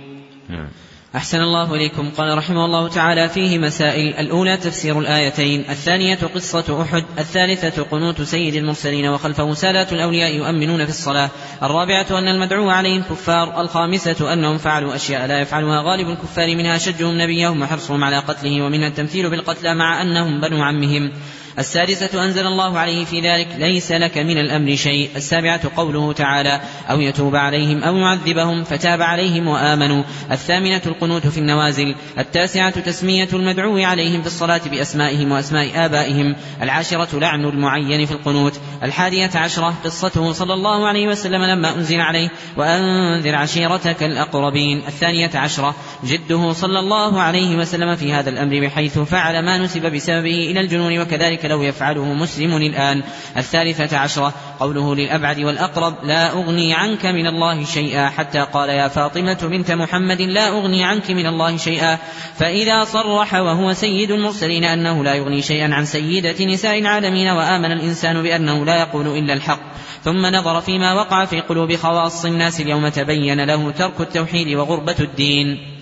[0.50, 0.68] نعم.
[1.16, 2.10] أحسن الله إليكم.
[2.18, 4.14] قال رحمه الله تعالى فيه مسائل.
[4.14, 10.90] الأولى تفسير الآيتين الثانية قصة أحد الثالثة قنوت سيد المرسلين وخلفه سادات الأولياء يؤمنون في
[10.90, 11.30] الصلاة
[11.64, 17.22] الرابعة أن المدعو عليهم كفار الخامسة أنهم فعلوا أشياء لا يفعلها غالب الكفار منها شجهم
[17.22, 21.12] نبيهم وحرصهم على قتله ومنها التمثيل بالقتلى مع أنهم بنو عمهم.
[21.60, 25.10] السادسة أنزل الله عليه في ذلك ليس لك من الأمر شيء.
[25.16, 30.04] السابعة قوله تعالى أو يتوب عليهم أو يعذبهم فتاب عليهم وآمنوا.
[30.32, 31.96] الثامنة القنوت في النوازل.
[32.20, 36.36] التاسعة تسمية المدعو عليهم في الصلاة بأسمائهم وأسماء آبائهم.
[36.62, 38.60] العاشرة لعن المعين في القنوت.
[38.84, 44.84] الحادية عشرة قصته صلى الله عليه وسلم لما أنزل عليه وأنذر عشيرتك الأقربين.
[44.88, 50.52] الثانية عشرة جده صلى الله عليه وسلم في هذا الأمر بحيث فعل ما نسب بسببه
[50.52, 53.04] إلى الجنون وكذلك لو يفعله مسلم الآن.
[53.38, 58.10] الثالثة عشرة قوله للأبعد والأقرب لا أغني عنك من الله شيئا.
[58.10, 61.98] حتى قال يا فاطمة بنت محمد لا أغني عنك من الله شيئا.
[62.38, 68.24] فإذا صرح وهو سيد المرسلين أنه لا يغني شيئا عن سيدة نساء العالمين وآمن الإنسان
[68.24, 69.60] بأنه لا يقول إلا الحق.
[70.04, 75.81] ثم نظر فيما وقع في قلوب خواص الناس اليوم تبين له ترك التوحيد وغربة الدين.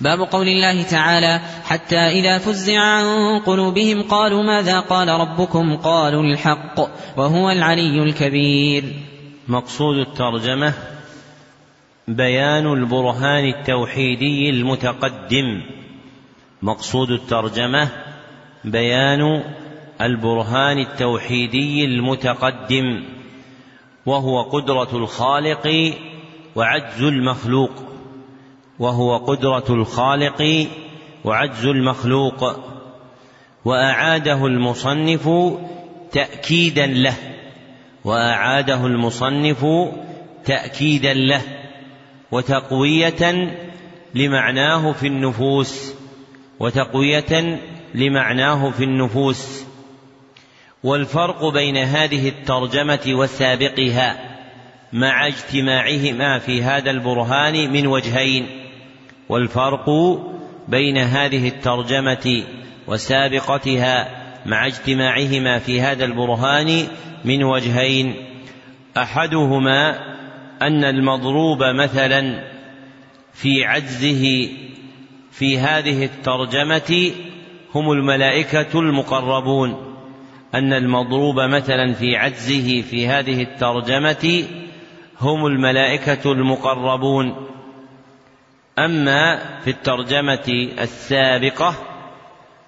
[0.00, 6.80] باب قول الله تعالى حتى إذا فزع عن قلوبهم قالوا ماذا قال ربكم؟ قالوا الحق
[7.16, 8.84] وهو العلي الكبير.
[9.48, 10.72] مقصود الترجمة
[12.08, 15.62] بيان البرهان التوحيدي المتقدم.
[16.62, 17.88] مقصود الترجمة
[18.64, 19.42] بيان
[20.00, 23.04] البرهان التوحيدي المتقدم
[24.06, 25.94] وهو قدرة الخالق
[26.56, 27.85] وعجز المخلوق.
[28.78, 30.68] وهو قدرة الخالق
[31.24, 32.60] وعجز المخلوق
[33.64, 35.28] وأعاده المصنف
[36.12, 37.14] تأكيدا له
[38.04, 39.66] وأعاده المصنف
[40.44, 41.42] تأكيدا له
[42.32, 43.50] وتقوية
[44.14, 45.94] لمعناه في النفوس
[46.60, 47.60] وتقوية
[47.94, 49.64] لمعناه في النفوس
[50.84, 54.36] والفرق بين هذه الترجمة وسابقها
[54.92, 58.65] مع اجتماعهما في هذا البرهان من وجهين
[59.28, 59.90] والفرق
[60.68, 62.44] بين هذه الترجمة
[62.86, 64.08] وسابقتها
[64.46, 66.86] مع اجتماعهما في هذا البرهان
[67.24, 68.14] من وجهين.
[68.96, 69.98] أحدهما
[70.62, 72.44] أن المضروب مثلا
[73.32, 74.48] في عجزه
[75.30, 77.12] في هذه الترجمة
[77.74, 79.96] هم الملائكة المقربون.
[80.54, 84.44] أن المضروب مثلا في عجزه في هذه الترجمة
[85.20, 87.55] هم الملائكة المقربون.
[88.78, 91.74] أما في الترجمة السابقة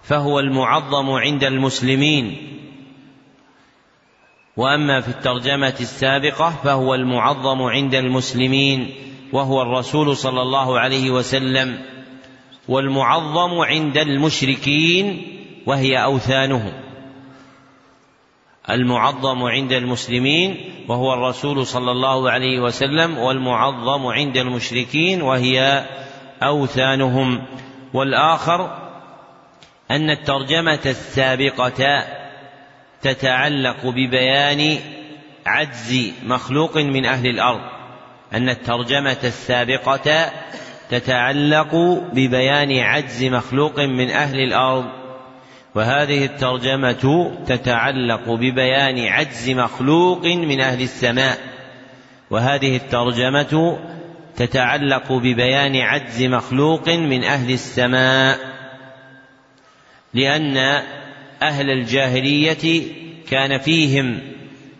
[0.03, 2.37] فهو المعظم عند المسلمين.
[4.57, 8.95] وأما في الترجمة السابقة فهو المعظم عند المسلمين
[9.33, 11.79] وهو الرسول صلى الله عليه وسلم
[12.69, 15.23] والمعظم عند المشركين
[15.67, 16.88] وهي أوثانهم.
[18.71, 20.57] المعظم عند المسلمين
[20.89, 25.85] وهو الرسول صلى الله عليه وسلم والمعظم عند المشركين وهي
[26.43, 27.43] أوثانهم.
[27.95, 28.89] والآخر
[29.91, 32.05] أن الترجمة السابقة
[33.03, 34.79] تتعلق ببيان
[35.47, 37.61] عجز مخلوق من أهل الأرض.
[38.33, 40.31] أن الترجمة السابقة
[40.91, 41.75] تتعلق
[42.13, 44.98] ببيان عجز مخلوق من أهل الأرض.
[45.75, 51.39] وهذه الترجمة تتعلق ببيان عجز مخلوق من أهل السماء.
[52.31, 53.79] وهذه الترجمة
[54.37, 58.39] تتعلق ببيان عجز مخلوق من أهل السماء.
[60.15, 60.57] لأن
[61.43, 62.83] أهل الجاهلية
[63.31, 64.21] كان فيهم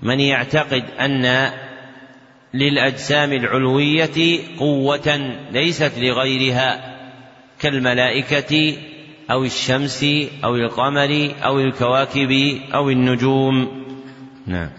[0.03, 1.51] من يعتقد أن
[2.55, 6.97] للأجسام العلوية قوة ليست لغيرها
[7.61, 8.77] كالملائكة
[9.31, 10.05] أو الشمس
[10.45, 13.85] أو القمر أو الكواكب أو النجوم.
[14.47, 14.71] نعم.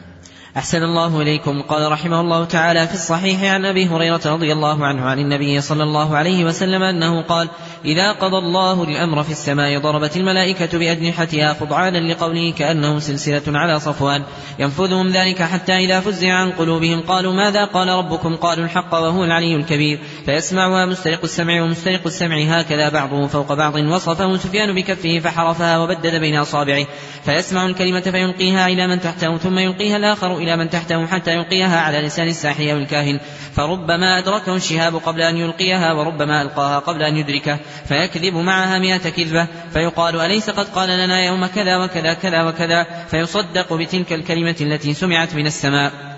[0.58, 1.62] أحسن الله إليكم.
[1.62, 5.84] قال رحمه الله تعالى في الصحيح عن أبي هريرة رضي الله عنه عن النبي صلى
[5.84, 7.50] الله عليه وسلم أنه قال
[7.86, 14.24] إذا قضى الله الأمر في السماء ضربت الملائكة بأجنحتها خضعانا لقوله كأنه سلسلة على صفوان.
[14.60, 19.56] ينفذهم ذلك حتى إذا فزع عن قلوبهم قالوا ماذا قال ربكم؟ قالوا الحق وهو العلي
[19.56, 20.00] الكبير.
[20.26, 26.36] فيسمعها مسترق السمع ومسترق السمع هكذا بعضه فوق بعض وصفه سفيان بكفه فحرفها وبدد بين
[26.36, 26.86] أصابعه.
[27.26, 32.02] فيسمع الكلمة فيلقيها إلى من تحته ثم يلقيها الآخر إلى من تحته حتى يلقيها على
[32.02, 33.20] لسان الساحر أو الكاهن.
[33.56, 37.60] فربما أدركه الشهاب قبل أن يلقيها وربما ألقاها قبل أن يدركه.
[37.86, 39.48] فيكذب معها مئة كذبة.
[39.74, 45.36] فيقال أليس قد قال لنا يوم كذا وكذا كذا وكذا؟ فيصدق بتلك الكلمة التي سمعت
[45.36, 46.09] من السماء.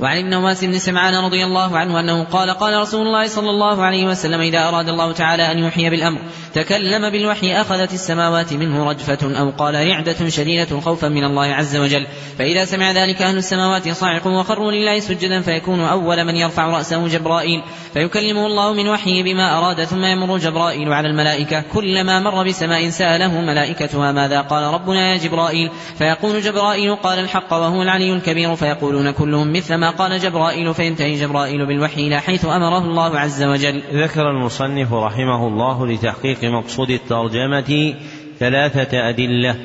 [0.00, 4.06] وعن النواس بن سمعان رضي الله عنه أنه قال قال رسول الله صلى الله عليه
[4.06, 6.18] وسلم إذا أراد الله تعالى أن يحيي بالأمر
[6.54, 12.06] تكلم بالوحي أخذت السماوات منه رجفة أو قال رعدة شديدة خوفا من الله عز وجل
[12.38, 17.62] فإذا سمع ذلك أهل السماوات صاعقوا وخروا لله سجدا فيكون أول من يرفع رأسه جبرائيل
[17.94, 23.40] فيكلمه الله من وحيه بما أراد ثم يمر جبرائيل على الملائكة كلما مر بسماء سأله
[23.40, 29.52] ملائكتها ماذا قال ربنا يا جبرائيل فيقول جبرائيل قال الحق وهو العلي الكبير فيقولون كلهم
[29.52, 33.82] مثل ما قال جبرائيل فينتهي جبرائيل بالوحي إلى حيث أمره الله عز وجل.
[33.92, 37.94] ذكر المصنف رحمه الله لتحقيق مقصود الترجمة
[38.38, 39.56] ثلاثة أدلة.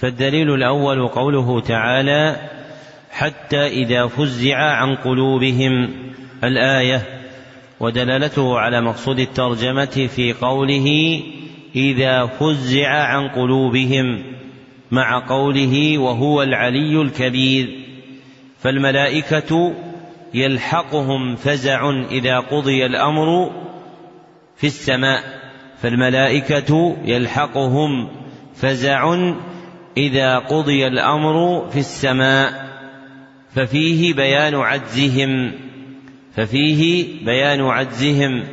[0.00, 2.36] فالدليل الأول قوله تعالى
[3.10, 5.90] حتى إذا فزع عن قلوبهم
[6.44, 7.02] الآية.
[7.80, 11.20] ودلالته على مقصود الترجمة في قوله
[11.76, 14.22] إذا فزع عن قلوبهم
[14.90, 17.83] مع قوله وهو العلي الكبير
[18.64, 19.74] فالملائكة
[20.34, 23.50] يلحقهم فزع إذا قضي الأمر
[24.56, 25.22] في السماء
[25.78, 28.08] فالملائكة يلحقهم
[28.54, 29.16] فزع
[29.96, 32.64] إذا قضي الأمر في السماء
[33.54, 35.52] ففيه بيان عجزهم
[36.36, 38.44] ففيه بيان عجزهم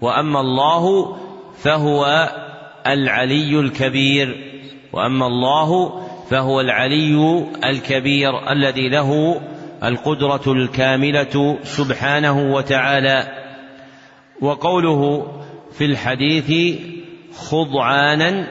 [0.00, 1.16] وأما الله
[1.58, 2.30] فهو
[2.86, 4.52] العلي الكبير
[4.92, 6.00] وأما الله
[6.30, 9.40] فهو العلي الكبير الذي له
[9.84, 13.28] القدرة الكاملة سبحانه وتعالى.
[14.40, 15.26] وقوله
[15.72, 16.78] في الحديث
[17.36, 18.46] خضعانا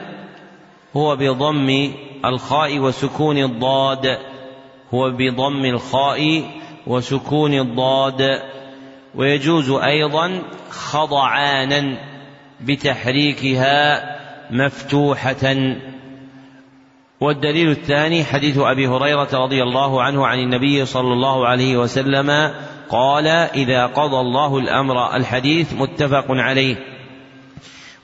[0.96, 1.90] هو بضم
[2.24, 4.18] الخاء وسكون الضاد.
[4.94, 6.42] هو بضم الخاء
[6.86, 8.42] وسكون الضاد.
[9.14, 11.98] ويجوز أيضا خضعانا
[12.60, 14.02] بتحريكها
[14.50, 15.76] مفتوحة.
[17.20, 22.54] والدليل الثاني حديث أبي هريرة رضي الله عنه عن النبي صلى الله عليه وسلم
[22.88, 26.76] قال إذا قضى الله الأمر الحديث متفق عليه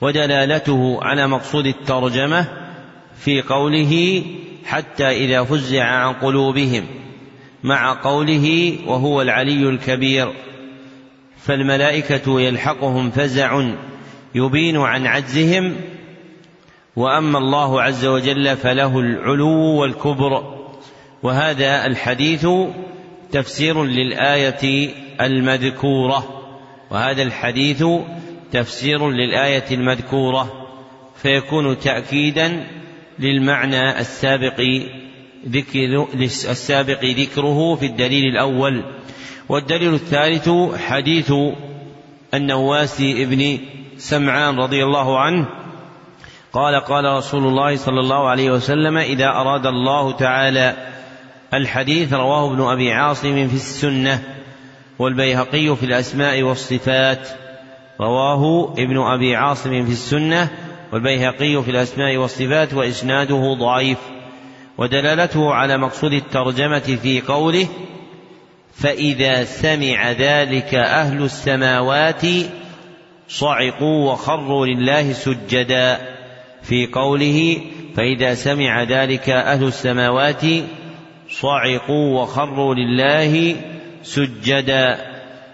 [0.01, 2.47] ودلالته على مقصود الترجمة
[3.17, 4.23] في قوله
[4.65, 6.85] حتى إذا فزع عن قلوبهم
[7.63, 10.33] مع قوله وهو العلي الكبير
[11.37, 13.63] فالملائكة يلحقهم فزع
[14.35, 15.75] يبين عن عجزهم
[16.95, 20.53] وأما الله عز وجل فله العلو والكبر.
[21.23, 22.47] وهذا الحديث
[23.31, 24.89] تفسير للآية
[25.21, 26.43] المذكورة.
[26.91, 27.85] وهذا الحديث
[28.51, 30.67] تفسير للآية المذكورة.
[31.15, 32.67] فيكون تاكيدا
[33.19, 34.61] للمعنى السابق
[35.47, 38.83] ذكر السابق ذكره في الدليل الأول.
[39.49, 40.49] والدليل الثالث
[40.87, 41.33] حديث
[42.33, 43.59] النواس ابن
[43.97, 45.62] سمعان رضي الله عنه
[46.53, 50.75] قال قال رسول الله صلى الله عليه وسلم إذا أراد الله تعالى
[51.53, 54.23] الحديث رواه ابن أبي عاصم في السنة
[54.99, 57.29] والبيهقي في الأسماء والصفات.
[58.01, 60.49] رواه ابن أبي عاصم في السنة
[60.91, 63.97] والبيهقي في الأسماء والصفات وإسناده ضعيف.
[64.77, 67.67] ودلالته على مقصود الترجمة في قوله
[68.73, 72.25] فإذا سمع ذلك أهل السماوات
[73.27, 76.12] صعقوا وخروا لله سجدا.
[76.63, 77.57] في قوله
[77.95, 80.41] فإذا سمع ذلك أهل السماوات
[81.29, 83.55] صعقوا وخروا لله
[84.03, 84.97] سجدا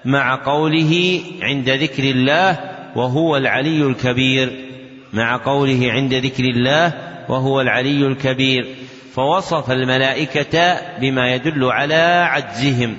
[0.06, 2.58] مع قوله عند ذكر الله
[2.96, 4.66] وهو العلي الكبير.
[5.14, 6.94] مع قوله عند ذكر الله
[7.30, 8.68] وهو العلي الكبير.
[9.14, 12.96] فوصف الملائكة بما يدل على عجزهم.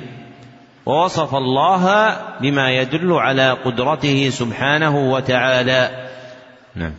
[0.87, 6.09] ووصف الله بما يدل على قدرته سبحانه وتعالى.
[6.77, 6.95] نعم.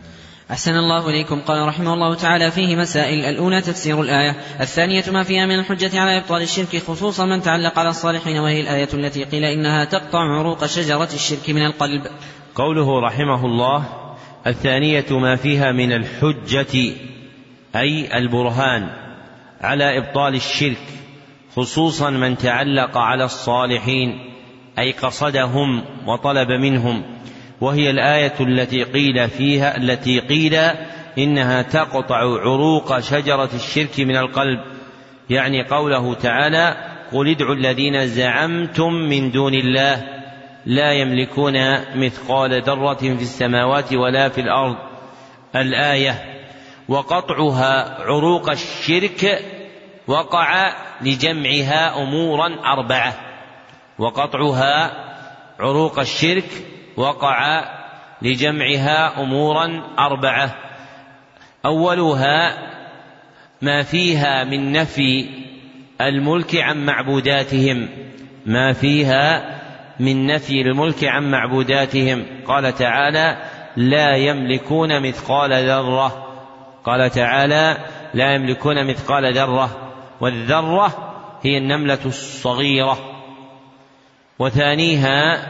[0.52, 1.40] أحسن الله إليكم.
[1.40, 3.24] قال رحمه الله تعالى فيه مسائل.
[3.24, 4.36] الأولى تفسير الآية.
[4.60, 8.88] الثانية ما فيها من الحجة على إبطال الشرك خصوصا من تعلق على الصالحين وهي الآية
[8.94, 12.06] التي قيل إنها تقطع عروق شجرة الشرك من القلب.
[12.54, 13.84] قوله رحمه الله
[14.46, 16.92] الثانية ما فيها من الحجة
[17.76, 18.88] أي البرهان
[19.60, 20.86] على إبطال الشرك
[21.56, 24.18] خصوصا من تعلق على الصالحين
[24.78, 27.02] أي قصدهم وطلب منهم.
[27.62, 30.54] وهي الآية التي قيل فيها التي قيل
[31.18, 34.60] إنها تقطع عروق شجرة الشرك من القلب.
[35.30, 36.76] يعني قوله تعالى
[37.12, 40.02] قل ادعوا الذين زعمتم من دون الله
[40.66, 41.54] لا يملكون
[41.96, 44.76] مثقال ذرة في السماوات ولا في الأرض
[45.56, 46.24] الآية
[46.88, 49.44] وقطعها عروق الشرك
[50.06, 53.14] وقع لجمعها أمورا أربعة
[53.98, 54.92] وقطعها
[55.60, 57.64] عروق الشرك وقع
[58.22, 60.54] لجمعها أمورا أربعة.
[61.64, 62.58] أولها
[63.62, 65.28] ما فيها من نفي
[66.00, 67.88] الملك عن معبوداتهم.
[68.46, 69.58] ما فيها
[70.00, 72.26] من نفي الملك عن معبوداتهم.
[72.46, 73.36] قال تعالى
[73.76, 76.28] لا يملكون مثقال ذرة.
[76.84, 77.76] قال تعالى
[78.14, 79.92] لا يملكون مثقال ذرة.
[80.20, 82.98] والذرة هي النملة الصغيرة.
[84.38, 85.46] وثانيها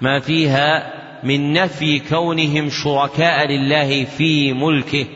[0.00, 0.92] ما فيها
[1.22, 5.06] من نفي كونهم شركاء لله في ملكه.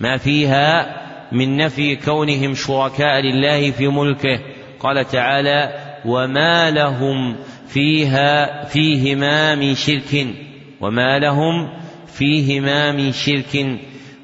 [0.00, 0.96] ما فيها
[1.32, 4.40] من نفي كونهم شركاء لله في ملكه.
[4.80, 5.72] قال تعالى
[6.04, 7.36] وما لهم
[7.68, 10.26] فيها فيهما من شرك.
[10.80, 11.68] وما لهم
[12.06, 13.78] فيهما من شرك.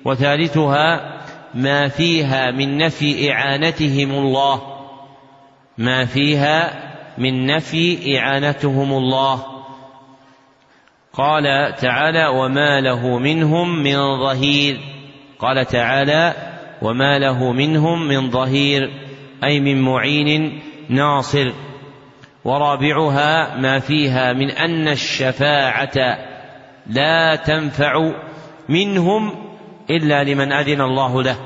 [0.04, 1.14] وثالثها
[1.54, 4.62] ما فيها من نفي إعانتهم الله.
[5.78, 6.84] ما فيها
[7.18, 9.53] من نفي إعانتهم الله.
[11.16, 14.80] قال تعالى وما له منهم من ظهير.
[15.38, 16.34] قال تعالى
[16.82, 18.90] وما له منهم من ظهير
[19.44, 21.52] أي من معين ناصر.
[22.44, 26.18] ورابعها ما فيها من أن الشفاعة
[26.86, 28.12] لا تنفع
[28.68, 29.32] منهم
[29.90, 31.36] إلا لمن أذن الله له.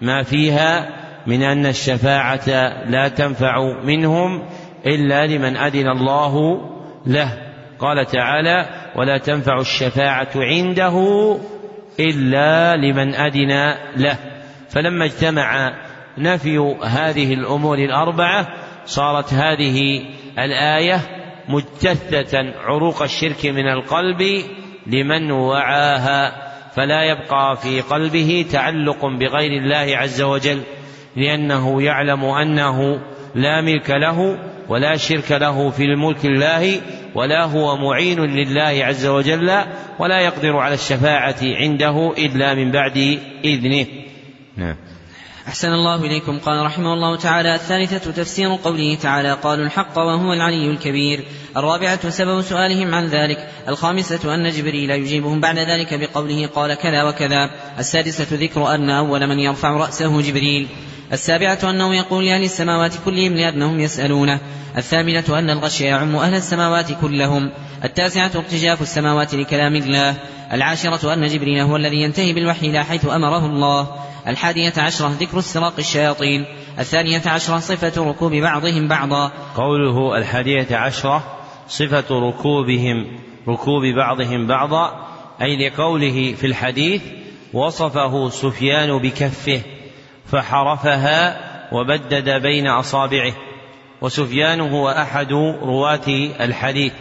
[0.00, 0.88] ما فيها
[1.26, 2.48] من أن الشفاعة
[2.86, 4.42] لا تنفع منهم
[4.86, 6.60] إلا لمن أذن الله
[7.06, 7.51] له.
[7.82, 8.66] قال تعالى
[8.96, 10.96] ولا تنفع الشفاعة عنده
[12.00, 14.16] إلا لمن أذن له.
[14.70, 15.72] فلما اجتمع
[16.18, 18.48] نفي هذه الأمور الأربعة
[18.84, 20.02] صارت هذه
[20.38, 21.00] الآية
[21.48, 24.22] مجتثة عروق الشرك من القلب
[24.86, 30.62] لمن وعاها فلا يبقى في قلبه تعلق بغير الله عز وجل
[31.16, 33.00] لأنه يعلم أنه
[33.34, 36.80] لا ملك له ولا شرك له في الملك الله
[37.14, 39.64] ولا هو معين لله عز وجل
[39.98, 43.86] ولا يقدر على الشفاعة عنده إلا من بعد إذنه.
[44.56, 44.76] نعم.
[45.48, 46.38] أحسن الله إليكم.
[46.38, 51.24] قال رحمه الله تعالى الثالثة تفسير قوله تعالى قالوا الحق وهو العلي الكبير.
[51.56, 53.48] الرابعة سبب سؤالهم عن ذلك.
[53.68, 57.50] الخامسة أن جبريل يجيبهم بعد ذلك بقوله قال كذا وكذا.
[57.78, 60.68] السادسة ذكر أن أول من يرفع رأسه جبريل.
[61.12, 64.40] السابعة أنه يقول لأهل السماوات كلهم لأنهم يسألونه.
[64.76, 67.50] الثامنة أن الغشي يعم أهل السماوات كلهم.
[67.84, 70.14] التاسعة ارتجاف السماوات لكلام الله.
[70.52, 73.88] العاشرة أن جبريل هو الذي ينتهي بالوحي إلى حيث أمره الله.
[74.26, 76.44] الحادية عشرة ذكر السراق الشياطين.
[76.78, 79.32] الثانية عشرة صفة ركوب بعضهم بعضا.
[79.56, 81.24] قوله الحادية عشرة
[81.68, 83.06] صفة ركوبهم
[83.48, 85.06] ركوب بعضهم بعضا.
[85.42, 87.02] أي لقوله في الحديث
[87.52, 89.60] وصفه سفيان بكفه.
[90.32, 91.40] فحرفها
[91.72, 93.32] وبدد بين أصابعه.
[94.00, 96.08] وسفيان هو أحد رواة
[96.40, 96.92] الحديث.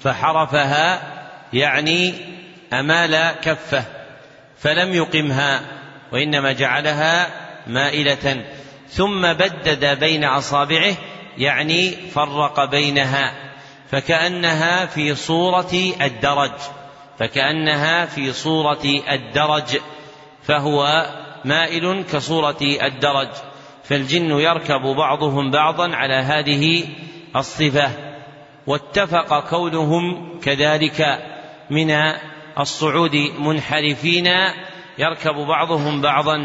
[0.00, 1.02] فحرفها
[1.52, 2.14] يعني
[2.72, 3.84] أمال كفه
[4.58, 5.60] فلم يقمها
[6.12, 7.26] وإنما جعلها
[7.66, 8.44] مائلة.
[8.88, 10.94] ثم بدد بين أصابعه
[11.38, 13.32] يعني فرق بينها
[13.90, 16.52] فكأنها في صورة الدرج
[17.18, 19.78] فكأنها في صورة الدرج
[20.42, 21.06] فهو
[21.44, 23.28] مائل كصورة الدرج
[23.84, 26.84] فالجن يركب بعضهم بعضا على هذه
[27.36, 27.90] الصفة.
[28.66, 31.18] واتفق كونهم كذلك
[31.70, 31.90] من
[32.60, 34.26] الصعود منحرفين
[34.98, 36.36] يركب بعضهم بعضا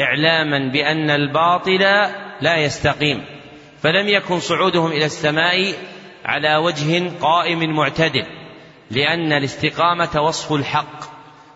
[0.00, 1.82] إعلاما بأن الباطل
[2.40, 3.24] لا يستقيم.
[3.82, 5.74] فلم يكن صعودهم إلى السماء
[6.24, 8.26] على وجه قائم معتدل
[8.90, 11.13] لأن الاستقامة وصف الحق.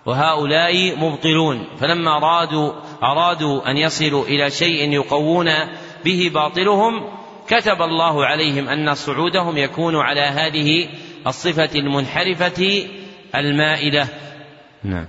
[0.08, 1.66] وهؤلاء مبطلون.
[1.80, 5.48] فلما أرادوا أرادوا أن يصلوا إلى شيء يقوون
[6.04, 6.92] به باطلهم
[7.48, 10.88] كتب الله عليهم أن صعودهم يكون على هذه
[11.26, 12.86] الصفة المنحرفة
[13.34, 14.08] المائلة
[14.84, 15.06] نعم.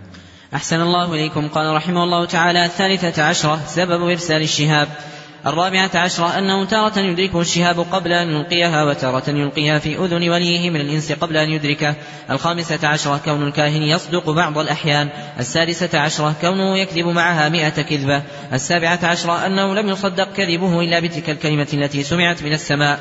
[0.53, 1.47] أحسن الله إليكم.
[1.47, 4.87] قال رحمه الله تعالى الثالثة عشرة سبب إرسال الشهاب.
[5.47, 10.81] الرابعة عشرة أنه تارة يدركه الشهاب قبل أن يلقيها وتارة يلقيها في أذن وليه من
[10.81, 11.95] الإنس قبل أن يدركه.
[12.31, 15.09] الخامسة عشرة كون الكاهن يصدق بعض الأحيان.
[15.39, 18.23] السادسة عشرة كونه يكذب معها مئة كذبة.
[18.53, 22.99] السابعة عشرة أنه لم يصدق كذبه إلا بتلك الكلمة التي سمعت من السماء.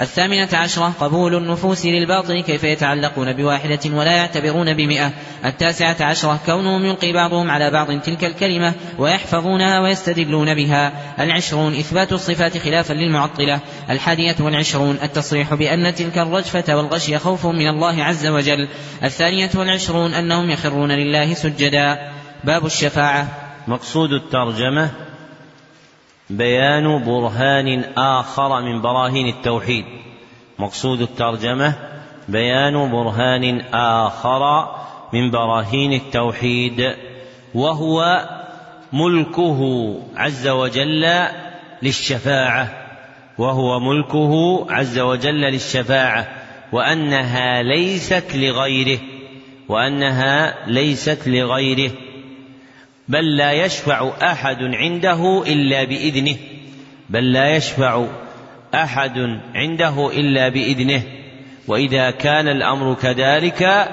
[0.00, 5.12] الثامنة عشرة قبول النفوس للباطل كيف يتعلقون بواحدة ولا يعتبرون بمئة.
[5.44, 10.92] التاسعة عشرة كونهم يلقي بعضهم على بعض تلك الكلمة ويحفظونها ويستدلون بها.
[11.20, 13.60] العشرون إثبات الصفات خلافا للمعطلة.
[13.90, 18.68] الحادية والعشرون التصريح بأن تلك الرجفة والغشي خوف من الله عز وجل.
[19.04, 21.98] الثانية والعشرون أنهم يخرون لله سجدا.
[22.44, 23.28] باب الشفاعة.
[23.68, 25.07] مقصود الترجمة
[26.30, 29.84] بيان برهان آخر من براهين التوحيد.
[30.58, 31.74] مقصود الترجمة
[32.28, 34.68] بيان برهان آخر
[35.12, 36.94] من براهين التوحيد.
[37.54, 38.28] وهو
[38.92, 41.26] ملكه عز وجل
[41.82, 42.68] للشفاعة.
[43.38, 46.28] وهو ملكه عز وجل للشفاعة.
[46.72, 48.98] وأنها ليست لغيره.
[49.68, 51.90] وأنها ليست لغيره.
[53.08, 56.36] بل لا يشفع أحد عنده إلا بإذنه.
[57.10, 58.06] بل لا يشفع
[58.74, 61.02] أحد عنده إلا بإذنه.
[61.68, 63.88] وإذا كان الأمر كذلك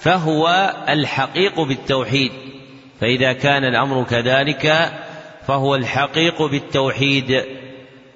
[0.00, 2.32] فهو الحقيق بالتوحيد.
[3.00, 4.92] فإذا كان الأمر كذلك
[5.46, 7.44] فهو الحقيق بالتوحيد.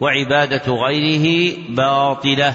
[0.00, 2.54] وعبادة غيره باطلة.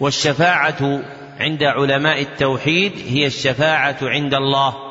[0.00, 1.02] والشفاعة
[1.40, 4.87] عند علماء التوحيد هي الشفاعة عند الله.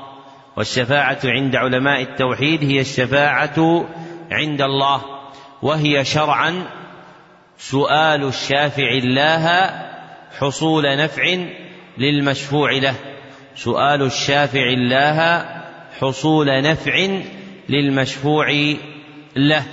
[0.57, 3.85] والشفاعة عند علماء التوحيد هي الشفاعة
[4.31, 5.01] عند الله
[5.61, 6.67] وهي شرعا
[7.57, 9.71] سؤال الشافع الله
[10.39, 11.23] حصول نفع
[11.97, 12.95] للمشفوع له.
[13.55, 15.45] سؤال الشافع الله
[15.99, 17.07] حصول نفع
[17.69, 18.47] للمشفوع
[19.35, 19.63] له.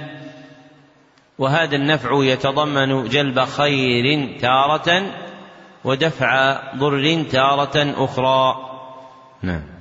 [1.39, 5.03] وهذا النفع يتضمن جلب خير تارة
[5.85, 8.57] ودفع ضر تارة أخرى.
[9.43, 9.74] نعم.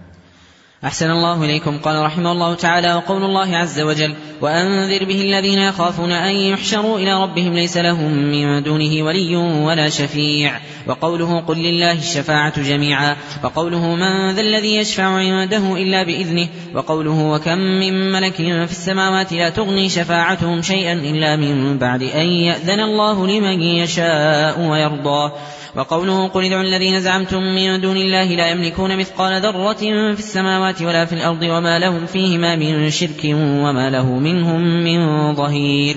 [0.85, 1.77] أحسن الله إليكم.
[1.77, 7.23] قال رحمه الله تعالى وقول الله عز وجل وأنذر به الذين يخافون أن يحشروا إلى
[7.23, 10.59] ربهم ليس لهم من دونه ولي ولا شفيع.
[10.87, 13.15] وقوله قل لله الشفاعة جميعا.
[13.43, 16.47] وقوله من ذا الذي يشفع عنده إلا بإذنه.
[16.75, 22.79] وقوله وكم من ملك في السماوات لا تغني شفاعتهم شيئا إلا من بعد أن يأذن
[22.79, 25.31] الله لمن يشاء ويرضى.
[25.75, 29.73] وقوله قل ادعوا الذين زعمتم من دون الله لا يملكون مثقال ذرة
[30.13, 30.19] في
[30.73, 35.95] السماوات ولا في الأرض وما لهم فيهما من شرك وما له منهم من ظهير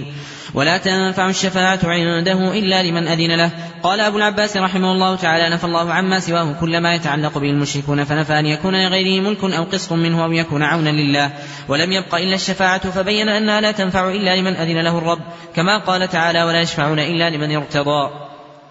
[0.55, 3.51] ولا تنفع الشفاعة عنده إلا لمن أذن له
[3.83, 8.05] قال أبو العباس رحمه الله تعالى نفى الله عما سواه كل ما يتعلق به المشركون
[8.05, 11.31] فنفى أن يكون لغيره ملك أو قسط منه أو يكون عونا لله
[11.69, 15.21] ولم يبق إلا الشفاعة فبين أنها لا تنفع إلا لمن أذن له الرب
[15.55, 18.26] كما قال تعالى ولا يشفعون إلا لمن ارتضى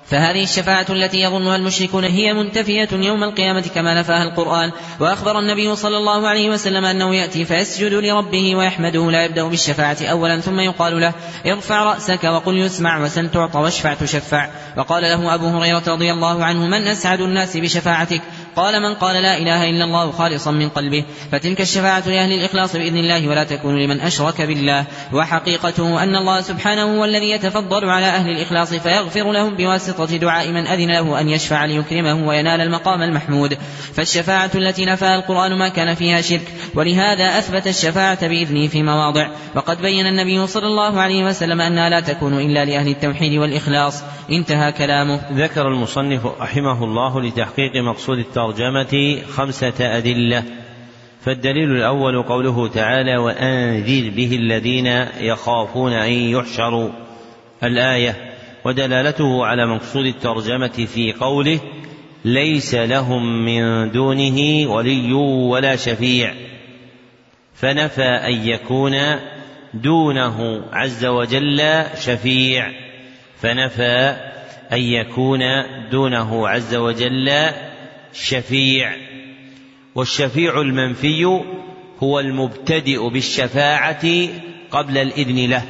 [0.09, 4.71] فهذه الشفاعة التي يظنها المشركون هي منتفية يوم القيامة كما نفاها القرآن.
[4.99, 10.39] وأخبر النبي صلى الله عليه وسلم أنه يأتي فيسجد لربه ويحمده لا يبدأ بالشفاعة أولا
[10.39, 11.13] ثم يقال له
[11.45, 14.49] ارفع رأسك وقل يسمع وسل تعطى واشفع تشفع.
[14.77, 18.21] وقال له أبو هريرة رضي الله عنه من أسعد الناس بشفاعتك؟
[18.55, 22.97] قال من قال لا إله إلا الله خالصا من قلبه فتلك الشفاعة لأهل الإخلاص بإذن
[22.97, 24.85] الله ولا تكون لمن أشرك بالله.
[25.13, 30.67] وحقيقته أن الله سبحانه هو الذي يتفضل على أهل الإخلاص فيغفر لهم بواسطة دعاء من
[30.67, 33.57] أذن له أن يشفع ليكرمه وينال المقام المحمود.
[33.93, 39.29] فالشفاعة التي نفاها القرآن ما كان فيها شرك ولهذا أثبت الشفاعة بإذنه في مواضع.
[39.55, 44.03] وقد بين النبي صلى الله عليه وسلم أنها لا تكون إلا لأهل التوحيد والإخلاص.
[44.31, 45.21] انتهى كلامه.
[45.31, 48.19] ذكر المصنف رحمه الله لتحقيق مقصود
[48.49, 50.43] الترجمة خمسة أدلة
[51.21, 54.87] فالدليل الأول قوله تعالى وأنذر به الذين
[55.19, 56.89] يخافون أن يحشروا
[57.63, 58.15] الآية
[58.65, 61.59] ودلالته على مقصود الترجمة في قوله
[62.25, 66.33] ليس لهم من دونه ولي ولا شفيع
[67.55, 68.95] فنفى أن يكون
[69.73, 72.71] دونه عز وجل شفيع
[73.41, 74.15] فنفى
[74.73, 75.41] أن يكون
[75.91, 77.29] دونه عز وجل
[78.15, 78.95] شفيع
[79.95, 81.41] والشفيع المنفي
[82.03, 84.05] هو المبتدئ بالشفاعة
[84.71, 85.63] قبل الإذن له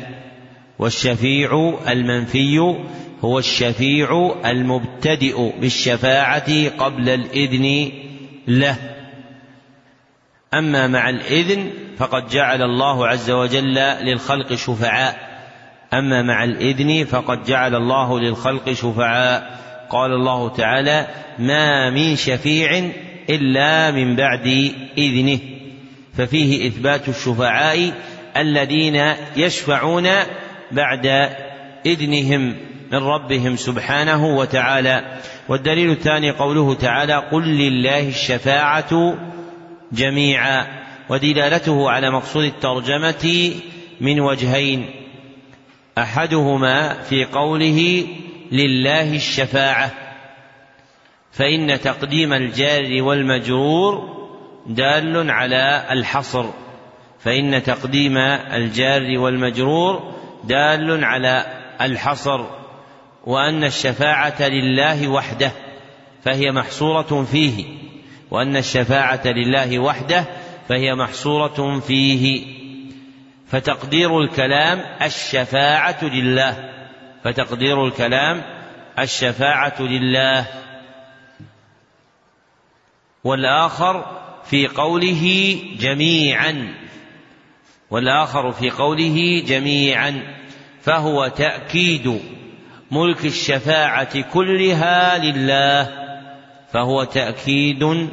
[0.79, 2.75] والشفيع المنفي
[3.23, 7.91] هو الشفيع المبتدئ بالشفاعة قبل الإذن
[8.47, 8.77] له.
[10.53, 15.35] أما مع الإذن فقد جعل الله عز وجل للخلق شفعاء
[15.93, 19.54] أما مع الإذن فقد جعل الله للخلق شفعاء.
[19.89, 21.07] قال الله تعالى
[21.39, 22.89] ما من شفيع
[23.29, 25.39] إلا من بعد إذنه.
[26.17, 27.91] ففيه إثبات الشفعاء
[28.37, 30.09] الذين يشفعون
[30.71, 31.29] بعد
[31.85, 32.55] إذنهم
[32.91, 35.19] من ربهم سبحانه وتعالى.
[35.49, 39.17] والدليل الثاني قوله تعالى قل لله الشفاعة
[39.91, 40.67] جميعا
[41.09, 43.53] ودلالته على مقصود الترجمة
[44.01, 44.85] من وجهين
[45.97, 48.07] أحدهما في قوله
[48.51, 49.91] لله الشفاعة.
[51.31, 54.15] فإن تقديم الجار والمجرور
[54.67, 56.45] دال على الحصر.
[57.19, 60.13] فإن تقديم الجار والمجرور
[60.43, 61.45] دال على
[61.81, 62.45] الحصر.
[63.25, 65.51] وأن الشفاعة لله وحده
[66.23, 67.65] فهي محصورة فيه.
[68.31, 70.25] وأن الشفاعة لله وحده
[70.69, 72.45] فهي محصورة فيه.
[73.47, 76.74] فتقدير الكلام الشفاعة لله.
[77.25, 78.41] فتقدير الكلام
[78.99, 80.45] الشفاعة لله.
[83.23, 86.73] والآخر في قوله جميعا.
[87.89, 90.35] والآخر في قوله جميعا.
[90.81, 92.21] فهو تأكيد
[92.91, 95.91] ملك الشفاعة كلها لله.
[96.71, 98.09] فهو تأكيد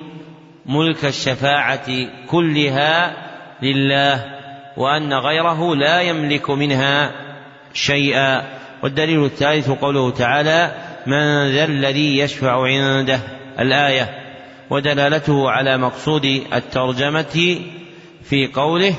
[0.67, 3.17] ملك الشفاعة كلها
[3.63, 4.39] لله.
[4.77, 7.13] وأن غيره لا يملك منها
[7.75, 8.62] شيئا.
[8.83, 10.75] والدليل الثالث قوله تعالى
[11.07, 13.21] من ذا الذي يشفع عنده
[13.61, 14.19] الآية.
[14.71, 17.59] ودلالته على مقصود الترجمة
[18.25, 18.95] في قوله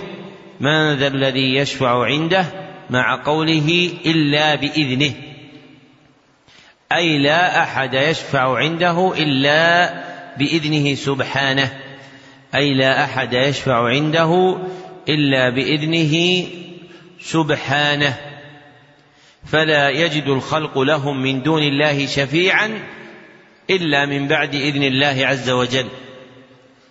[0.59, 2.45] من ذا الذي يشفع عنده
[2.89, 5.13] مع قوله إلا بإذنه.
[6.91, 9.93] أي لا أحد يشفع عنده إلا
[10.37, 11.71] بإذنه سبحانه.
[12.55, 14.57] أي لا أحد يشفع عنده
[15.09, 16.45] إلا بإذنه
[17.21, 18.32] سبحانه.
[19.45, 22.79] فلا يجد الخلق لهم من دون الله شفيعا
[23.69, 25.85] إلا من بعد إذن الله عز وجل.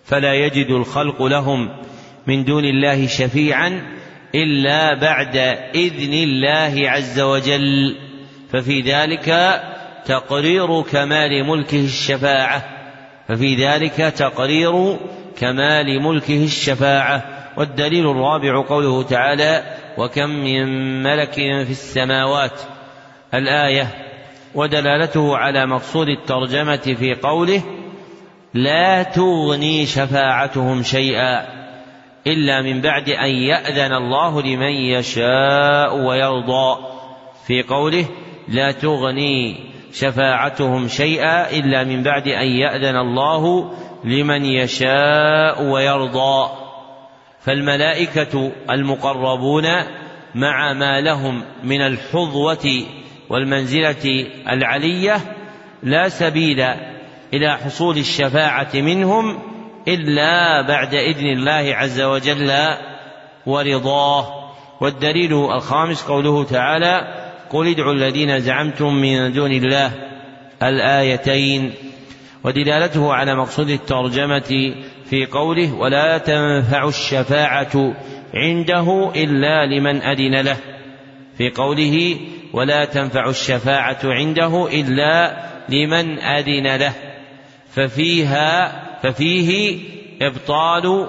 [0.05, 1.69] فلا يجد الخلق لهم
[2.27, 3.81] من دون الله شفيعا
[4.35, 5.37] إلا بعد
[5.75, 7.95] إذن الله عز وجل.
[8.51, 9.61] ففي ذلك
[10.05, 12.63] تقرير كمال ملكه الشفاعة.
[13.27, 14.97] ففي ذلك تقرير
[15.39, 17.43] كمال ملكه الشفاعة.
[17.57, 22.61] والدليل الرابع قوله تعالى وكم من ملك في السماوات.
[23.33, 23.87] الآية
[24.55, 27.61] ودلالته على مقصود الترجمة في قوله
[28.53, 31.45] لا تغني شفاعتهم شيئا
[32.27, 36.77] إلا من بعد أن يأذن الله لمن يشاء ويرضى
[37.47, 38.05] في قوله
[38.47, 39.55] لا تغني
[39.93, 43.71] شفاعتهم شيئا إلا من بعد أن يأذن الله
[44.03, 46.62] لمن يشاء ويرضى
[47.45, 49.65] فالملائكة المقربون
[50.35, 52.83] مع ما لهم من الحظوة
[53.29, 55.17] والمنزلة العلية
[55.83, 56.65] لا سبيل
[57.33, 59.39] إلى حصول الشفاعة منهم
[59.87, 62.51] إلا بعد إذن الله عز وجل
[63.45, 64.43] ورضاه.
[64.81, 67.01] والدليل الخامس قوله تعالى
[67.49, 69.91] قل ادعوا الذين زعمتم من دون الله
[70.63, 71.73] الآيتين.
[72.43, 74.75] ودلالته على مقصود الترجمة
[75.13, 77.95] في قوله ولا تنفع الشفاعة
[78.33, 80.57] عنده إلا لمن أذن له.
[81.37, 82.17] في قوله
[82.53, 86.93] ولا تنفع الشفاعة عنده إلا لمن أذن له.
[87.69, 89.79] ففيها ففيه
[90.21, 91.07] إبطال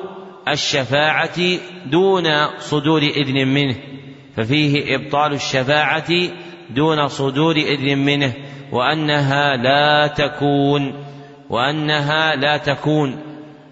[0.48, 1.40] الشفاعة
[1.86, 2.24] دون
[2.58, 3.76] صدور إذن منه.
[4.36, 6.12] ففيه إبطال الشفاعة
[6.70, 8.32] دون صدور إذن منه.
[8.72, 11.04] وأنها لا تكون
[11.50, 13.23] وأنها لا تكون.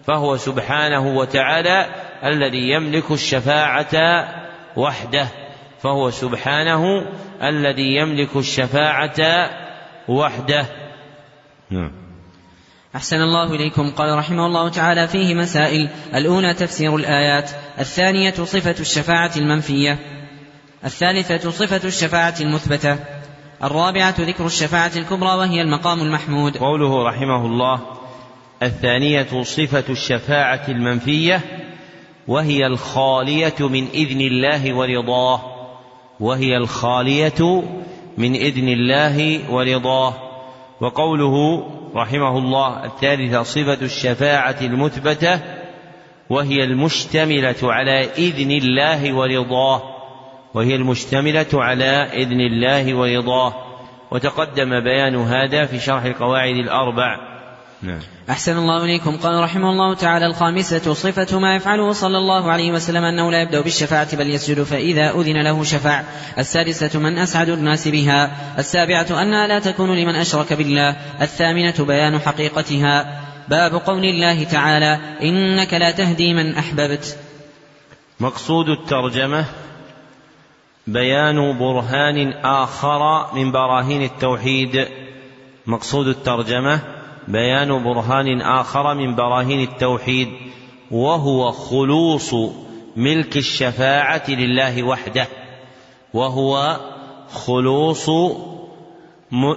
[0.07, 1.87] فهو سبحانه وتعالى
[2.25, 3.95] الذي يملك الشفاعة
[4.77, 5.29] وحده.
[5.83, 7.07] فهو سبحانه
[7.43, 9.51] الذي يملك الشفاعة
[10.09, 10.67] وحده.
[11.71, 11.93] نعم.
[12.97, 13.91] أحسن الله إليكم.
[13.91, 15.89] قال رحمه الله تعالى فيه مسائل.
[16.15, 17.51] الأولى تفسير الآيات.
[17.79, 19.99] الثانية صفة الشفاعة المنفية.
[20.85, 22.99] الثالثة صفة الشفاعة المثبتة.
[23.65, 26.57] الرابعة ذكر الشفاعة الكبرى وهي المقام المحمود.
[26.57, 28.02] قوله رحمه الله
[28.67, 31.41] الثانية صفة الشفاعة المنفية
[32.29, 35.41] وهي الخالية من إذن الله ورضاه
[36.21, 37.63] وهي الخالية
[38.19, 40.15] من إذن الله ورضاه.
[40.81, 45.41] وقوله رحمه الله الثالثة صفة الشفاعة المثبتة
[46.31, 49.83] وهي المشتملة على إذن الله ورضاه
[50.55, 53.55] وهي المشتملة على إذن الله ورضاه.
[54.11, 57.32] وتقدم بيان هذا في شرح القواعد الأربع.
[57.83, 58.01] نعم.
[58.31, 59.17] أحسن الله إليكم.
[59.17, 63.61] قال رحمه الله تعالى الخامسة صفة ما يفعله صلى الله عليه وسلم أنه لا يبدأ
[63.61, 66.03] بالشفاعة بل يسجد فإذا أذن له شفع
[66.39, 68.31] السادسة من أسعد الناس بها.
[68.59, 70.97] السابعة أنها لا تكون لمن أشرك بالله.
[71.21, 73.21] الثامنة بيان حقيقتها.
[73.49, 77.19] باب قول الله تعالى إنك لا تهدي من أحببت.
[78.21, 79.45] مقصود الترجمة
[80.87, 84.89] بيان برهان آخر من براهين التوحيد.
[85.67, 90.29] مقصود الترجمة بيان برهان آخر من براهين التوحيد
[90.91, 92.35] وهو خلوص
[92.97, 95.27] ملك الشفاعة لله وحده
[96.15, 96.81] وهو
[97.33, 98.11] خلوص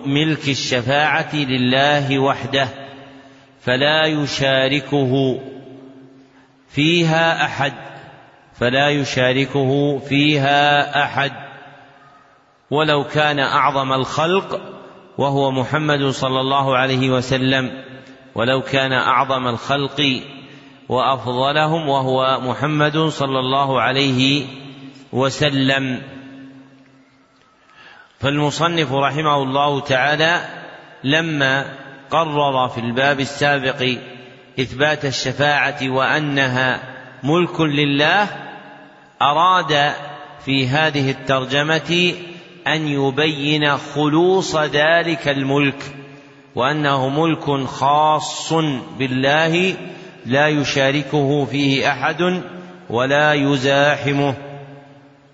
[0.05, 2.67] ملك الشفاعة لله وحده
[3.61, 5.39] فلا يشاركه
[6.69, 7.73] فيها أحد
[8.53, 11.31] فلا يشاركه فيها أحد.
[12.71, 14.74] ولو كان أعظم الخلق
[15.17, 17.83] وهو محمد صلى الله عليه وسلم
[18.35, 20.21] ولو كان أعظم الخلق
[20.89, 24.45] وأفضلهم وهو محمد صلى الله عليه
[25.11, 26.01] وسلم.
[28.19, 30.41] فالمصنف رحمه الله تعالى
[31.03, 31.65] لما
[32.11, 33.97] قرر في الباب السابق
[34.59, 36.79] إثبات الشفاعة وأنها
[37.23, 38.27] ملك لله
[39.21, 39.93] أراد
[40.45, 42.13] في هذه الترجمة
[42.67, 45.95] أن يبين خلوص ذلك الملك
[46.55, 48.53] وأنه ملك خاص
[48.99, 49.75] بالله
[50.25, 52.41] لا يشاركه فيه أحد
[52.89, 54.35] ولا يزاحمه.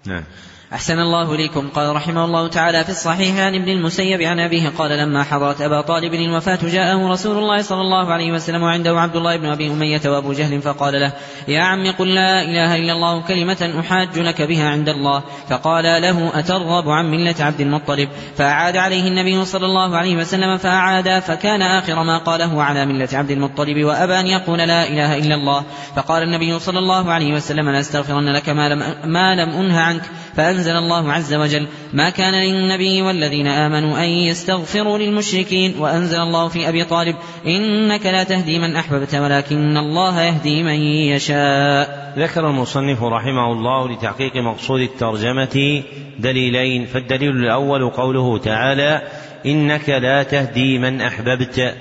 [0.06, 0.24] نعم.
[0.73, 1.69] أحسن الله إليكم.
[1.69, 5.81] قال رحمه الله تعالى في الصحيح عن ابن المسيب عن أبيه قال لما حضرت أبا
[5.81, 10.02] طالب الوفاة جاءه رسول الله صلى الله عليه وسلم وعنده عبد الله بن أبي أمية
[10.06, 11.14] وأبو جهل فقال له
[11.48, 15.23] يا عم قل لا إله إلا الله كلمة أحاج لك بها عند الله.
[15.49, 18.10] فقال له أترغب عن ملة عبد المطلب.
[18.38, 23.31] فأعاد عليه النبي صلى الله عليه وسلم فأعاد فكان آخر ما قاله على ملة عبد
[23.31, 25.64] المطلب وأبى أن يقول لا إله إلا الله.
[25.95, 30.03] فقال النبي صلى الله عليه وسلم لأستغفرن لك ما لم, ما لم أنه عنك
[30.35, 36.69] فأنزل الله عز وجل ما كان للنبي والذين آمنوا أن يستغفروا للمشركين وأنزل الله في
[36.69, 37.15] أبي طالب
[37.47, 42.13] إنك لا تهدي من أحببت ولكن الله يهدي من يشاء.
[42.17, 45.83] ذكر المصنف رحمه الله لتحقيق مقصود الترجمة
[46.19, 49.01] دليلين فالدليل الأول قوله تعالى
[49.45, 51.75] إنك لا تهدي من أحببت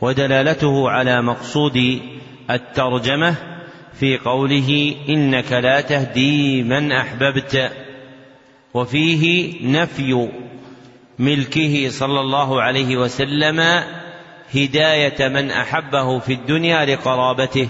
[0.00, 2.00] ودلالته على مقصود
[2.50, 3.34] الترجمة
[4.00, 7.72] في قوله إنك لا تهدي من أحببت.
[8.74, 10.28] وفيه نفي
[11.18, 13.84] ملكه صلى الله عليه وسلم
[14.54, 17.68] هداية من أحبه في الدنيا لقرابته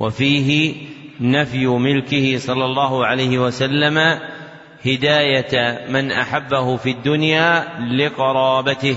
[0.00, 0.74] وفيه
[1.20, 4.18] نفي ملكه صلى الله عليه وسلم
[4.86, 7.64] هداية من أحبه في الدنيا
[7.98, 8.96] لقرابته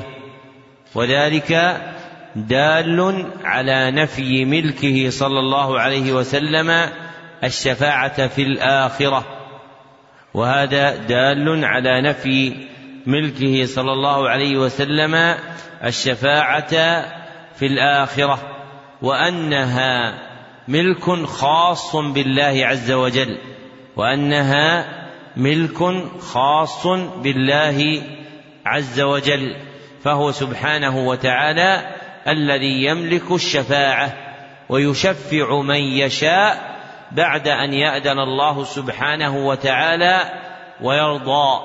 [0.96, 1.82] وذلك
[2.36, 6.90] دال على نفي ملكه صلى الله عليه وسلم
[7.44, 9.39] الشفاعة في الآخرة.
[10.34, 12.68] وهذا دال على نفي
[13.06, 15.36] ملكه صلى الله عليه وسلم
[15.84, 16.70] الشفاعة
[17.56, 18.40] في الآخرة
[19.02, 20.14] وأنها
[20.68, 23.38] ملك خاص بالله عز وجل
[23.96, 24.86] وأنها
[25.38, 25.78] ملك
[26.20, 26.88] خاص
[27.18, 28.02] بالله
[28.66, 29.56] عز وجل
[30.04, 31.96] فهو سبحانه وتعالى
[32.28, 34.14] الذي يملك الشفاعة
[34.70, 36.69] ويشفع من يشاء
[37.12, 40.22] بعد أن يأذن الله سبحانه وتعالى
[40.82, 41.60] ويرضى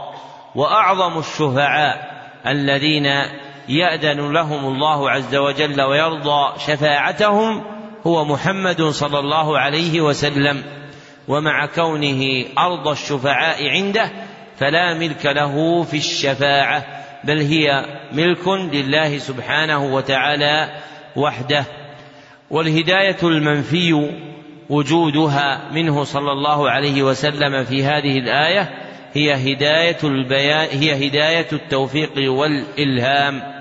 [0.54, 2.14] وأعظم الشفعاء
[2.46, 3.06] الذين
[3.68, 7.62] يأذن لهم الله عز وجل ويرضى شفاعتهم
[8.06, 10.64] هو محمد صلى الله عليه وسلم
[11.28, 14.10] ومع كونه أرض الشفعاء عنده
[14.58, 16.84] فلا ملك له في الشفاعة
[17.24, 20.80] بل هي ملك لله سبحانه وتعالى
[21.16, 21.64] وحده.
[22.50, 24.10] والهداية المنفي
[24.70, 28.70] وجودها منه صلى الله عليه وسلم في هذه الآية
[29.14, 33.54] هي هداية البيان هي هداية التوفيق والإلهام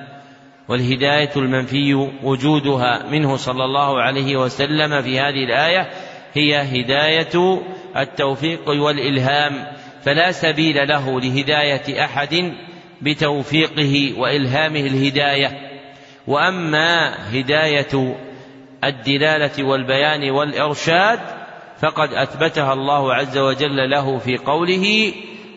[0.67, 1.93] والهداية المنفي
[2.23, 5.89] وجودها منه صلى الله عليه وسلم في هذه الآية
[6.33, 7.61] هي هداية
[7.97, 9.65] التوفيق والإلهام.
[10.03, 12.53] فلا سبيل له لهداية أحد
[13.01, 15.51] بتوفيقه وإلهامه الهداية.
[16.27, 18.15] وأما هداية
[18.83, 21.19] الدلالة والبيان والإرشاد
[21.79, 25.13] فقد أثبتها الله عز وجل له في قوله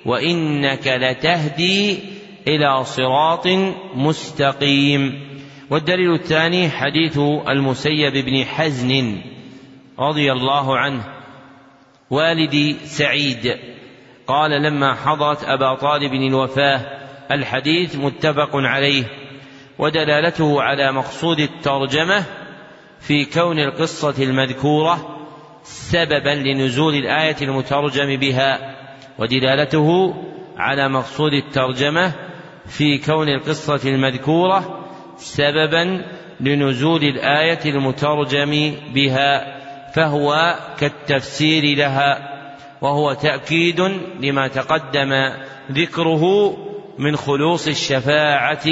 [0.06, 1.98] وإنك لتهدي
[2.48, 3.46] إلى صراط
[3.94, 5.26] مستقيم.
[5.70, 9.20] والدليل الثاني حديث المسيب بن حزن
[9.98, 11.04] رضي الله عنه
[12.10, 13.56] والد سعيد.
[14.26, 16.80] قال لما حضرت أبا طالب الوفاة
[17.30, 19.04] الحديث متفق عليه
[19.78, 22.24] ودلالته على مقصود الترجمة
[23.00, 25.16] في كون القصة المذكورة
[25.62, 28.76] سببا لنزول الآية المترجم بها
[29.18, 30.14] ودلالته
[30.56, 32.12] على مقصود الترجمة
[32.66, 34.84] في كون القصة المذكورة
[35.16, 36.04] سببا
[36.40, 39.56] لنزول الآية المترجم بها
[39.92, 42.36] فهو كالتفسير لها
[42.80, 43.80] وهو تأكيد
[44.20, 45.32] لما تقدم
[45.72, 46.56] ذكره
[46.98, 48.66] من خلوص الشفاعة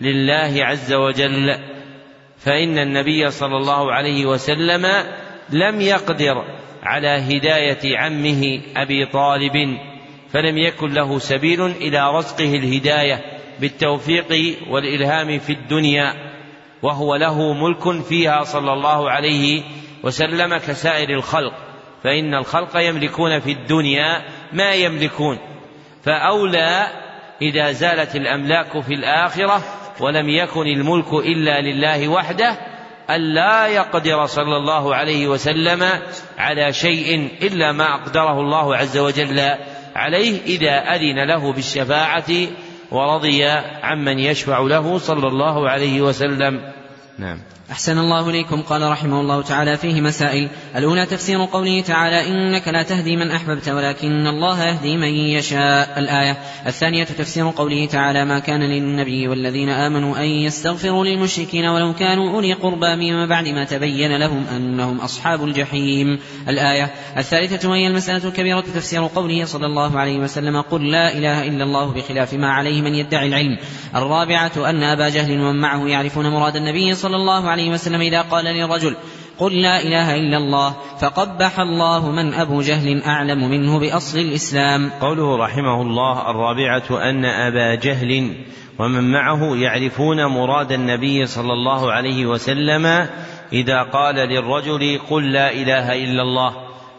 [0.00, 1.73] لله عز وجل.
[2.38, 4.86] فإن النبي صلى الله عليه وسلم
[5.50, 6.44] لم يقدر
[6.82, 9.78] على هداية عمه أبي طالب
[10.30, 13.20] فلم يكن له سبيل إلى رزقه الهداية
[13.60, 16.14] بالتوفيق والإلهام في الدنيا
[16.82, 19.62] وهو له ملك فيها صلى الله عليه
[20.02, 21.54] وسلم كسائر الخلق
[22.02, 25.38] فإن الخلق يملكون في الدنيا ما يملكون
[26.02, 26.86] فأولى
[27.42, 29.62] إذا زالت الأملاك في الآخرة
[30.00, 32.58] ولم يكن الملك إلا لله وحده
[33.10, 35.82] ألا يقدر صلى الله عليه وسلم
[36.38, 39.40] على شيء إلا ما أقدره الله عز وجل
[39.96, 42.30] عليه إذا أذن له بالشفاعة
[42.90, 43.44] ورضي
[43.82, 46.72] عمن يشفع له صلى الله عليه وسلم.
[47.18, 47.38] نعم.
[47.70, 50.48] أحسن الله إليكم قال رحمه الله تعالى فيه مسائل.
[50.76, 55.98] الأولى تفسير قوله تعالى إنك لا تهدي من أحببت ولكن الله يهدي من يشاء.
[55.98, 56.38] الآية.
[56.66, 62.52] الثانية تفسير قوله تعالى ما كان للنبي والذين آمنوا أن يستغفروا للمشركين ولو كانوا أولي
[62.52, 66.18] قربى من بعد ما تبين لهم أنهم أصحاب الجحيم.
[66.48, 66.90] الآية.
[67.16, 71.92] الثالثة وهي المسألة الكبيرة تفسير قوله صلى الله عليه وسلم قل لا إله إلا الله
[71.92, 73.58] بخلاف ما عليه من يدعي العلم.
[73.94, 78.44] الرابعة أن أبا جهل ومن معه يعرفون مراد النبي صلى الله عليه وسلم إذا قال
[78.44, 78.96] للرجل
[79.38, 84.90] قل لا إله إلا الله فقبح الله من أبو جهل أعلم منه بأصل الإسلام.
[85.00, 88.34] قوله رحمه الله الرابعة أن أبا جهل
[88.78, 93.08] ومن معه يعرفون مراد النبي صلى الله عليه وسلم
[93.52, 96.54] إذا قال للرجل قل لا إله إلا الله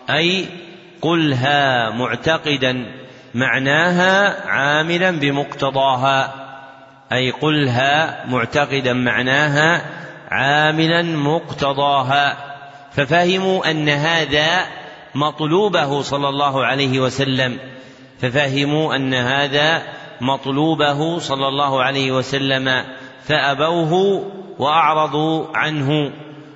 [0.10, 0.46] أي
[1.02, 2.86] قلها معتقدا
[3.34, 6.45] معناها عاملا بمقتضاها.
[7.12, 9.82] أي قلها معتقدا معناها
[10.30, 12.38] عاملا مقتضاها.
[12.92, 14.66] ففهموا أن هذا
[15.16, 17.58] مطلوبه صلى الله عليه وسلم.
[18.22, 19.82] ففهموا أن هذا
[20.22, 22.84] مطلوبه صلى الله عليه وسلم.
[23.24, 24.24] فأبوه
[24.60, 26.12] وأعرضوا عنه.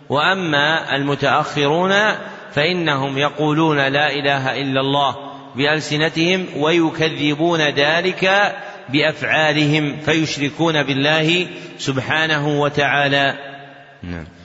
[0.09, 1.93] وأما المتأخرون
[2.53, 5.15] فإنهم يقولون لا إله إلا الله
[5.55, 8.55] بألسنتهم ويكذبون ذلك
[8.91, 11.47] بأفعالهم فيشركون بالله
[11.77, 13.37] سبحانه وتعالى.
[14.03, 14.38] نعم.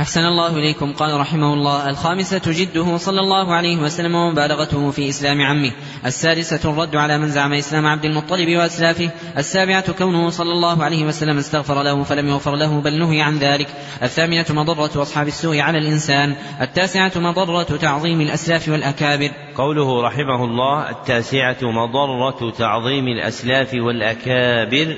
[0.00, 0.92] أحسن الله إليكم.
[0.92, 5.72] قال رحمه الله الخامسة جده صلى الله عليه وسلم ومبالغته في إسلام عمه.
[6.06, 9.10] السادسة الرد على من زعم إسلام عبد المطلب وأسلافه.
[9.38, 13.68] السابعة كونه صلى الله عليه وسلم استغفر له فلم يغفر له بل نهي عن ذلك.
[14.02, 16.36] الثامنة مضرة أصحاب السوء على الإنسان.
[16.60, 19.30] التاسعة مضرة تعظيم الأسلاف والأكابر.
[19.56, 24.96] قوله رحمه الله التاسعة مضرة تعظيم الأسلاف والأكابر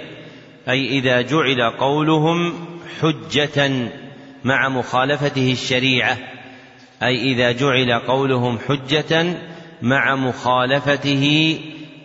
[0.69, 2.55] أي إذا جعل قولهم
[3.01, 3.91] حجة
[4.47, 6.19] مع مخالفته الشريعة
[7.03, 9.37] أي إذا جعل قولهم حجة
[9.83, 11.59] مع مخالفته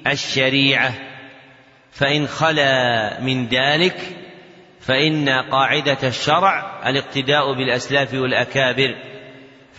[0.07, 0.93] الشريعة.
[1.91, 3.95] فإن خلا من ذلك
[4.80, 8.95] فإن قاعدة الشرع الاقتداء بالأسلاف والأكابر.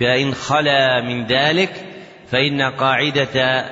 [0.00, 1.72] فإن خلا من ذلك
[2.30, 3.64] فإن قاعدة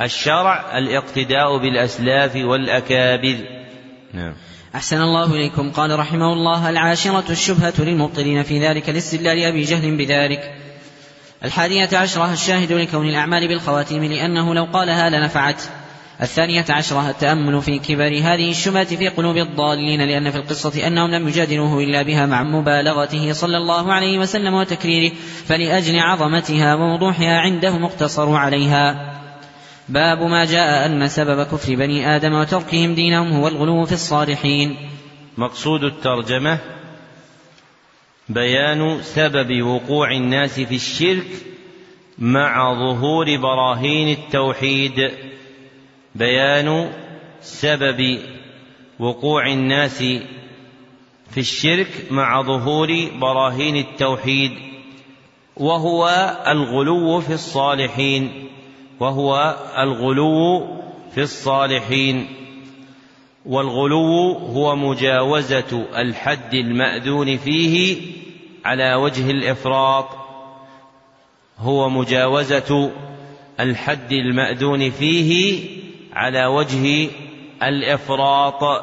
[0.00, 3.36] الشرع الاقتداء بالأسلاف والأكابر.
[4.12, 4.34] نعم.
[4.78, 5.70] أحسن الله إليكم.
[5.70, 10.54] قال رحمه الله العاشرة الشبهة للمبطلين في ذلك الاستدلال أبي جهل بذلك.
[11.44, 15.62] الحادية عشرة الشاهد لكون الأعمال بالخواتيم لأنه لو قالها لنفعت.
[16.22, 21.28] الثانية عشرة التأمل في كبر هذه الشبهة في قلوب الضالين لأن في القصة أنهم لم
[21.28, 25.14] يجادلوه إلا بها مع مبالغته صلى الله عليه وسلم وتكريره
[25.46, 29.17] فلأجل عظمتها ووضوحها عنده مقتصر عليها.
[29.88, 34.76] باب ما جاء أن سبب كفر بني آدم وتركهم دينهم هو الغلو في الصالحين.
[35.38, 36.58] مقصود الترجمة
[38.28, 41.26] بيان سبب وقوع الناس في الشرك
[42.18, 45.10] مع ظهور براهين التوحيد.
[46.14, 46.90] بيان
[47.40, 48.18] سبب
[48.98, 49.98] وقوع الناس
[51.30, 54.52] في الشرك مع ظهور براهين التوحيد
[55.56, 56.08] وهو
[56.46, 58.48] الغلو في الصالحين.
[59.00, 60.66] وهو الغلو
[61.14, 62.28] في الصالحين.
[63.46, 67.96] والغلو هو مجاوزة الحد المأذون فيه
[68.64, 70.08] على وجه الإفراط.
[71.58, 72.90] هو مجاوزة
[73.60, 75.60] الحد المأذون فيه
[76.12, 77.10] على وجه
[77.62, 78.82] الإفراط.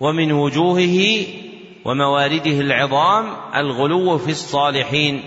[0.00, 1.26] ومن وجوهه
[1.84, 5.22] وموارده العظام الغلو في الصالحين.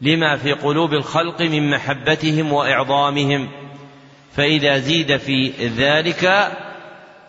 [0.00, 3.48] لما في قلوب الخلق من محبتهم وإعظامهم.
[4.36, 6.52] فإذا زيد في ذلك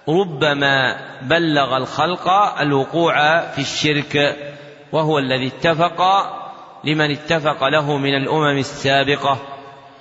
[0.10, 2.30] ربما بلغ الخلق
[2.60, 4.35] الوقوع في الشرك
[4.91, 6.02] وهو الذي اتفق
[6.84, 9.38] لمن اتفق له من الأمم السابقة.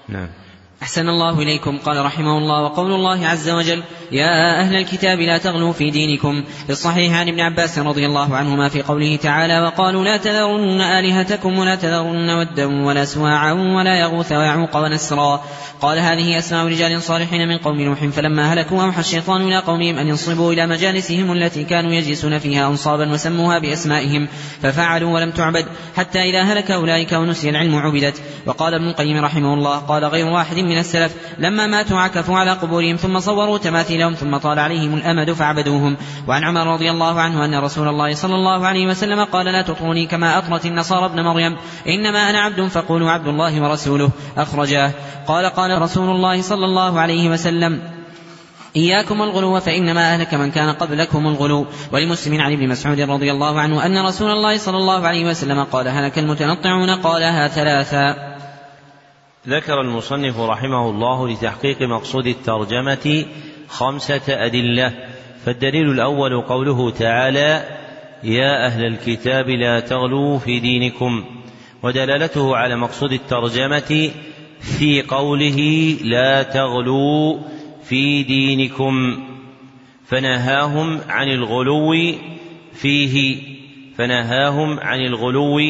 [0.09, 0.46] نعم.
[0.87, 1.79] أحسن الله إليكم.
[1.79, 3.83] قال رحمه الله وقول الله عز وجل
[4.13, 6.45] يا أهل الكتاب لا تغلوا في دينكم.
[6.67, 11.59] في الصحيح عن ابن عباس رضي الله عنهما في قوله تعالى وقالوا لا تذرن آلهتكم
[11.59, 15.45] ولا تذرن ودا ولا سواعا ولا يغوث ويعوق ونسرا.
[15.81, 20.09] قال هذه أسماء رجال صالحين من قوم نوح فلما هلكوا أوحى الشيطان إلى قومهم أن
[20.09, 24.29] ينصبوا إلى مجالسهم التي كانوا يجلسون فيها أنصابا وسموها بأسمائهم.
[24.63, 28.23] ففعلوا ولم تعبد حتى إذا هلك أولئك ونسي العلم عبدت.
[28.47, 31.17] وقال ابن القيم رحمه الله قال غير واحد من السلف.
[31.39, 35.97] لما ماتوا عكفوا على قبورهم ثم صوروا تماثيلهم ثم طال عليهم الأمد فعبدوهم.
[36.29, 40.07] وعن عمر رضي الله عنه أن رسول الله صلى الله عليه وسلم قال لا تطروني
[40.07, 41.57] كما أطرت النصارى ابن مريم.
[41.89, 44.11] إنما أنا عبد فقولوا عبد الله ورسوله.
[44.37, 44.93] أخرجاه.
[45.27, 47.83] قال قال رسول الله صلى الله عليه وسلم
[48.77, 51.67] إياكم الغلو فإنما أهلك من كان قبلكم الغلو.
[51.93, 55.89] ولمسلم عن ابن مسعود رضي الله عنه أن رسول الله صلى الله عليه وسلم قال
[55.89, 58.37] هلك المتنطعون؟ قالها ثلاثا
[59.49, 63.25] ذكر المصنف رحمه الله لتحقيق مقصود الترجمة
[63.69, 64.95] خمسة أدلة
[65.45, 67.65] فالدليل الأول قوله تعالى
[68.25, 71.25] يا أهل الكتاب لا تغلوا في دينكم
[71.83, 74.11] ودلالته على مقصود الترجمة
[74.61, 77.39] في قوله لا تغلوا
[77.85, 79.25] في دينكم
[80.07, 81.95] فنهاهم عن الغلو
[82.73, 83.43] فيه
[83.97, 85.61] فنهاهم عن الغلو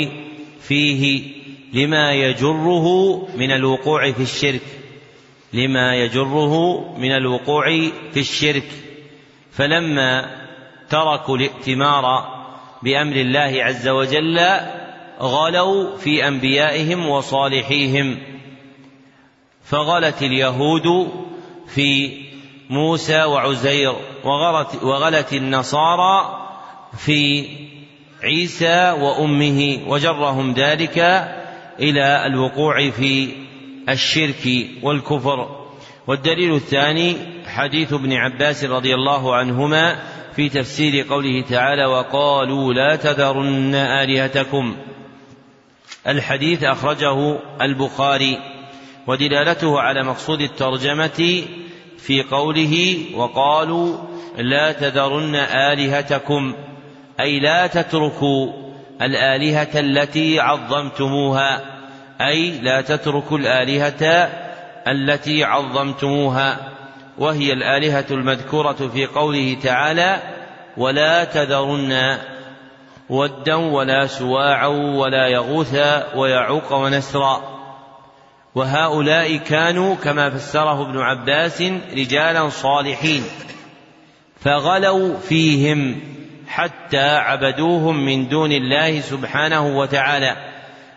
[0.60, 1.35] فيه.
[1.72, 4.62] لما يجره من الوقوع في الشرك.
[5.52, 7.64] لما يجره من الوقوع
[8.12, 8.68] في الشرك.
[9.52, 10.36] فلما
[10.90, 12.36] تركوا الائتمار
[12.82, 14.40] بأمر الله عز وجل
[15.20, 18.18] غلوا في أنبيائهم وصالحيهم.
[19.64, 21.12] فغلت اليهود
[21.74, 22.10] في
[22.70, 23.94] موسى وعزير
[24.24, 26.42] وغلت, وغلت النصارى
[26.98, 27.46] في
[28.22, 30.98] عيسى وأمه وجرهم ذلك
[31.80, 33.28] إلى الوقوع في
[33.88, 35.66] الشرك والكفر.
[36.06, 37.16] والدليل الثاني
[37.46, 39.96] حديث ابن عباس رضي الله عنهما
[40.36, 44.76] في تفسير قوله تعالى وقالوا لا تذرن آلهتكم.
[46.08, 48.38] الحديث أخرجه البخاري
[49.06, 51.42] ودلالته على مقصود الترجمة
[51.98, 53.96] في قوله وقالوا
[54.38, 56.54] لا تذرن آلهتكم.
[57.20, 58.65] أي لا تتركوا
[59.02, 61.60] الآلهة التي عظمتموها
[62.20, 64.30] أي لا تتركوا الآلهة
[64.88, 66.56] التي عظمتموها
[67.18, 70.22] وهي الآلهة المذكورة في قوله تعالى
[70.76, 72.18] ولا تذرن
[73.08, 75.74] ودا ولا سواعا ولا يغوث
[76.14, 77.56] ويعوق ونسرا
[78.54, 81.62] وهؤلاء كانوا كما فسره ابن عباس
[81.96, 83.22] رجالا صالحين
[84.40, 86.00] فغلوا فيهم
[86.48, 90.36] حتى عبدوهم من دون الله سبحانه وتعالى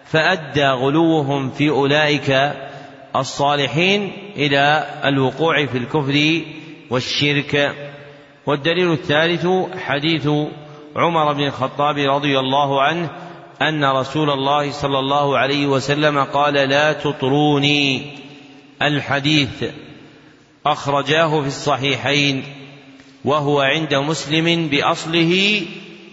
[0.06, 2.54] فأدى غلوهم في أولئك
[3.16, 6.42] الصالحين إلى الوقوع في الكفر
[6.90, 7.76] والشرك.
[8.46, 9.48] والدليل الثالث
[9.86, 10.28] حديث
[10.96, 13.10] عمر بن الخطاب رضي الله عنه
[13.62, 18.02] أن رسول الله صلى الله عليه وسلم قال لا تطروني.
[18.82, 19.64] الحديث
[20.66, 22.59] أخرجاه في الصحيحين.
[23.26, 25.62] وهو عند مسلم بأصله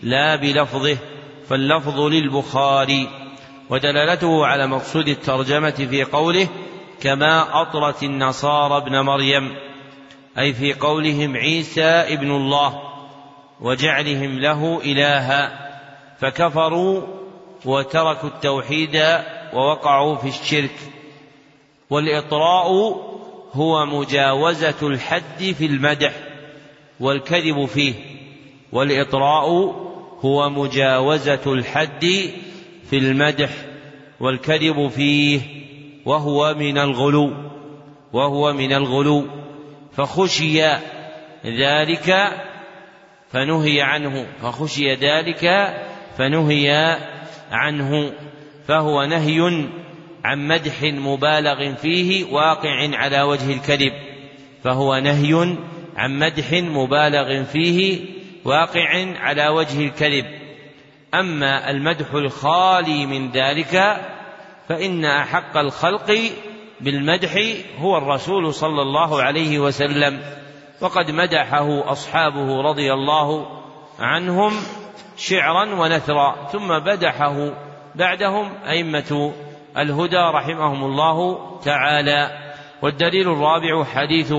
[0.03, 0.97] لا بلفظه
[1.49, 3.09] فاللفظ للبخاري.
[3.71, 6.49] ودلالته على مقصود الترجمة في قوله
[7.01, 9.57] كما أطرت النصارى ابن مريم
[10.39, 12.81] أي في قولهم عيسى ابن الله
[13.61, 15.69] وجعلهم له إلها
[16.21, 17.03] فكفروا
[17.65, 19.03] وتركوا التوحيد
[19.53, 20.79] ووقعوا في الشرك.
[21.91, 22.67] والإطراء
[23.53, 26.13] هو مجاوزة الحد في المدح.
[27.01, 27.95] والكذب فيه
[28.73, 29.49] والإطراء
[30.21, 32.07] هو مجاوزة الحد
[32.91, 33.51] في المدح
[34.21, 35.41] والكذب فيه
[36.05, 37.33] وهو من الغلو
[38.13, 39.27] وهو من الغلو.
[39.97, 40.63] فخشي
[41.47, 42.33] ذلك
[43.31, 45.75] فنهي عنه فخشي ذلك
[46.19, 46.99] فنهي
[47.51, 48.13] عنه.
[48.69, 49.69] فهو نهي
[50.25, 53.93] عن مدح مبالغ فيه واقع على وجه الكذب.
[54.65, 55.57] فهو نهي
[55.97, 58.01] عن مدح مبالغ فيه
[58.45, 60.27] واقع على وجه الكذب.
[61.15, 63.97] أما المدح الخالي من ذلك
[64.69, 66.19] فإن أحق الخلق
[66.81, 67.39] بالمدح
[67.79, 70.21] هو الرسول صلى الله عليه وسلم.
[70.81, 73.47] وقد مدحه أصحابه رضي الله
[73.99, 74.53] عنهم
[75.17, 77.53] شعرا ونثرا ثم مدحه
[77.95, 79.33] بعدهم أئمة
[79.79, 82.31] الهدى رحمهم الله تعالى.
[82.83, 84.33] والدليل الرابع حديث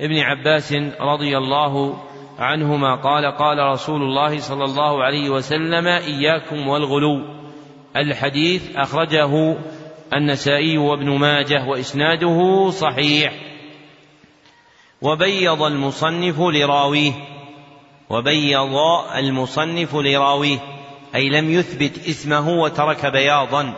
[0.00, 2.02] ابن عباس رضي الله
[2.38, 7.22] عنهما قال قال رسول الله صلى الله عليه وسلم إياكم والغلو.
[7.96, 9.56] الحديث أخرجه
[10.14, 13.32] النسائي وابن ماجه وإسناده صحيح.
[15.02, 17.12] وبيض المصنف لراويه.
[18.10, 18.76] وبيض
[19.16, 20.58] المصنف لراويه.
[21.14, 23.74] أي لم يثبت اسمه وترك بياضا.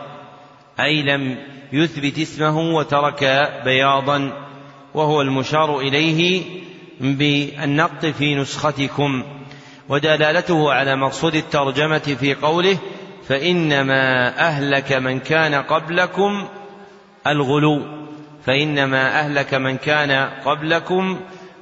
[0.79, 1.37] أي لم
[1.73, 3.23] يثبت اسمه وترك
[3.65, 4.50] بياضا.
[4.93, 6.43] وهو المشار إليه
[7.01, 9.23] بالنقط في نسختكم
[9.89, 12.77] ودلالته على مقصود الترجمة في قوله
[13.27, 16.47] فإنما أهلك من كان قبلكم
[17.27, 17.81] الغلو
[18.45, 20.11] فإنما أهلك من كان
[20.45, 21.19] قبلكم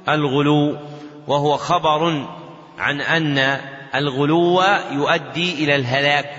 [0.08, 0.76] الغلو
[1.26, 2.26] وهو خبر
[2.78, 3.60] عن أن
[3.94, 4.62] الغلو
[4.92, 6.30] يؤدي إلى الهلاك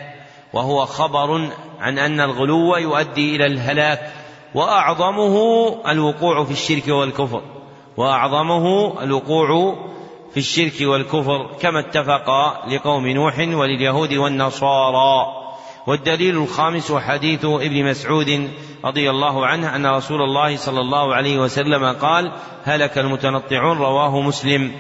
[0.53, 1.49] وهو خبر
[1.80, 4.11] عن أن الغلو يؤدي إلى الهلاك.
[4.56, 5.36] وأعظمه
[5.91, 7.41] الوقوع في الشرك والكفر.
[7.98, 9.76] وأعظمه الوقوع
[10.32, 12.30] في الشرك والكفر كما اتفق
[12.68, 15.41] لقوم نوح ولليهود والنصارى.
[15.88, 18.49] والدليل الخامس حديث ابن مسعود
[18.86, 22.32] رضي الله عنه أن رسول الله صلى الله عليه وسلم قال
[22.64, 24.72] هلك المتنطعون رواه مسلم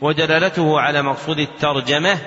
[0.00, 2.18] ودلالته على مقصود الترجمة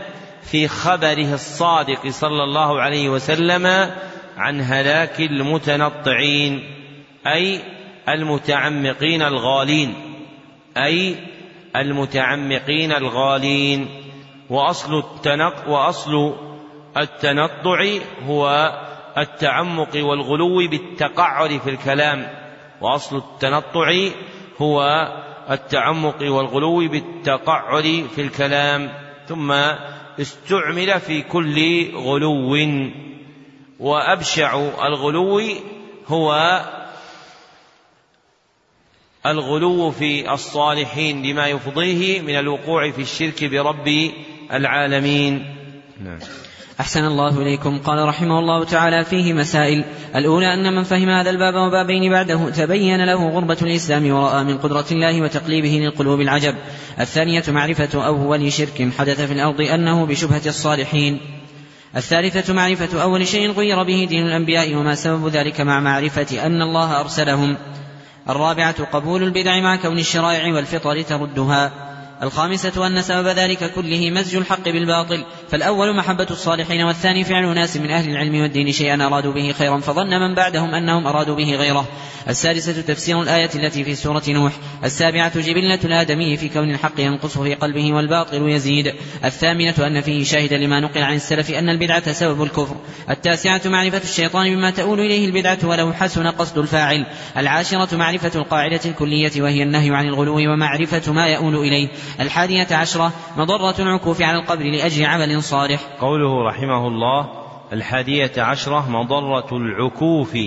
[0.42, 3.92] في خبره الصادق صلى الله عليه وسلم
[4.38, 6.73] عن هلاك المتنطعين.
[7.28, 7.60] أي
[8.10, 9.96] المتعمقين الغالين
[10.78, 11.16] أي
[11.76, 13.88] المتعمقين الغالين.
[14.50, 16.36] وأصل التنق وأصل
[16.98, 17.86] التنطع
[18.28, 18.74] هو
[19.18, 22.28] التعمق والغلو بالتقعر في الكلام.
[22.82, 24.10] وأصل التنطع
[24.62, 25.08] هو
[25.52, 27.84] التعمق والغلو بالتقعر
[28.16, 28.90] في الكلام.
[29.28, 29.52] ثم
[30.20, 32.58] استعمل في كل غلو.
[33.80, 35.42] وأبشع الغلو
[36.08, 36.62] هو
[39.26, 44.12] الغلو في الصالحين لما يفضيه من الوقوع في الشرك برب
[44.54, 45.56] العالمين.
[46.04, 46.20] نعم.
[46.80, 47.80] أحسن الله إليكم.
[47.80, 49.84] قال رحمه الله تعالى فيه مسائل.
[50.16, 54.86] الأولى أن من فهم هذا الباب وبابين بعده تبين له غربة الإسلام ورأى من قدرة
[54.92, 56.56] الله وتقليبه للقلوب العجب.
[57.00, 61.20] الثانية معرفة أول شرك حدث في الأرض أنه بشبهة الصالحين.
[61.96, 67.00] الثالثة معرفة أول شيء غير به دين الأنبياء وما سبب ذلك مع معرفة أن الله
[67.00, 67.58] أرسلهم.
[68.30, 71.93] الرابعة قبول البدع مع كون الشرائع والفطر تردها.
[72.24, 77.92] الخامسة أن سبب ذلك كله مزج الحق بالباطل فالأول محبة الصالحين والثاني فعل ناس من
[77.92, 81.88] أهل العلم والدين شيئا أرادوا به خيرا فظن من بعدهم أنهم أرادوا به غيره.
[82.30, 87.56] السادسة تفسير الآية التي في سورة نوح السابعة جبلة الآدمي في كون الحق ينقص في
[87.56, 88.94] قلبه والباطل يزيد.
[89.26, 92.76] الثامنة أن فيه شاهد لما نقل عن السلف أن البدعة سبب الكفر.
[93.10, 97.06] التاسعة معرفة الشيطان بما تؤول إليه البدعة ولو حسن قصد الفاعل.
[97.38, 101.88] العاشرة معرفة القاعدة الكلية وهي النهي عن الغلو ومعرفة ما يؤول إليه.
[102.20, 105.82] الحادية عشرة مضرة العكوف على القبر لأجل عمل صالح.
[106.00, 110.38] قوله رحمه الله الحادية عشرة مضرة العكوف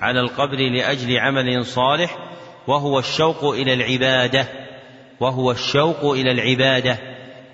[0.00, 2.16] على القبر لأجل عمل صالح
[2.66, 4.48] وهو الشوق إلى العبادة
[5.20, 6.98] وهو الشوق إلى العبادة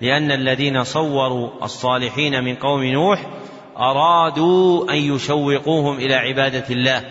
[0.01, 3.27] لأن الذين صوروا الصالحين من قوم نوح
[3.77, 7.03] أرادوا أن يشوقوهم إلى عبادة الله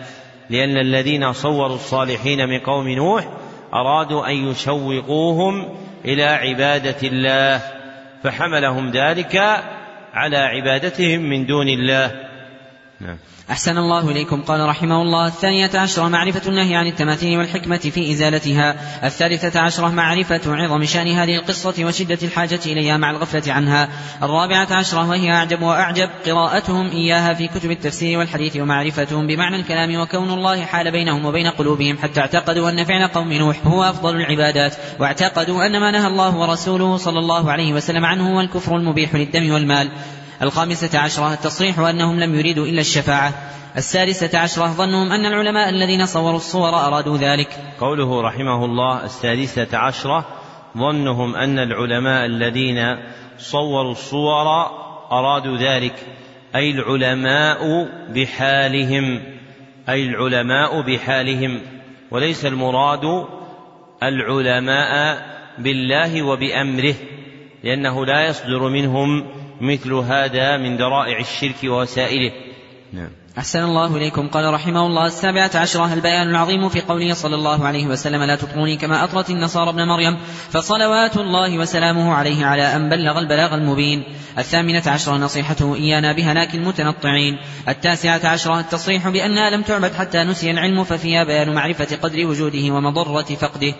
[0.50, 3.28] لأن الذين صوروا الصالحين من قوم نوح
[3.74, 5.68] أرادوا أن يشوقوهم
[6.04, 7.60] إلى عبادة الله
[8.22, 9.36] فحملهم ذلك
[10.14, 12.30] على عبادتهم من دون الله.
[13.00, 13.18] نعم.
[13.50, 14.42] أحسن الله إليكم.
[14.42, 18.76] قال رحمه الله الثانية عشرة معرفة النهي عن التماثيل والحكمة في إزالتها.
[19.06, 23.88] الثالثة عشرة معرفة عظم شأن هذه القصة وشدة الحاجة إليها مع الغفلة عنها.
[24.22, 30.30] الرابعة عشرة وهي أعجب وأعجب قراءتهم إياها في كتب التفسير والحديث ومعرفتهم بمعنى الكلام وكون
[30.30, 35.66] الله حال بينهم وبين قلوبهم حتى اعتقدوا أن فعل قوم نوح هو أفضل العبادات واعتقدوا
[35.66, 39.90] أن ما نهى الله ورسوله صلى الله عليه وسلم عنه هو الكفر المبيح للدم والمال.
[40.42, 43.32] الخامسة عشرة التصريح أنهم لم يريدوا إلا الشفاعة.
[43.76, 47.48] السادسة عشرة ظنهم أن العلماء الذين صوروا الصور أرادوا ذلك.
[47.80, 50.26] قوله رحمه الله السادسة عشرة
[50.78, 52.96] ظنهم أن العلماء الذين
[53.38, 54.46] صوروا الصور
[55.12, 55.94] أرادوا ذلك.
[56.54, 59.22] أي العلماء بحالهم
[59.88, 61.60] أي العلماء بحالهم.
[62.10, 63.26] وليس المراد
[64.02, 65.22] العلماء
[65.58, 66.94] بالله وبأمره
[67.64, 72.32] لأنه لا يصدر منهم مثل هذا من ذرائع الشرك ووسائله.
[72.92, 73.08] نعم.
[73.38, 74.28] أحسن الله إليكم.
[74.28, 78.76] قال رحمه الله السابعة عشرة البيان العظيم في قوله صلى الله عليه وسلم لا تطروني
[78.76, 80.18] كما أطرت النصارى ابن مريم.
[80.50, 84.04] فصلوات الله وسلامه عليه على أن بلغ البلاغ المبين.
[84.38, 87.38] الثامنة عشرة نصيحته إيانا بهلاك المتنطعين
[87.68, 93.34] التاسعة عشرة التصريح بأنها لم تعبد حتى نسي العلم ففيها بيان معرفة قدر وجوده ومضرة
[93.34, 93.74] فقده.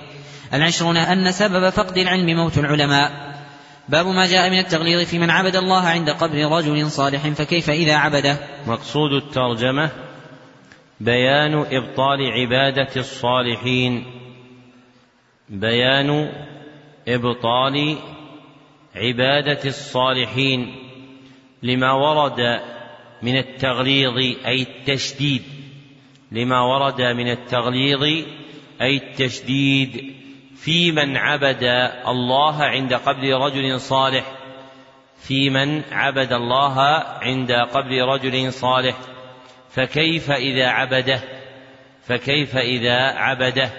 [0.54, 3.30] العشرون أن سبب فقد العلم موت العلماء.
[3.90, 7.96] باب ما جاء من التغليظ في من عبد الله عند قبر رجل صالح فكيف إذا
[7.96, 9.90] عبده؟ مقصود الترجمة
[11.00, 14.04] بيان إبطال عبادة الصالحين.
[15.48, 16.32] بيان
[17.08, 17.96] إبطال
[18.96, 20.76] عبادة الصالحين
[21.62, 22.60] لما ورد
[23.22, 25.42] من التغليظ أي التشديد.
[26.32, 28.02] لما ورد من التغليظ
[28.82, 30.19] أي التشديد.
[30.62, 34.24] في من عبد الله عند قبر رجل صالح.
[35.22, 36.80] في من عبد الله
[37.22, 38.96] عند قبر رجل صالح.
[39.70, 41.20] فكيف إذا عبده؟
[42.06, 43.70] فكيف إذا عبده؟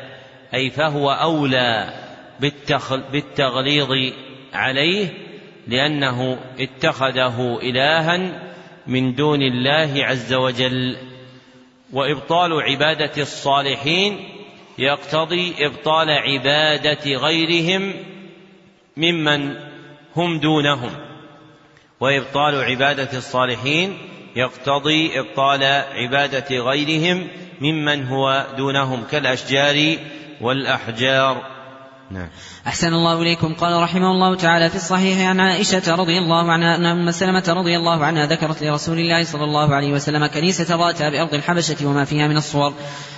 [0.53, 1.93] أي فهو أولى
[3.11, 4.13] بالتغليظ
[4.53, 5.07] عليه
[5.67, 8.41] لأنه اتخذه إلها
[8.87, 10.97] من دون الله عز وجل.
[11.93, 14.40] وإبطال عبادة الصالحين
[14.77, 17.93] يقتضي إبطال عبادة غيرهم
[18.97, 19.55] ممن
[20.15, 20.91] هم دونهم
[21.99, 23.97] وإبطال عبادة الصالحين
[24.35, 27.27] يقتضي إبطال عبادة غيرهم
[27.61, 29.97] ممن هو دونهم كالأشجار
[30.41, 31.45] والأحجار
[32.11, 32.29] نعم.
[32.67, 33.53] أحسن الله إليكم.
[33.53, 37.77] قال رحمه الله تعالى في الصحيح عن عائشة رضي الله عنها أن أم سلمة رضي
[37.77, 42.27] الله عنها ذكرت لرسول الله صلى الله عليه وسلم كنيسة رأتها بأرض الحبشة وما فيها
[42.27, 42.73] من الصور.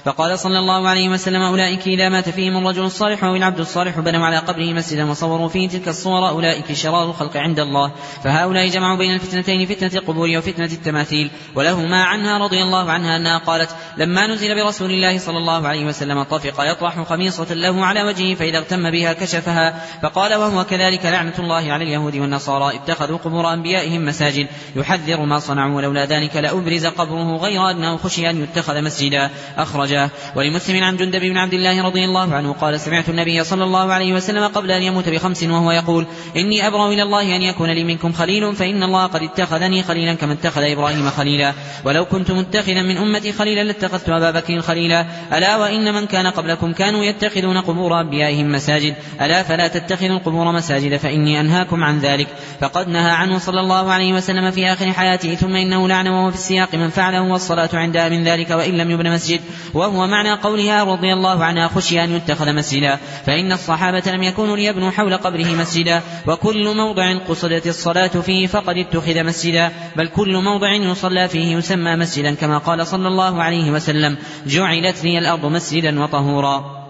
[0.05, 4.25] فقال صلى الله عليه وسلم أولئك إذا مات فيهم الرجل الصالح أو العبد الصالح بنوا
[4.25, 6.29] على قبره مسجدا وصوروا فيه تلك الصور.
[6.29, 7.91] أولئك شرار الخلق عند الله.
[8.23, 11.31] فهؤلاء جمعوا بين الفتنتين فتنة القبور وفتنة التماثيل.
[11.55, 16.23] ولهما عنها رضي الله عنها أنها قالت لما نزل برسول الله صلى الله عليه وسلم
[16.23, 21.71] طفق يطرح خميصة له على وجهه فإذا اغتم بها كشفها فقال وهو كذلك لعنة الله
[21.71, 24.47] على اليهود والنصارى اتخذوا قبور أنبيائهم مساجد.
[24.75, 29.29] يحذر ما صنعوا ولولا ذلك لأبرز قبره غير أنه خشي أن يتخذ مسجدا.
[29.57, 33.93] أخرجاه ولمسلم عن جندب بن عبد الله رضي الله عنه قال سمعت النبي صلى الله
[33.93, 37.83] عليه وسلم قبل أن يموت بخمس وهو يقول إني أبرأ إلى الله أن يكون لي
[37.83, 41.53] منكم خليل فإن الله قد اتخذني خليلا كما اتخذ إبراهيم خليلا.
[41.85, 45.05] ولو كنت متخذا من أمتي خليلا لاتخذت أبا بكر خليلا.
[45.33, 48.95] ألا وإن من كان قبلكم كانوا يتخذون قبور أنبيائهم مساجد.
[49.25, 52.27] ألا فلا تتخذوا القبور مساجد فإني أنهاكم عن ذلك.
[52.61, 56.35] فقد نهى عنه صلى الله عليه وسلم في آخر حياته ثم إنه لعن وهو في
[56.35, 59.41] السياق من فعله والصلاة عندها من ذلك وإن لم يبن مسجد.
[59.73, 62.99] وهو معنى قولها رضي الله عنها خشي أن يتخذ مسجدا.
[63.25, 66.01] فإن الصحابة لم يكونوا ليبنوا حول قبره مسجدا.
[66.27, 69.71] وكل موضع قصدت الصلاة فيه فقد اتخذ مسجدا.
[69.95, 74.17] بل كل موضع يصلى فيه يسمى مسجدا كما قال صلى الله عليه وسلم.
[74.47, 76.82] جعلت لي الأرض مسجدا وطهورا.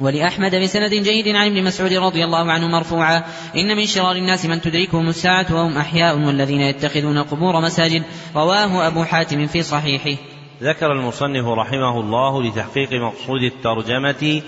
[0.00, 3.22] ولأحمد بسند جيد عن ابن مسعود رضي الله عنه مرفوعا
[3.56, 8.02] إن من شرار الناس من تدركهم الساعة وهم أحياء والذين يتخذون القبور مساجد.
[8.36, 10.20] رواه أبو حاتم في صحيحه.
[10.62, 14.42] ذكر المصنف رحمه الله لتحقيق مقصود الترجمة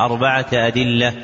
[0.00, 1.14] أربعة أدلة.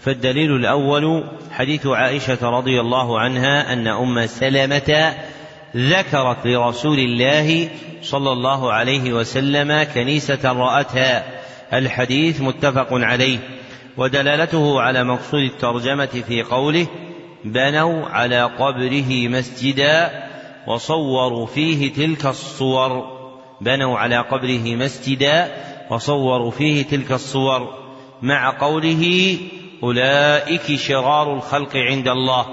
[0.00, 5.14] فالدليل الأول حديث عائشة رضي الله عنها أن أم سلمة
[5.76, 7.68] ذكرت لرسول الله
[8.02, 11.37] صلى الله عليه وسلم كنيسة رأتها.
[11.72, 13.38] الحديث متفق عليه
[13.96, 16.86] ودلالته على مقصود الترجمة في قوله
[17.44, 20.28] بنوا على قبره مسجدا
[20.66, 23.18] وصوروا فيه تلك الصور.
[23.60, 25.52] بنوا على قبره مسجدا
[25.90, 27.74] وصوروا فيه تلك الصور
[28.22, 29.36] مع قوله
[29.82, 32.46] أولئك شرار الخلق عند الله.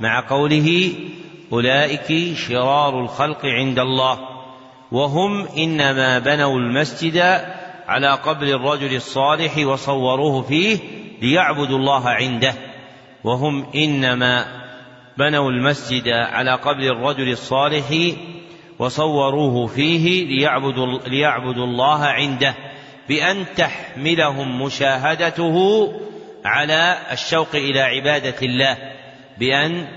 [0.00, 0.92] مع قوله
[1.52, 4.18] أولئك شرار الخلق عند الله.
[4.92, 7.42] وهم إنما بنوا المسجد
[7.86, 10.78] على قبر الرجل الصالح وصوروه فيه
[11.22, 12.54] ليعبدوا الله عنده.
[13.24, 14.62] وهم إنما
[15.18, 18.14] بنوا المسجد على قبر الرجل الصالح
[18.78, 22.54] وصوروه فيه ليعبدوا, ليعبدوا الله عنده
[23.08, 25.88] بأن تحملهم مشاهدته
[26.44, 28.76] على الشوق إلى عبادة الله
[29.38, 29.88] بأن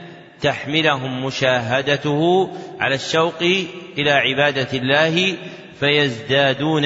[0.41, 2.49] تحملهم مشاهدته
[2.79, 3.41] على الشوق
[3.97, 5.37] إلى عبادة الله
[5.79, 6.85] فيزدادون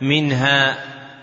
[0.00, 0.78] منها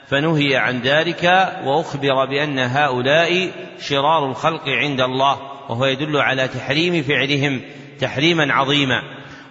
[0.07, 1.23] فنهي عن ذلك
[1.65, 5.37] وأخبر بأن هؤلاء شرار الخلق عند الله
[5.69, 7.61] وهو يدل على تحريم فعلهم
[7.99, 9.01] تحريما عظيما.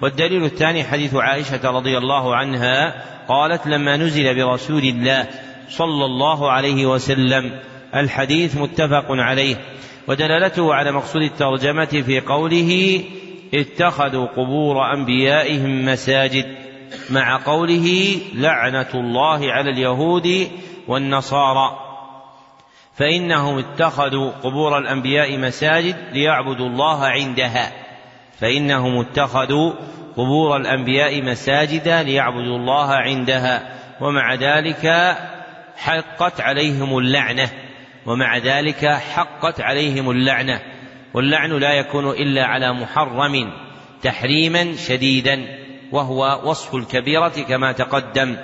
[0.03, 2.95] والدليل الثاني حديث عائشة رضي الله عنها
[3.29, 5.27] قالت لما نزل برسول الله
[5.69, 7.61] صلى الله عليه وسلم
[7.95, 9.57] الحديث متفق عليه
[10.09, 13.01] ودلالته على مقصود الترجمة في قوله
[13.55, 16.64] اتخذوا قبور أنبيائهم مساجد
[17.11, 20.49] مع قوله لعنة الله على اليهود
[20.89, 21.79] والنصارى.
[22.95, 27.73] فإنهم اتخذوا قبور الأنبياء مساجد ليعبدوا الله عندها.
[28.41, 29.73] فإنهم اتخذوا
[30.17, 33.75] قبور الأنبياء مساجدا ليعبدوا الله عندها.
[34.01, 35.17] ومع ذلك
[35.77, 37.51] حقت عليهم اللعنة.
[38.07, 40.61] ومع ذلك حقت عليهم اللعنة.
[41.15, 43.53] واللعن لا يكون إلا على محرم
[44.03, 45.64] تحريما شديدا.
[45.95, 48.37] وهو وصف الكبيرة كما تقدم.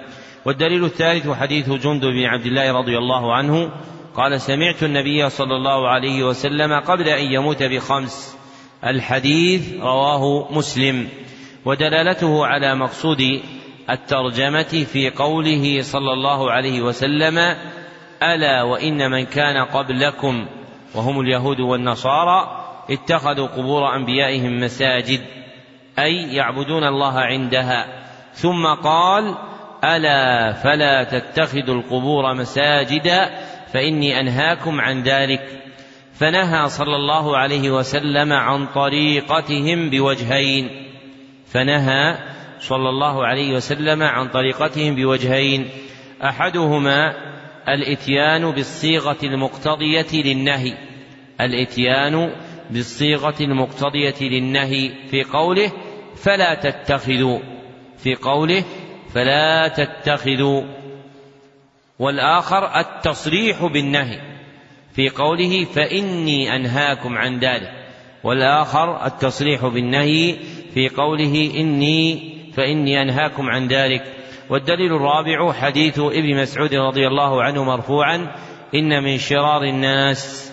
[0.44, 3.70] والدليل الثالث حديث جند بن عبد الله رضي الله عنه
[4.16, 8.36] قال سمعت النبي صلى الله عليه وسلم قبل أن يموت بخمس.
[8.84, 11.08] الحديث رواه مسلم.
[11.64, 13.40] ودلالته على مقصود
[13.90, 17.56] الترجمة في قوله صلى الله عليه وسلم
[18.22, 20.46] ألا وإن من كان قبلكم.
[20.94, 25.39] وهم اليهود والنصارى اتخذوا قبور أنبيائهم مساجد.
[25.98, 27.86] أي يعبدون الله عندها.
[28.32, 29.34] ثم قال
[29.84, 33.30] ألا فلا تتخذوا القبور مساجدا
[33.72, 35.62] فإني أنهاكم عن ذلك.
[36.14, 40.70] فنهى صلى الله عليه وسلم عن طريقتهم بوجهين.
[41.46, 42.18] فنهى
[42.58, 45.68] صلى الله عليه وسلم عن طريقتهم بوجهين.
[46.24, 47.14] أحدهما
[47.68, 50.74] الإتيان بالصيغة المقتضية للنهي.
[51.40, 52.32] الإتيان
[52.70, 55.72] بالصيغة المقتضية للنهي في قوله
[56.16, 57.38] فلا تتخذوا
[57.98, 58.64] في قوله
[59.14, 60.62] فلا تتخذوا.
[61.98, 64.20] والآخر التصريح بالنهي
[64.92, 67.70] في قوله فإني أنهاكم عن ذلك.
[68.24, 70.36] والآخر التصريح بالنهي
[70.74, 74.02] في قوله إني فإني أنهاكم عن ذلك.
[74.50, 78.34] والدليل الرابع حديث ابن مسعود رضي الله عنه مرفوعا
[78.74, 80.49] إن من شرار الناس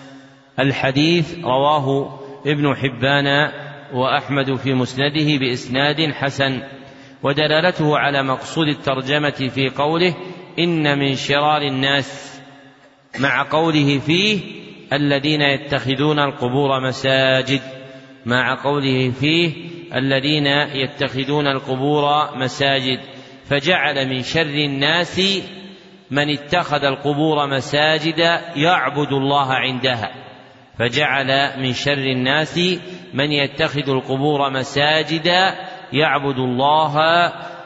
[0.58, 3.52] الحديث رواه ابن حبان
[3.92, 6.62] وأحمد في مسنده بإسناد حسن
[7.22, 10.14] ودلالته على مقصود الترجمة في قوله
[10.58, 12.40] إن من شرار الناس
[13.18, 14.40] مع قوله فيه
[14.92, 17.60] الذين يتخذون القبور مساجد
[18.26, 19.52] مع قوله فيه
[19.94, 23.00] الذين يتخذون القبور مساجد
[23.44, 25.20] فجعل من شر الناس
[26.10, 28.18] من اتخذ القبور مساجد
[28.56, 30.27] يعبد الله عندها.
[30.78, 32.60] فجعل من شر الناس
[33.14, 35.26] من يتخذ القبور مساجد
[35.92, 36.98] يعبد الله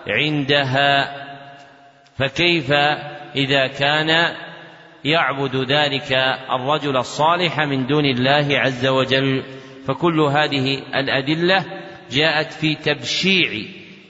[0.09, 1.23] عندها.
[2.19, 2.73] فكيف
[3.37, 4.35] إذا كان
[5.05, 6.13] يعبد ذلك
[6.51, 9.43] الرجل الصالح من دون الله عز وجل؟
[9.87, 11.65] فكل هذه الأدلة
[12.11, 13.51] جاءت في تبشيع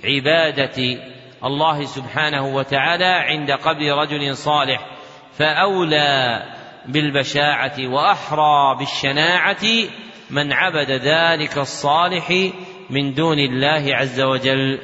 [0.05, 0.99] عبادة
[1.45, 4.87] الله سبحانه وتعالى عند قبر رجل صالح.
[5.33, 6.43] فأولى
[6.89, 9.65] بالبشاعة وأحرى بالشناعة
[10.31, 12.51] من عبد ذلك الصالح
[12.91, 14.79] من دون الله عز وجل.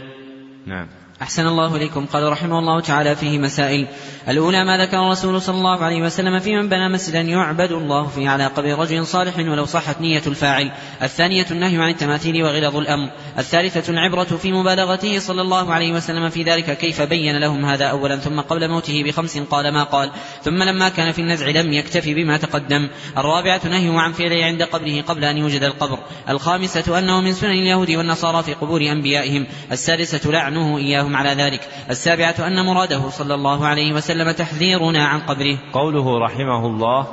[0.66, 0.88] نعم.
[1.22, 2.06] أحسن الله إليكم.
[2.06, 3.86] قال رحمه الله تعالى فيه مسائل.
[4.28, 8.28] الأولى ما ذكر الرسول صلى الله عليه وسلم في من بنى مسجدا يعبد الله فيه
[8.28, 10.72] على قبر رجل صالح ولو صحت نية الفاعل.
[11.02, 13.10] الثانية النهي عن التماثيل وغلظ الأمر.
[13.38, 18.16] الثالثة العبرة في مبالغته صلى الله عليه وسلم في ذلك كيف بين لهم هذا أولا
[18.16, 20.10] ثم قبل موته بخمس قال ما قال.
[20.42, 22.88] ثم لما كان في النزع لم يكتفي بما تقدم.
[23.18, 25.98] الرابعة نهيه عن فعله عند قبره قبل أن يوجد القبر.
[26.28, 29.46] الخامسة أنه من سنن اليهود والنصارى في قبور أنبيائهم.
[29.72, 31.68] السادسة لعنه إياهم على ذلك.
[31.90, 35.58] السابعة أن مراده صلى الله عليه وسلم تحذيرنا عن قبره.
[35.72, 37.06] قوله رحمه الله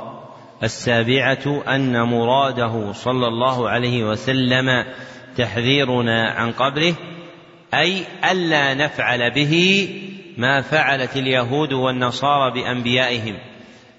[0.62, 4.84] السابعة أن مراده صلى الله عليه وسلم
[5.36, 6.94] تحذيرنا عن قبره
[7.74, 9.88] أي ألا نفعل به
[10.36, 13.36] ما فعلت اليهود والنصارى بأنبيائهم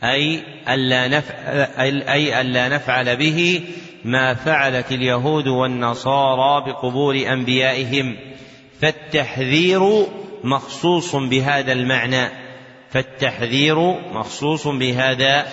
[0.03, 3.61] أي ألا نفعل أي ألا نفعل به
[4.05, 8.17] ما فعلت اليهود والنصارى بقبور أنبيائهم.
[8.81, 10.05] فالتحذير
[10.43, 12.29] مخصوص بهذا المعنى
[12.89, 13.79] فالتحذير
[14.11, 15.47] مخصوص بهذا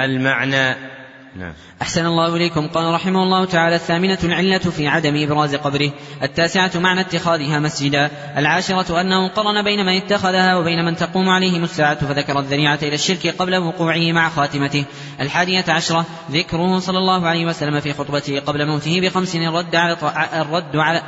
[0.00, 0.95] المعنى.
[1.38, 1.52] نعم.
[1.82, 5.92] أحسن الله إليكم قال رحمه الله تعالى الثامنة العلة في عدم إبراز قبره
[6.22, 12.06] التاسعة معنى اتخاذها مسجدا العاشرة أنه قرن بين من اتخذها وبين من تقوم عليهم الساعة
[12.06, 14.84] فذكر الذريعة إلى الشرك قبل وقوعه مع خاتمته
[15.20, 19.96] الحادية عشرة ذكره صلى الله عليه وسلم في خطبته قبل موته بخمس الرد على
[20.40, 21.02] الرد على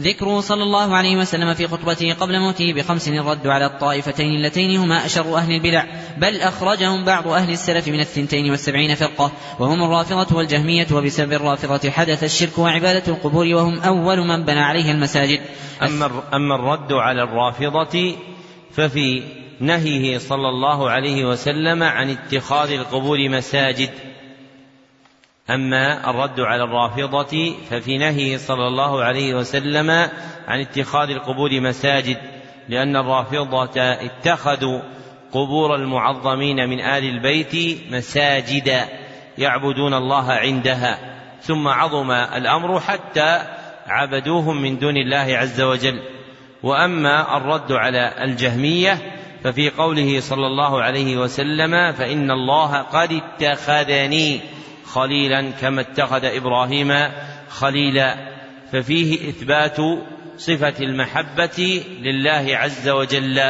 [0.00, 5.06] ذكره صلى الله عليه وسلم في خطبته قبل موته بخمس الرد على الطائفتين اللتين هما
[5.06, 5.84] أشر أهل البدع
[6.18, 12.24] بل أخرجهم بعض أهل السلف من الثنتين والسبعين فرقة وهم الرافضة والجهمية وبسبب الرافضة حدث
[12.24, 15.40] الشرك وعبادة القبور وهم أول من بنى عليها المساجد.
[15.82, 18.14] أما, أما الرد على الرافضة
[18.72, 19.22] ففي
[19.60, 23.90] نهيه صلى الله عليه وسلم عن اتخاذ القبور مساجد.
[25.50, 29.90] أما الرد على الرافضة ففي نهيه صلى الله عليه وسلم
[30.48, 32.16] عن اتخاذ القبور مساجد
[32.68, 34.80] لأن الرافضة اتخذوا
[35.32, 38.88] قبور المعظمين من آل البيت مساجدا
[39.38, 40.98] يعبدون الله عندها.
[41.42, 43.42] ثم عظم الأمر حتى
[43.86, 46.02] عبدوهم من دون الله عز وجل.
[46.62, 48.98] وأما الرد على الجهمية
[49.44, 54.40] ففي قوله صلى الله عليه وسلم فإن الله قد اتخذني.
[54.86, 56.92] خليلا كما اتخذ إبراهيم
[57.48, 58.34] خليلا.
[58.72, 59.76] ففيه إثبات
[60.36, 63.40] صفة المحبة لله عز وجل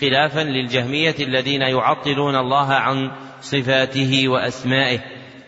[0.00, 3.10] خلافا للجهمية الذين يعطلون الله عن
[3.40, 4.98] صفاته وأسمائه.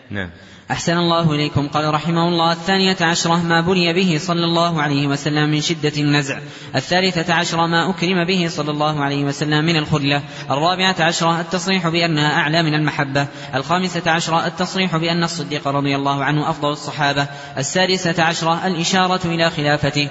[0.09, 0.29] نعم.
[0.73, 1.67] أحسن الله إليكم.
[1.67, 6.39] قال رحمه الله الثانية عشرة ما بلي به صلى الله عليه وسلم من شدة النزع.
[6.75, 10.21] الثالثة عشرة ما أكرم به صلى الله عليه وسلم من الخلة.
[10.51, 13.27] الرابعة عشرة التصريح بأنها أعلى من المحبة.
[13.55, 17.27] الخامسة عشرة التصريح بأن الصديق رضي الله عنه أفضل الصحابة.
[17.57, 20.09] السادسة عشرة الإشارة إلى خلافته.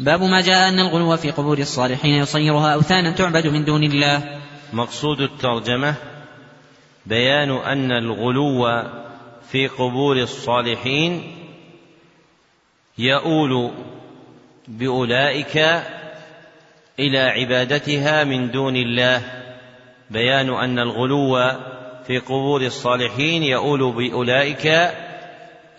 [0.00, 4.22] باب ما جاء أن الغلو في قبور الصالحين يصيرها أوثانا تعبد من دون الله.
[4.72, 5.94] مقصود الترجمة
[7.06, 8.66] بيان أن الغلو
[9.50, 11.22] في قبور الصالحين
[12.98, 13.70] يؤول
[14.68, 15.56] بأولئك
[16.98, 19.22] إلى عبادتها من دون الله.
[20.10, 21.52] بيان أن الغلو
[22.06, 24.66] في قبور الصالحين يؤول بأولئك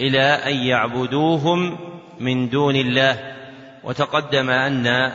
[0.01, 1.77] إلى أن يعبدوهم
[2.19, 3.35] من دون الله.
[3.83, 5.11] وتقدم أن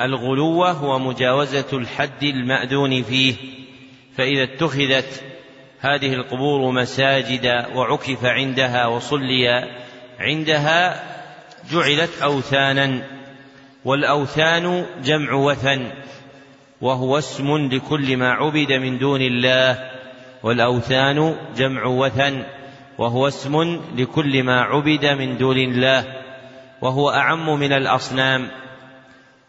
[0.00, 3.34] الغلو هو مجاوزة الحد المادون فيه
[4.16, 5.33] فإذا اتخذت
[5.84, 9.68] هذه القبور مساجد وعكف عندها وصلي
[10.20, 11.02] عندها
[11.70, 13.02] جعلت أوثانا
[13.84, 15.92] والأوثان جمع وثن
[16.80, 19.90] وهو اسم لكل ما عبد من دون الله
[20.42, 22.42] والأوثان جمع وثن
[22.98, 26.04] وهو اسم لكل ما عبد من دون الله
[26.82, 28.48] وهو أعم من الأصنام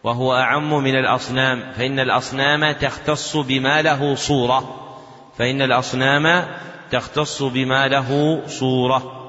[0.03, 4.84] وهو أعم من الأصنام فإن الأصنام تختص بما له صورة.
[5.37, 6.47] فإن الأصنام
[6.91, 9.24] تختص بما له صورة.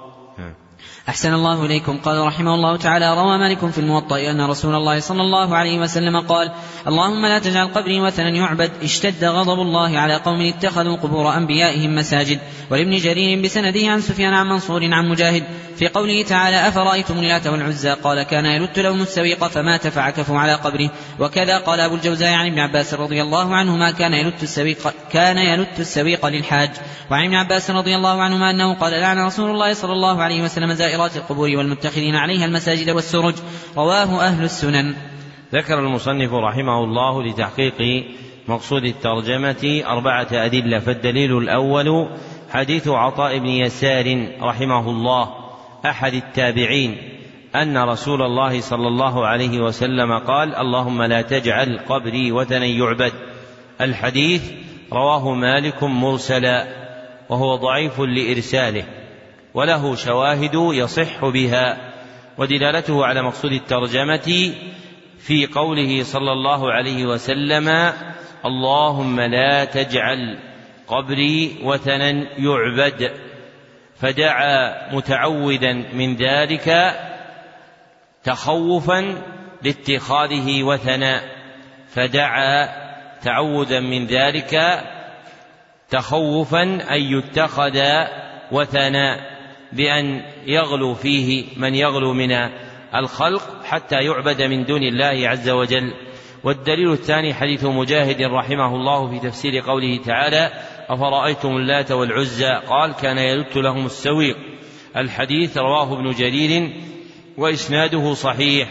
[1.09, 1.99] أحسن الله إليكم.
[1.99, 6.21] قال رحمه الله تعالى روى مالك في الموطأ أن رسول الله صلى الله عليه وسلم
[6.21, 6.51] قال
[6.89, 8.71] اللهم لا تجعل قبري وثنا يعبد.
[8.83, 12.41] اشتد غضب الله على قوم اتخذوا قبور أنبيائهم مساجد.
[12.71, 15.45] ولابن جرير بسنده عن سفيان عن منصور عن مجاهد.
[15.77, 20.91] في قوله تعالى أفرأيتم اللات والعزى؟ قال كان يلت لهم السويق فمات فعكفوا على قبره.
[21.21, 25.81] وكذا قال أبو الجوزاء عن ابن عباس رضي الله عنهما كان يلت السويق كان يلت
[25.81, 26.71] السويق للحاج.
[27.11, 30.73] وعن ابن عباس رضي الله عنهما أنه قال لعن رسول الله صلى الله عليه وسلم
[30.97, 33.35] زائرات القبور والمتخذين عليها المساجد والسرج.
[33.77, 34.95] رواه أهل السنن.
[35.53, 38.05] ذكر المصنف رحمه الله لتحقيق
[38.49, 42.09] مقصود الترجمة أربعة أدلة فالدليل الأول
[42.51, 45.29] حديث عطاء بن يسار رحمه الله
[45.87, 46.97] أحد التابعين
[47.55, 53.13] أن رسول الله صلى الله عليه وسلم قال اللهم لا تجعل قبري وثنا يعبد
[53.81, 54.43] الحديث
[54.93, 56.67] رواه مالك مرسلا
[57.29, 58.85] وهو ضعيف لإرساله.
[59.57, 61.93] وله شواهد يصح بها
[62.39, 64.55] ودلالته على مقصود الترجمة
[65.19, 67.93] في قوله صلى الله عليه وسلم
[68.45, 70.39] اللهم لا تجعل
[70.87, 73.13] قبري وثنا يعبد
[74.01, 76.97] فدعا متعودا من ذلك
[78.25, 79.23] تخوفا
[79.63, 81.23] لاتخاذه وثنا
[81.89, 82.69] فدعا
[83.23, 84.85] تعودا من ذلك
[85.91, 87.81] تخوفا أن يتخذ
[88.53, 89.36] وثنا.
[89.77, 92.31] بأن يغلو فيه من يغلو من
[92.95, 95.95] الخلق حتى يعبد من دون الله عز وجل.
[96.45, 100.51] والدليل الثاني حديث مجاهد رحمه الله في تفسير قوله تعالى
[100.89, 104.37] أفرأيتم اللات والعزى؟ قال كان يلت لهم السويق.
[104.97, 106.73] الحديث رواه ابن جرير
[107.37, 108.69] وإسناده صحيح.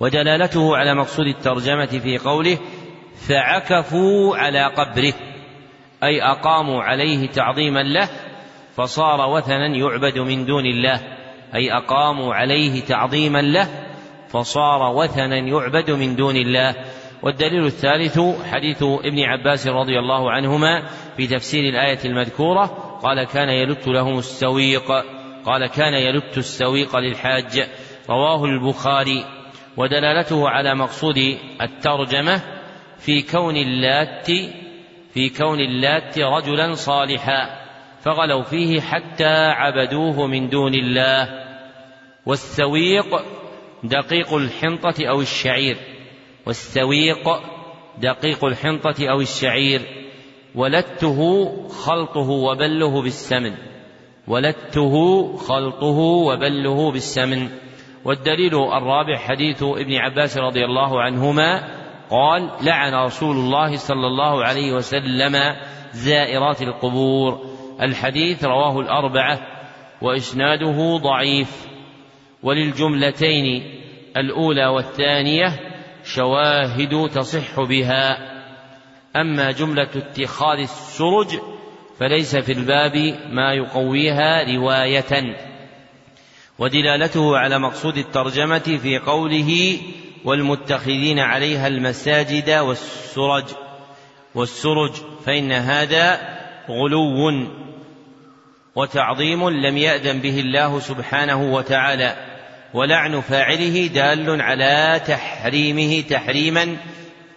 [0.00, 2.58] ودلالته على مقصود الترجمة في قوله
[3.28, 5.14] فعكفوا على قبره
[6.02, 8.08] أي أقاموا عليه تعظيما له
[8.76, 11.00] فصار وثنا يعبد من دون الله
[11.54, 13.68] أي أقاموا عليه تعظيما له
[14.28, 16.74] فصار وثنا يعبد من دون الله.
[17.22, 18.20] والدليل الثالث
[18.52, 20.82] حديث ابن عباس رضي الله عنهما
[21.16, 22.64] في تفسير الآية المذكورة
[23.02, 24.92] قال كان يلت لهم السويق
[25.44, 27.68] قال كان يلت السويق للحاج
[28.10, 29.24] رواه البخاري.
[29.76, 32.40] ودلالته على مقصود الترجمة
[32.98, 34.26] في كون اللات
[35.14, 37.63] في كون اللات رجلا صالحا
[38.04, 41.28] فغلوا فيه حتى عبدوه من دون الله.
[42.26, 43.22] والسويق
[43.84, 45.76] دقيق الحنطة أو الشعير.
[46.46, 47.28] والسويق
[47.98, 49.80] دقيق الحنطة أو الشعير.
[50.54, 53.54] ولته خلطه وبله بالسمن.
[54.28, 57.48] ولته خلطه وبله بالسمن.
[58.04, 61.60] والدليل الرابع حديث ابن عباس رضي الله عنهما.
[62.10, 65.56] قال لعن رسول الله صلى الله عليه وسلم
[65.92, 67.53] زائرات القبور.
[67.82, 69.40] الحديث رواه الأربعة
[70.02, 71.66] وإسناده ضعيف
[72.42, 73.62] وللجملتين
[74.16, 75.60] الأولى والثانية
[76.04, 78.34] شواهد تصح بها.
[79.16, 81.38] أما جملة اتخاذ السرج
[81.98, 82.96] فليس في الباب
[83.30, 85.36] ما يقويها رواية.
[86.58, 89.78] ودلالته على مقصود الترجمة في قوله
[90.24, 93.44] والمتخذين عليها المساجد والسرج.
[94.34, 94.92] والسرج
[95.26, 96.20] فإن هذا
[96.68, 97.63] غلو.
[98.76, 102.16] وتعظيم لم يأذن به الله سبحانه وتعالى
[102.74, 106.76] ولعن فاعله دال على تحريمه تحريما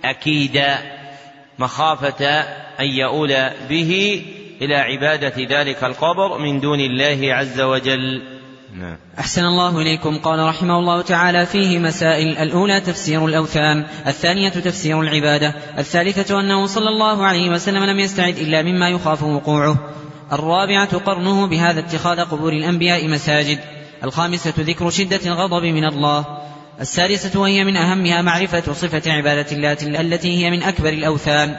[0.05, 0.77] أكيدا
[1.59, 2.25] مخافة
[2.79, 4.23] أن يؤول به
[4.61, 8.21] إلى عبادة ذلك القبر من دون الله عز وجل.
[8.75, 8.97] نعم.
[9.19, 10.17] أحسن الله إليكم.
[10.17, 12.37] قال رحمه الله تعالى فيه مسائل.
[12.37, 18.61] الأولى تفسير الأوثان الثانية تفسير العبادة الثالثة أنه صلى الله عليه وسلم لم يستعد إلا
[18.61, 19.96] مما يخاف وقوعه.
[20.31, 23.59] الرابعة قرنه بهذا اتخاذ قبور الأنبياء مساجد.
[24.03, 26.25] الخامسة ذكر شدة الغضب من الله.
[26.81, 31.55] السادسة وهي من أهمها معرفة صفة عبادة الله التي هي من أكبر الأوثان.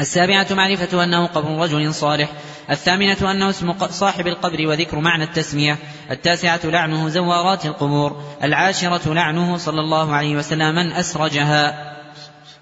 [0.00, 2.28] السابعة معرفة أنه قبر رجل صالح.
[2.70, 5.78] الثامنة أنه اسم صاحب القبر وذكر معنى التسمية.
[6.10, 8.22] التاسعة لعنه زوارات القبور.
[8.42, 11.90] العاشرة لعنه صلى الله عليه وسلم من أسرجها.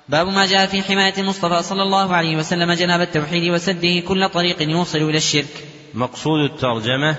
[0.09, 4.63] باب ما جاء في حماية المصطفى صلى الله عليه وسلم جناب التوحيد وسده كل طريق
[4.63, 5.65] يوصل إلى الشرك.
[5.95, 7.17] مقصود الترجمة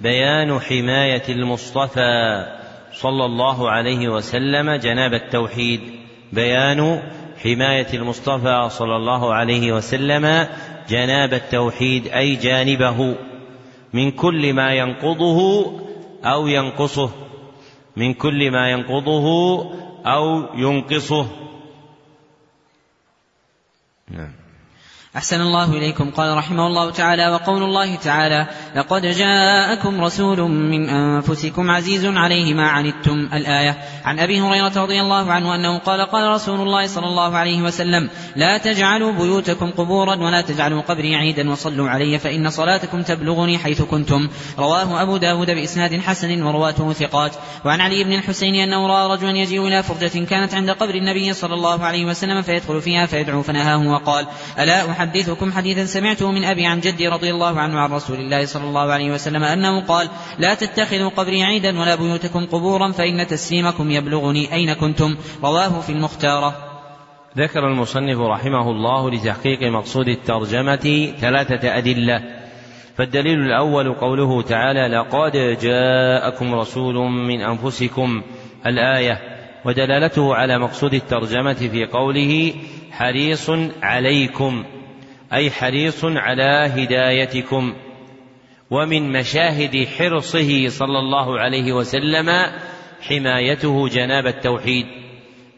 [0.00, 2.46] بيان حماية المصطفى
[2.92, 5.80] صلى الله عليه وسلم جناب التوحيد.
[6.32, 7.02] بيان
[7.42, 10.46] حماية المصطفى صلى الله عليه وسلم
[10.88, 13.14] جناب التوحيد أي جانبه.
[13.92, 15.72] من كل ما ينقضه
[16.24, 17.10] أو ينقصه.
[17.96, 19.26] من كل ما ينقضه
[20.06, 21.47] أو ينقصه.
[24.10, 24.37] نعم
[25.18, 26.10] أحسن الله إليكم.
[26.10, 28.46] قال رحمه الله تعالى وقول الله تعالى
[28.76, 33.28] لقد جاءكم رسول من أنفسكم عزيز عليه ما عنتم.
[33.32, 37.62] الآية عن أبي هريرة رضي الله عنه أنه قال قال رسول الله صلى الله عليه
[37.62, 43.82] وسلم لا تجعلوا بيوتكم قبورا ولا تجعلوا قبري عيدا وصلوا علي فإن صلاتكم تبلغني حيث
[43.82, 44.28] كنتم.
[44.58, 47.32] رواه أبو داود بإسناد حسن ورواته ثقات.
[47.64, 51.54] وعن علي بن الحسين أنه رأى رجلا يجيء إلى فردة كانت عند قبر النبي صلى
[51.54, 54.26] الله عليه وسلم فيدخل فيها فيدعو فنهاه وقال
[54.58, 58.64] ألا أحدثكم حديثا سمعته من أبي عن جدي رضي الله عنه عن رسول الله صلى
[58.64, 60.08] الله عليه وسلم أنه قال
[60.38, 65.16] لا تتخذوا قبري عيدا ولا بيوتكم قبورا فإن تسليمكم يبلغني أين كنتم.
[65.44, 66.54] رواه في المختارة.
[67.38, 72.22] ذكر المصنف رحمه الله لتحقيق مقصود الترجمة ثلاثة أدلة.
[72.96, 78.22] فالدليل الأول قوله تعالى لقد جاءكم رسول من أنفسكم.
[78.66, 79.18] الآية.
[79.64, 82.54] ودلالته على مقصود الترجمة في قوله
[82.90, 83.50] حريص
[83.82, 84.64] عليكم.
[85.32, 87.74] أي حريص على هدايتكم
[88.70, 92.30] ومن مشاهد حرصه صلى الله عليه وسلم
[93.00, 94.86] حمايته جناب التوحيد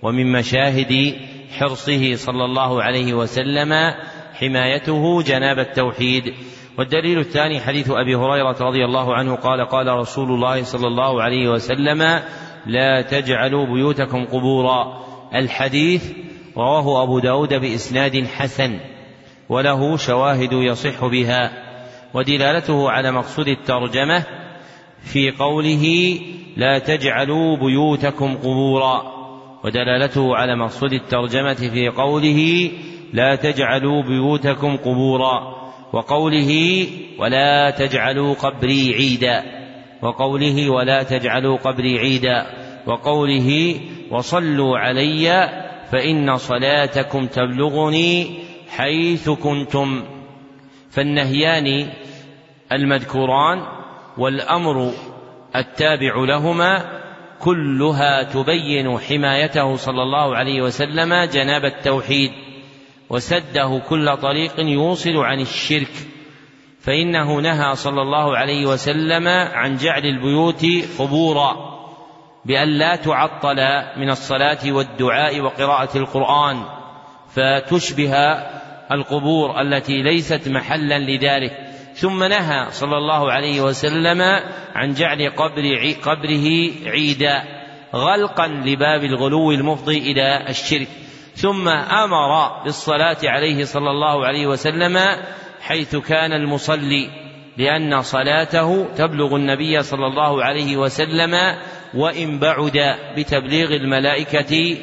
[0.03, 1.15] ومن مشاهد
[1.59, 3.95] حرصه صلى الله عليه وسلم
[4.35, 6.35] حمايته جناب التوحيد.
[6.79, 11.49] والدليل الثاني حديث أبي هريرة رضي الله عنه قال قال رسول الله صلى الله عليه
[11.49, 12.21] وسلم
[12.67, 15.05] لا تجعلوا بيوتكم قبورا.
[15.35, 16.13] الحديث
[16.57, 18.81] رواه أبو داود بإسناد حسن.
[19.51, 21.51] وله شواهد يصح بها
[22.15, 24.25] ودلالته على مقصود الترجمة
[25.03, 26.17] في قوله
[26.57, 29.03] لا تجعلوا بيوتكم قبورا
[29.65, 32.71] ودلالته على مقصود الترجمة في قوله
[33.13, 35.61] لا تجعلوا بيوتكم قبورا
[35.93, 36.87] وقوله
[37.19, 39.43] ولا تجعلوا قبري عيدا
[40.03, 42.47] وقوله ولا تجعلوا قبري عيدا
[42.87, 45.49] وقوله وصلوا علي
[45.93, 50.05] فإن صلاتكم تبلغني حيث كنتم.
[50.91, 51.93] فالنهيان
[52.73, 53.63] المذكوران
[54.19, 54.93] والأمر
[55.57, 57.01] التابع لهما
[57.41, 62.31] كلها تبين حمايته صلى الله عليه وسلم جناب التوحيد
[63.11, 65.93] وسده كل طريق يوصل عن الشرك.
[66.81, 70.67] فإنه نهى صلى الله عليه وسلم عن جعل البيوت
[70.99, 71.81] قبورا
[72.45, 73.57] بأن لا تعطل
[73.97, 76.65] من الصلاة والدعاء وقراءة القرآن
[77.29, 78.15] فتشبه
[78.93, 81.53] القبور التي ليست محلا لذلك.
[81.95, 84.23] ثم نهى صلى الله عليه وسلم
[84.75, 87.43] عن جعل قبر قبره عيدا
[87.95, 90.89] غلقا لباب الغلو المفضي إلى الشرك.
[91.35, 94.99] ثم أمر بالصلاة عليه صلى الله عليه وسلم
[95.61, 97.11] حيث كان المصلي
[97.57, 101.57] لأن صلاته تبلغ النبي صلى الله عليه وسلم
[101.95, 104.77] وإن بعد بتبليغ الملائكة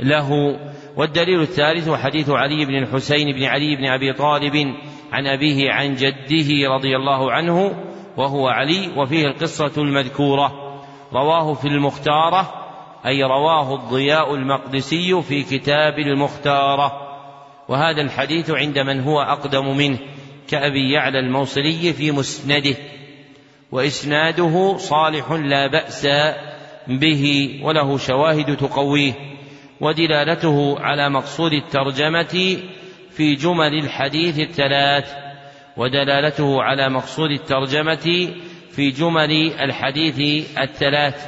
[0.00, 0.56] له.
[0.96, 4.74] والدليل الثالث حديث علي بن الحسين بن علي بن أبي طالب
[5.12, 7.84] عن أبيه عن جده رضي الله عنه
[8.16, 10.52] وهو علي وفيه القصة المذكورة.
[11.12, 12.64] رواه في المختارة
[13.06, 16.92] أي رواه الضياء المقدسي في كتاب المختارة.
[17.68, 19.98] وهذا الحديث عند من هو أقدم منه
[20.48, 22.76] كأبي يعلى الموصلي في مسنده.
[23.72, 26.08] وإسناده صالح لا بأس
[26.88, 29.33] به وله شواهد تقويه.
[29.84, 32.58] ودلالته على مقصود الترجمة
[33.10, 35.12] في جمل الحديث الثلاث
[35.76, 38.32] ودلالته على مقصود الترجمة
[38.70, 41.26] في جمل الحديث الثلاث.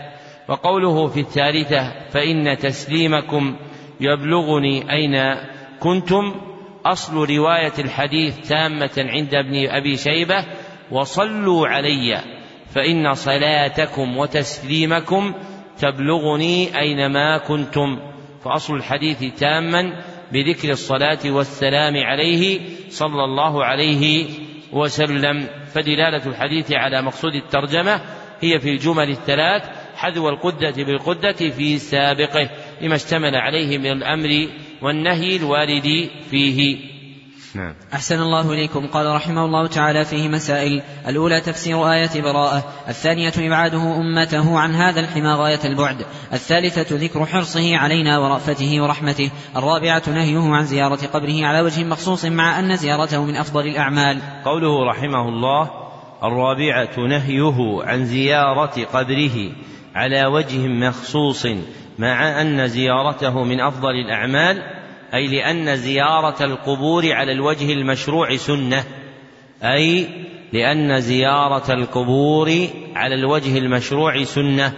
[0.48, 3.56] وقوله في الثالثة فإن تسليمكم
[4.00, 5.34] يبلغني أين
[5.80, 6.34] كنتم؟
[6.86, 10.44] أصل رواية الحديث تامة عند ابن أبي شيبة
[10.90, 12.20] وصلوا علي
[12.74, 15.34] فإن صلاتكم وتسليمكم
[15.78, 18.15] تبلغني أينما كنتم.
[18.46, 24.24] فأصل الحديث تاما بذكر الصلاة والسلام عليه صلى الله عليه
[24.72, 25.48] وسلم.
[25.74, 28.00] فدلالة الحديث على مقصود الترجمة
[28.40, 29.62] هي في الجمل الثلاث
[29.96, 32.50] حذو القدة بالقدة في سابقه
[32.80, 34.48] لما اشتمل عليه من الأمر
[34.82, 36.76] والنهي الوارد فيه.
[37.56, 37.74] نعم.
[37.94, 38.86] أحسن الله إليكم.
[38.86, 40.82] قال رحمه الله تعالى فيه مسائل.
[41.08, 42.64] الأولى تفسير آية براءة.
[42.88, 45.96] الثانية إبعاده أمته عن هذا الحمى غاية البعد.
[46.32, 49.30] الثالثة ذكر حرصه علينا ورأفته ورحمته.
[49.56, 54.18] الرابعة نهيه عن زيارة قبره على وجه مخصوص مع أن زيارته من أفضل الأعمال.
[54.44, 55.70] قوله رحمه الله
[56.22, 59.52] الرابعة نهيه عن زيارة قبره
[59.94, 61.46] على وجه مخصوص
[61.98, 64.75] مع أن زيارته من أفضل الأعمال.
[65.14, 68.84] أي لأن زيارة القبور على الوجه المشروع سنة.
[69.62, 70.08] أي
[70.52, 74.72] لأن زيارة القبور على الوجه المشروع سنة.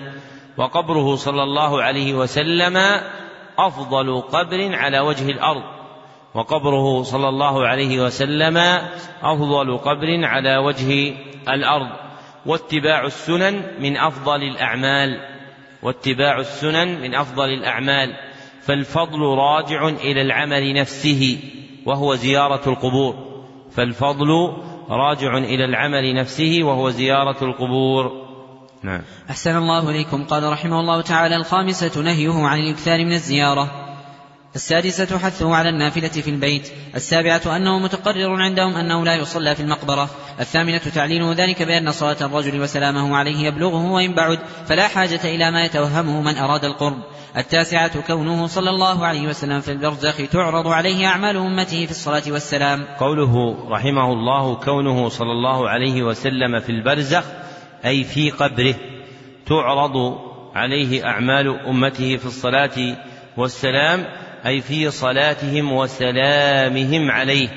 [0.56, 2.76] وقبره صلى الله عليه وسلم
[3.58, 5.62] أفضل قبر على وجه الأرض.
[6.34, 8.56] وقبره صلى الله عليه وسلم
[9.22, 11.14] أفضل قبر على وجه
[11.48, 11.88] الأرض.
[12.46, 15.20] واتباع السنن من أفضل الأعمال.
[15.82, 18.27] واتباع السنن من أفضل الأعمال.
[18.62, 21.38] فالفضل راجع إلى العمل نفسه
[21.86, 23.14] وهو زيارة القبور.
[23.70, 24.52] فالفضل
[24.88, 28.28] راجع إلى العمل نفسه وهو زيارة القبور.
[28.82, 29.02] نعم.
[29.30, 30.24] أحسن الله إليكم.
[30.24, 33.77] قال رحمه الله تعالى الخامسة نهيه عن الإكثار من الزيارة.
[34.58, 40.10] السادسة حثه على النافلة في البيت السابعة أنه متقرر عندهم أنه لا يصلى في المقبرة
[40.40, 45.64] الثامنة تعليله ذلك بأن صلاة الرجل وسلامه عليه يبلغه وإن بعد فلا حاجة إلى ما
[45.64, 46.96] يتوهمه من أراد القرب
[47.36, 52.84] التاسعة كونه صلى الله عليه وسلم في البرزخ تعرض عليه أعمال أمته في الصلاة والسلام.
[53.00, 57.24] قوله رحمه الله كونه صلى الله عليه وسلم في البرزخ
[57.84, 58.74] أي في قبره
[59.46, 60.18] تعرض
[60.54, 62.96] عليه أعمال أمته في الصلاة
[63.36, 67.48] والسلام أي في صلاتهم وسلامهم عليه.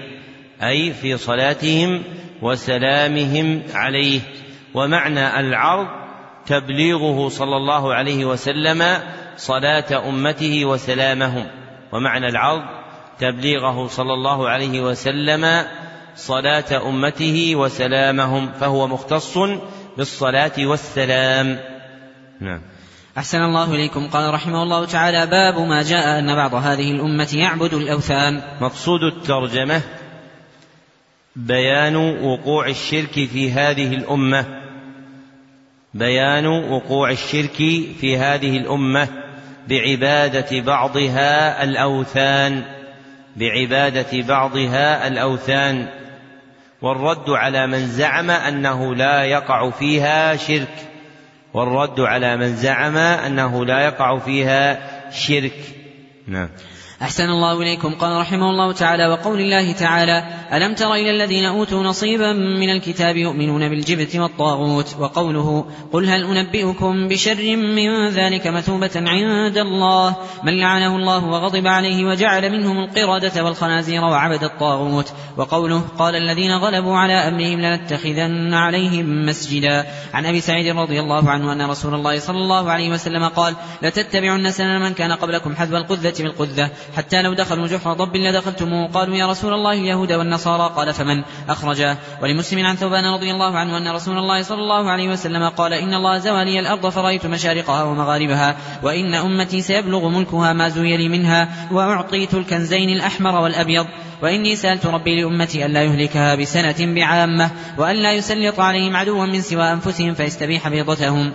[0.63, 2.03] أي في صلاتهم
[2.41, 4.19] وسلامهم عليه.
[4.73, 5.87] ومعنى العرض
[6.45, 8.97] تبليغه صلى الله عليه وسلم
[9.37, 11.45] صلاة أمته وسلامهم.
[11.91, 12.61] ومعنى العرض
[13.19, 15.65] تبليغه صلى الله عليه وسلم
[16.15, 18.51] صلاة أمته وسلامهم.
[18.51, 19.37] فهو مختص
[19.97, 21.59] بالصلاة والسلام.
[22.39, 22.70] نعم.
[23.17, 24.07] أحسن الله إليكم.
[24.07, 28.41] قال رحمه الله تعالى باب ما جاء أن بعض هذه الأمة يعبد الأوثان.
[28.61, 29.81] مقصود الترجمة
[31.35, 34.45] بيان وقوع الشرك في هذه الأمة.
[35.93, 37.55] بيان وقوع الشرك
[37.99, 39.07] في هذه الأمة
[39.67, 42.63] بعبادة بعضها الأوثان.
[43.35, 45.87] بعبادة بعضها الأوثان.
[46.81, 50.90] والرد على من زعم أنه لا يقع فيها شرك.
[51.53, 54.79] والرد على من زعم أنه لا يقع فيها
[55.11, 55.57] شرك.
[56.27, 56.49] نعم.
[57.01, 57.93] أحسن الله إليكم.
[57.93, 60.23] قال رحمه الله تعالى وقول الله تعالى
[60.53, 67.07] ألم تر إلى الذين أوتوا نصيبا من الكتاب يؤمنون بالجبت والطاغوت؟ وقوله قل هل أنبئكم
[67.07, 74.01] بشر من ذلك مثوبة عند الله؟ من لعنه الله وغضب عليه وجعل منهم القردة والخنازير
[74.01, 75.13] وعبد الطاغوت.
[75.37, 79.85] وقوله قال الذين غلبوا على أمرهم لنتخذن عليهم مسجدا.
[80.13, 84.51] عن أبي سعيد رضي الله عنه أن رسول الله صلى الله عليه وسلم قال لتتبعن
[84.51, 86.69] سنن من كان قبلكم حذو القذة بالقذة.
[86.97, 88.87] حتى لو دخلوا جحر ضب لدخلتموه.
[88.87, 90.73] قالوا يا رسول الله اليهود والنصارى.
[90.75, 95.09] قال فمن؟ أخرجاه ولمسلم عن ثوبان رضي الله عنه أن رسول الله صلى الله عليه
[95.09, 100.69] وسلم قال إن الله زوى لي الأرض فرأيت مشارقها ومغاربها وإن أمتي سيبلغ ملكها ما
[100.69, 103.85] زوي لي منها وأعطيت الكنزين الأحمر والأبيض
[104.21, 110.13] وإني سألت ربي لأمتي ألا يهلكها بسنة بعامة وألا يسلط عليهم عدوا من سوى أنفسهم
[110.13, 111.31] فيستبيح بيضتهم.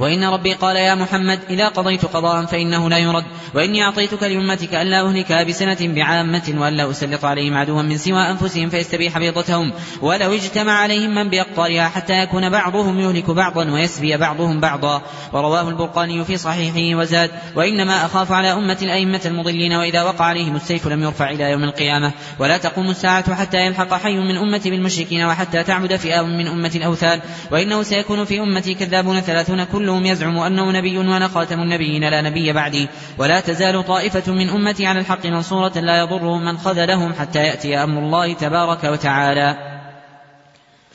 [0.00, 3.24] وإن ربي قال يا محمد إذا قضيت قضاء فإنه لا يرد
[3.54, 9.18] وإني أعطيتك لأمتك ألا أهلكها بسنة بعامة وألا أسلط عليهم عدوا من سوى أنفسهم فيستبيح
[9.18, 9.72] بيضتهم
[10.02, 15.02] ولو اجتمع عليهم من بأقطارها حتى يكون بعضهم يهلك بعضا ويسبي بعضهم بعضا.
[15.32, 20.88] ورواه البرقاني في صحيحه وزاد وإنما أخاف على أمة الأئمة المضلين وإذا وقع عليهم السيف
[20.88, 22.12] لم يرفع إلى يوم القيامة.
[22.38, 27.20] ولا تقوم الساعة حتى يلحق حي من أمتي بالمشركين وحتى تعبد فئام من أمة الأوثان
[27.50, 32.52] وإنه سيكون في أمتي كذابون ثلاثون كلهم يزعم أنه نبي وأنا خاتم النبيين لا نبي
[32.52, 32.88] بعدي.
[33.18, 37.98] ولا تزال طائفة من أمتي على الحق منصورة لا يضرهم من خذلهم حتى يأتي أمر
[37.98, 39.56] الله تبارك وتعالى.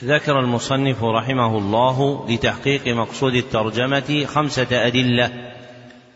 [0.03, 5.31] ذكر المصنف رحمه الله لتحقيق مقصود الترجمة خمسة أدلة.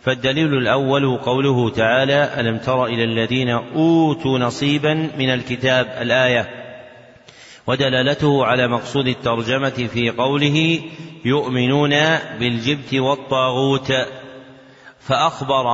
[0.03, 6.68] فالدليل الأول قوله تعالى ألم تر إلى الذين أوتوا نصيبا من الكتاب الآية؟
[7.67, 10.79] ودلالته على مقصود الترجمة في قوله
[11.25, 11.89] يؤمنون
[12.39, 13.93] بالجبت والطاغوت
[14.99, 15.67] فأخبر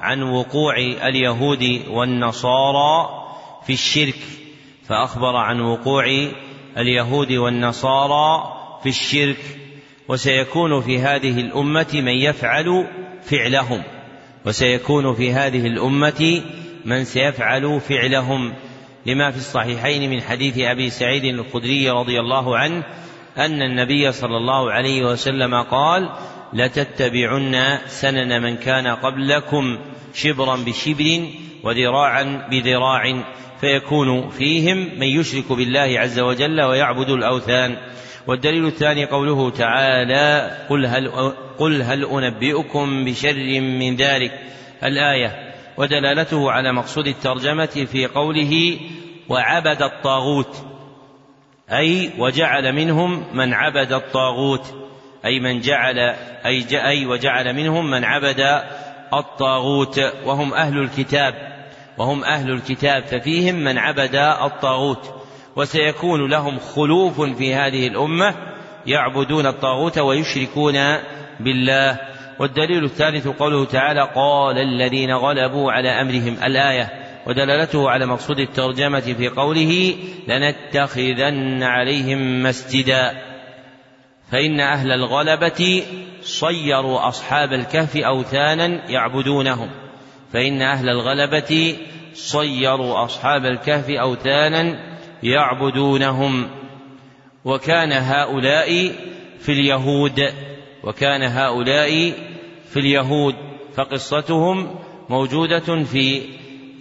[0.00, 3.08] عن وقوع اليهود والنصارى
[3.66, 4.18] في الشرك
[4.88, 6.04] فأخبر عن وقوع
[6.76, 8.52] اليهود والنصارى
[8.82, 9.60] في الشرك
[10.08, 12.86] وسيكون في هذه الأمة من يفعل
[13.22, 13.82] فعلهم
[14.46, 16.42] وسيكون في هذه الأمة
[16.84, 18.54] من سيفعل فعلهم.
[19.06, 22.84] لما في الصحيحين من حديث أبي سعيد الخدري رضي الله عنه
[23.38, 26.10] أن النبي صلى الله عليه وسلم قال
[26.52, 29.78] لتتبعن سنن من كان قبلكم
[30.14, 31.28] شبرا بشبر
[31.62, 33.22] وذراعا بذراع
[33.60, 37.76] فيكون فيهم من يشرك بالله عز وجل ويعبد الأوثان
[38.26, 41.08] والدليل الثاني قوله تعالى قل هل,
[41.58, 44.32] قل هل أنبئكم بشر من ذلك؟
[44.84, 45.49] الآية
[45.80, 48.80] ودلالته على مقصود الترجمة في قوله
[49.28, 50.66] وعبد الطاغوت
[51.72, 54.74] أي وجعل منهم من عبد الطاغوت
[55.24, 55.98] أي من جعل
[56.46, 58.62] أي, أي وجعل منهم من عبد
[59.14, 61.34] الطاغوت وهم أهل الكتاب
[61.98, 65.14] وهم أهل الكتاب ففيهم من عبد الطاغوت
[65.56, 68.34] وسيكون لهم خلوف في هذه الأمة
[68.86, 70.74] يعبدون الطاغوت ويشركون
[71.40, 72.19] بالله.
[72.40, 76.88] والدليل الثالث قوله تعالى قال الذين غلبوا على أمرهم الآية
[77.26, 79.94] ودلالته على مقصود الترجمة في قوله
[80.28, 83.22] لنتخذن عليهم مسجدا.
[84.32, 85.82] فإن أهل الغلبة
[86.22, 89.70] صيروا أصحاب الكهف أوثانا يعبدونهم.
[90.32, 91.76] فإن أهل الغلبة
[92.14, 94.76] صيروا أصحاب الكهف أوثانا
[95.22, 96.50] يعبدونهم.
[97.44, 98.92] وكان هؤلاء
[99.40, 100.32] في اليهود
[100.84, 102.12] وكان هؤلاء
[102.70, 103.34] في اليهود
[103.74, 104.78] فقصتهم
[105.08, 106.22] موجودة في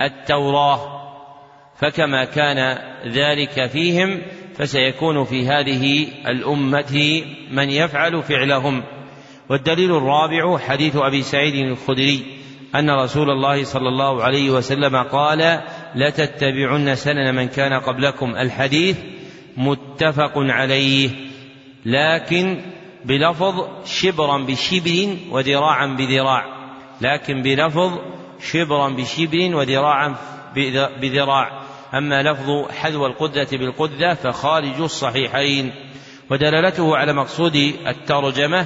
[0.01, 0.99] التوراة.
[1.75, 4.21] فكما كان ذلك فيهم
[4.55, 8.83] فسيكون في هذه الأمة من يفعل فعلهم.
[9.49, 12.23] والدليل الرابع حديث أبي سعيد الخدري
[12.75, 15.61] أن رسول الله صلى الله عليه وسلم قال
[15.95, 18.35] لتتبعن سنن من كان قبلكم.
[18.35, 18.97] الحديث
[19.57, 21.09] متفق عليه
[21.85, 22.61] لكن
[23.05, 26.45] بلفظ شبرا بشبر وذراعا بذراع
[27.01, 27.99] لكن بلفظ
[28.51, 30.15] شبرا بشبر وذراعا
[31.01, 31.61] بذراع.
[31.93, 35.71] أما لفظ حذو القدة بالقدة فخارج الصحيحين.
[36.29, 37.55] ودلالته على مقصود
[37.87, 38.65] الترجمة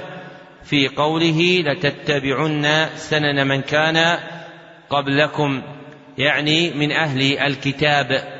[0.63, 4.19] في قوله لتتبعن سنن من كان
[4.89, 5.61] قبلكم
[6.17, 8.33] يعني من أهل الكتاب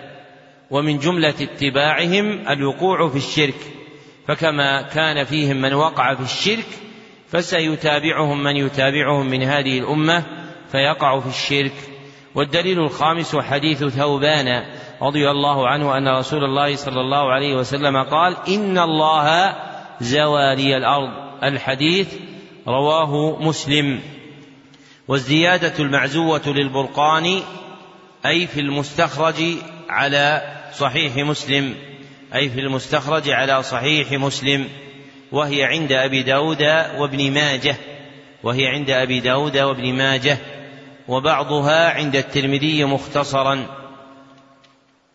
[0.71, 3.82] ومن جملة اتباعهم الوقوع في الشرك.
[4.27, 6.65] فكما كان فيهم من وقع في الشرك
[7.27, 10.23] فسيتابعهم من يتابعهم من هذه الأمة
[10.71, 11.73] فيقع في الشرك.
[12.35, 14.65] والدليل الخامس حديث ثوبان
[15.01, 19.55] رضي الله عنه أن رسول الله صلى الله عليه وسلم قال إن الله
[20.01, 21.09] زوالي الأرض.
[21.43, 22.13] الحديث
[22.67, 23.99] رواه مسلم.
[25.07, 27.39] والزيادة المعزوة للبرقان
[28.25, 29.43] أي في المستخرج
[29.89, 30.41] على
[30.73, 31.75] صحيح مسلم.
[32.35, 34.69] أي في المستخرج على صحيح مسلم
[35.31, 36.61] وهي عند أبي داود
[36.97, 37.76] وابن ماجه
[38.43, 40.38] وهي عند أبي داود وابن ماجه
[41.07, 43.65] وبعضها عند الترمذي مختصرا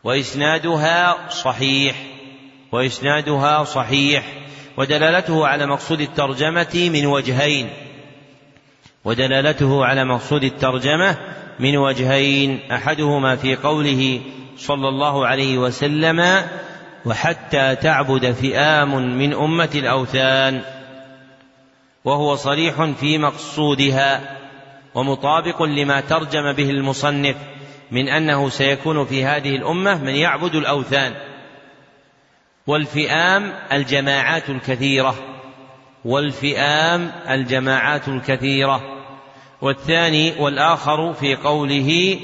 [0.04, 1.96] وإسنادها صحيح
[2.72, 4.24] وإسنادها صحيح
[4.76, 7.70] ودلالته على مقصود الترجمة من وجهين
[9.04, 11.16] ودلالته على مقصود الترجمة
[11.58, 14.20] من وجهين أحدهما في قوله
[14.56, 16.44] صلى الله عليه وسلم
[17.08, 20.62] وحتى تعبد فئام من أمة الأوثان
[22.04, 24.36] وهو صريح في مقصودها
[24.94, 27.36] ومطابق لما ترجم به المصنف
[27.90, 31.14] من أنه سيكون في هذه الأمة من يعبد الأوثان.
[32.66, 35.14] والفئام الجماعات الكثيرة
[36.04, 38.80] والفئام الجماعات الكثيرة.
[39.62, 42.20] والثاني والآخر في قوله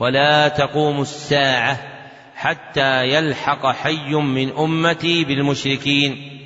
[0.00, 1.93] ولا تقوم الساعة.
[2.34, 6.40] حتى يلحق حي من أمتي بالمشركين.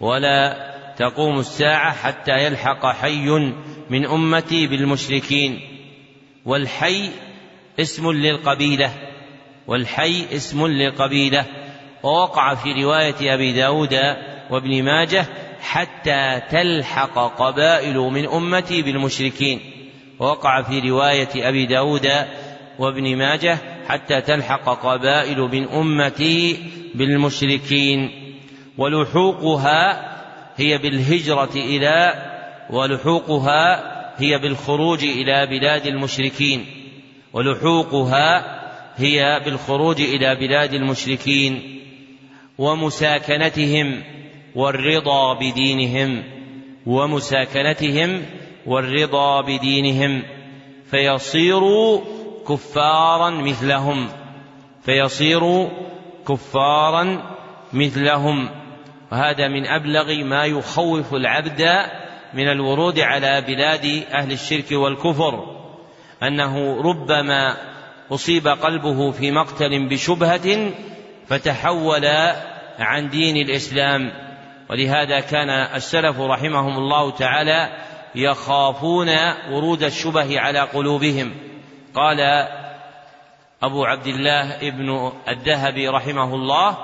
[0.00, 0.56] ولا
[0.98, 3.28] تقوم الساعة حتى يلحق حي
[3.90, 5.60] من أمتي بالمشركين.
[6.44, 7.10] والحي
[7.80, 8.90] اسم للقبيلة.
[9.66, 11.44] والحي اسم للقبيلة.
[12.02, 13.94] ووقع في رواية أبي داود
[14.50, 15.26] وابن ماجه
[15.60, 19.60] حتى تلحق قبائل من أمتي بالمشركين.
[20.18, 22.08] ووقع في رواية أبي داود
[22.78, 26.56] وابن ماجه حتى تلحق قبائل من أمتي
[26.94, 28.10] بالمشركين.
[28.78, 30.14] ولحوقها
[30.56, 32.14] هي بالهجرة إلى
[32.70, 36.66] ولحوقها هي بالخروج إلى بلاد المشركين.
[37.32, 38.60] ولحوقها
[38.96, 41.80] هي بالخروج إلى بلاد المشركين.
[42.58, 44.02] ومساكنتهم
[44.54, 46.22] والرضا بدينهم
[46.86, 48.22] ومساكنتهم
[48.66, 50.22] والرضا بدينهم.
[50.90, 52.00] فيصيروا
[52.48, 54.08] كفارا مثلهم
[54.84, 55.68] فيصيروا
[56.28, 57.34] كفارا
[57.72, 58.50] مثلهم.
[59.12, 61.62] وهذا من أبلغ ما يخوف العبد
[62.34, 65.44] من الورود على بلاد أهل الشرك والكفر
[66.22, 67.56] أنه ربما
[68.10, 70.70] أصيب قلبه في مقتل بشبهة
[71.26, 72.06] فتحول
[72.78, 74.12] عن دين الإسلام.
[74.70, 77.68] ولهذا كان السلف رحمهم الله تعالى
[78.14, 79.08] يخافون
[79.50, 81.34] ورود الشبه على قلوبهم.
[81.94, 82.20] قال
[83.62, 86.76] أبو عبد الله ابن الذهبي رحمه الله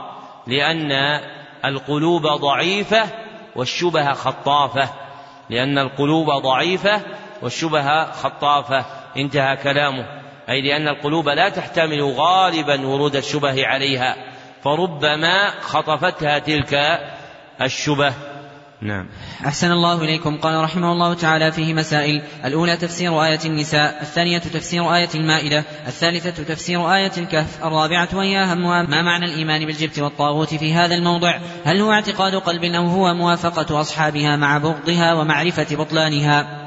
[0.46, 1.20] لأن
[1.64, 3.08] القلوب ضعيفة
[3.56, 4.88] والشبه خطافة
[5.50, 7.00] لأن القلوب ضعيفة
[7.42, 8.84] والشبه خطافة
[9.16, 10.06] انتهى كلامه.
[10.48, 14.16] أي لأن القلوب لا تحتمل غالبا ورود الشبه عليها
[14.64, 17.00] فربما خطفتها تلك
[17.62, 18.12] الشبه.
[18.82, 19.06] نعم.
[19.46, 20.36] أحسن الله إليكم.
[20.36, 22.22] قال رحمه الله تعالى فيه مسائل.
[22.44, 28.82] الأولى تفسير آية النساء الثانية تفسير آية المائدة الثالثة تفسير آية الكهف الرابعة وهي أهمها
[28.82, 33.80] ما معنى الإيمان بالجبت والطاغوت في هذا الموضع؟ هل هو اعتقاد قلب أو هو موافقة
[33.80, 36.59] أصحابها مع بغضها ومعرفة بطلانها؟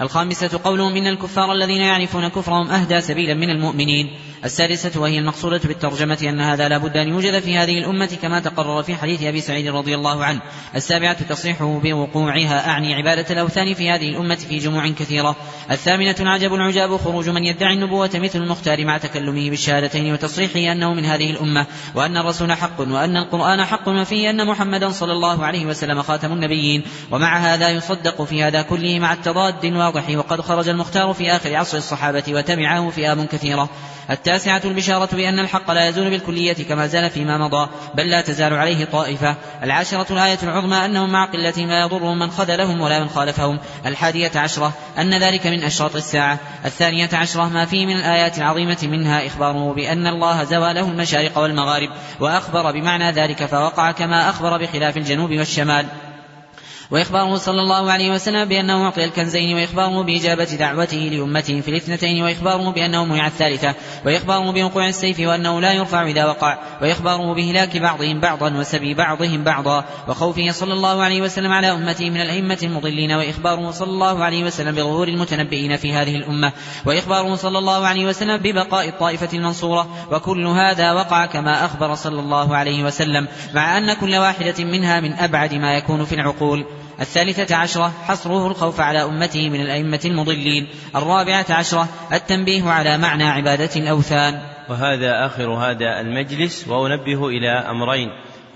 [0.00, 4.10] الخامسة قولهم إن الكفار الذين يعرفون كفرهم أهدى سبيلا من المؤمنين.
[4.44, 8.82] السادسة وهي المقصودة بالترجمة أن هذا لا بد أن يوجد في هذه الأمة كما تقرر
[8.82, 10.40] في حديث أبي سعيد رضي الله عنه.
[10.76, 15.36] السابعة تصريحه بوقوعها أعني عبادة الأوثان في هذه الأمة في جموع كثيرة.
[15.70, 21.04] الثامنة العجب العجاب خروج من يدعي النبوة مثل المختار مع تكلمه بالشهادتين وتصريحه أنه من
[21.04, 21.66] هذه الأمة.
[21.94, 26.82] وأن الرسول حق وأن القرآن حق وفيه أن محمدا صلى الله عليه وسلم خاتم النبيين.
[27.10, 31.78] ومع هذا يصدق في هذا كله مع التضاد الواضح وقد خرج المختار في آخر عصر
[31.78, 33.68] الصحابة وتبعه فئام كثيرة.
[34.10, 38.84] التاسعة البشارة بأن الحق لا يزول بالكلية كما زال فيما مضى بل لا تزال عليه
[38.84, 39.36] طائفة.
[39.62, 43.58] العاشرة الآية العظمى أنهم مع قلة ما يضرهم من خذلهم ولا من خالفهم.
[43.86, 46.38] الحادية عشرة أن ذلك من أشراط الساعة.
[46.64, 51.88] الثانية عشرة ما فيه من الآيات العظيمة منها إخباره بأن الله زوى له المشارق والمغارب
[52.20, 55.86] وأخبر بمعنى ذلك فوقع كما أخبر بخلاف الجنوب والشمال.
[56.90, 62.70] وإخباره صلى الله عليه وسلم بأنه أعطي الكنزين وإخباره بإجابة دعوته لأمته في الاثنتين وإخباره
[62.70, 63.74] بأنه منع الثالثة
[64.06, 69.84] وإخباره بوقوع السيف وأنه لا يرفع إذا وقع وإخباره بهلاك بعضهم بعضا وسبي بعضهم بعضا
[70.08, 74.74] وخوفه صلى الله عليه وسلم على أمته من الأئمة المضلين وإخباره صلى الله عليه وسلم
[74.74, 76.52] بظهور المتنبئين في هذه الأمة
[76.86, 82.56] وإخباره صلى الله عليه وسلم ببقاء الطائفة المنصورة وكل هذا وقع كما أخبر صلى الله
[82.56, 87.92] عليه وسلم مع أن كل واحدة منها من أبعد ما يكون في العقول الثالثة عشرة
[88.04, 90.68] حصره الخوف على أمته من الأئمة المضلين.
[90.96, 94.40] الرابعة عشرة التنبيه على معنى عبادة الأوثان.
[94.68, 98.08] وهذا آخر هذا المجلس وأنبه إلى أمرين.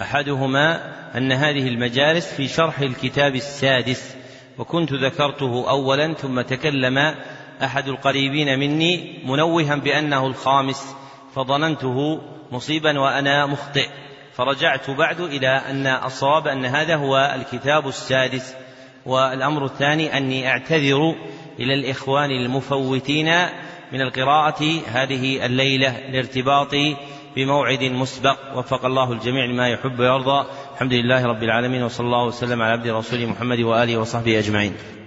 [0.03, 4.17] أحدهما أن هذه المجالس في شرح الكتاب السادس.
[4.59, 7.15] وكنت ذكرته أولا ثم تكلم
[7.65, 10.95] أحد القريبين مني منوها بأنه الخامس.
[11.35, 12.21] فظننته
[12.53, 13.89] مصيبا وأنا مخطئ.
[14.37, 18.55] فرجعت بعد إلى أن الصواب أن هذا هو الكتاب السادس
[19.07, 21.15] والأمر الثاني أني أعتذر
[21.61, 23.27] إلى الإخوان المفوتين
[23.93, 26.75] من القراءة هذه الليلة لارتباط
[27.37, 28.39] بموعد مسبق.
[28.57, 30.47] وفق الله الجميع لما يحب ويرضى.
[30.75, 35.02] الحمد لله رب العالمين وصلى الله وسلم على عبد رسول محمد وآله وصحبه أجمعين.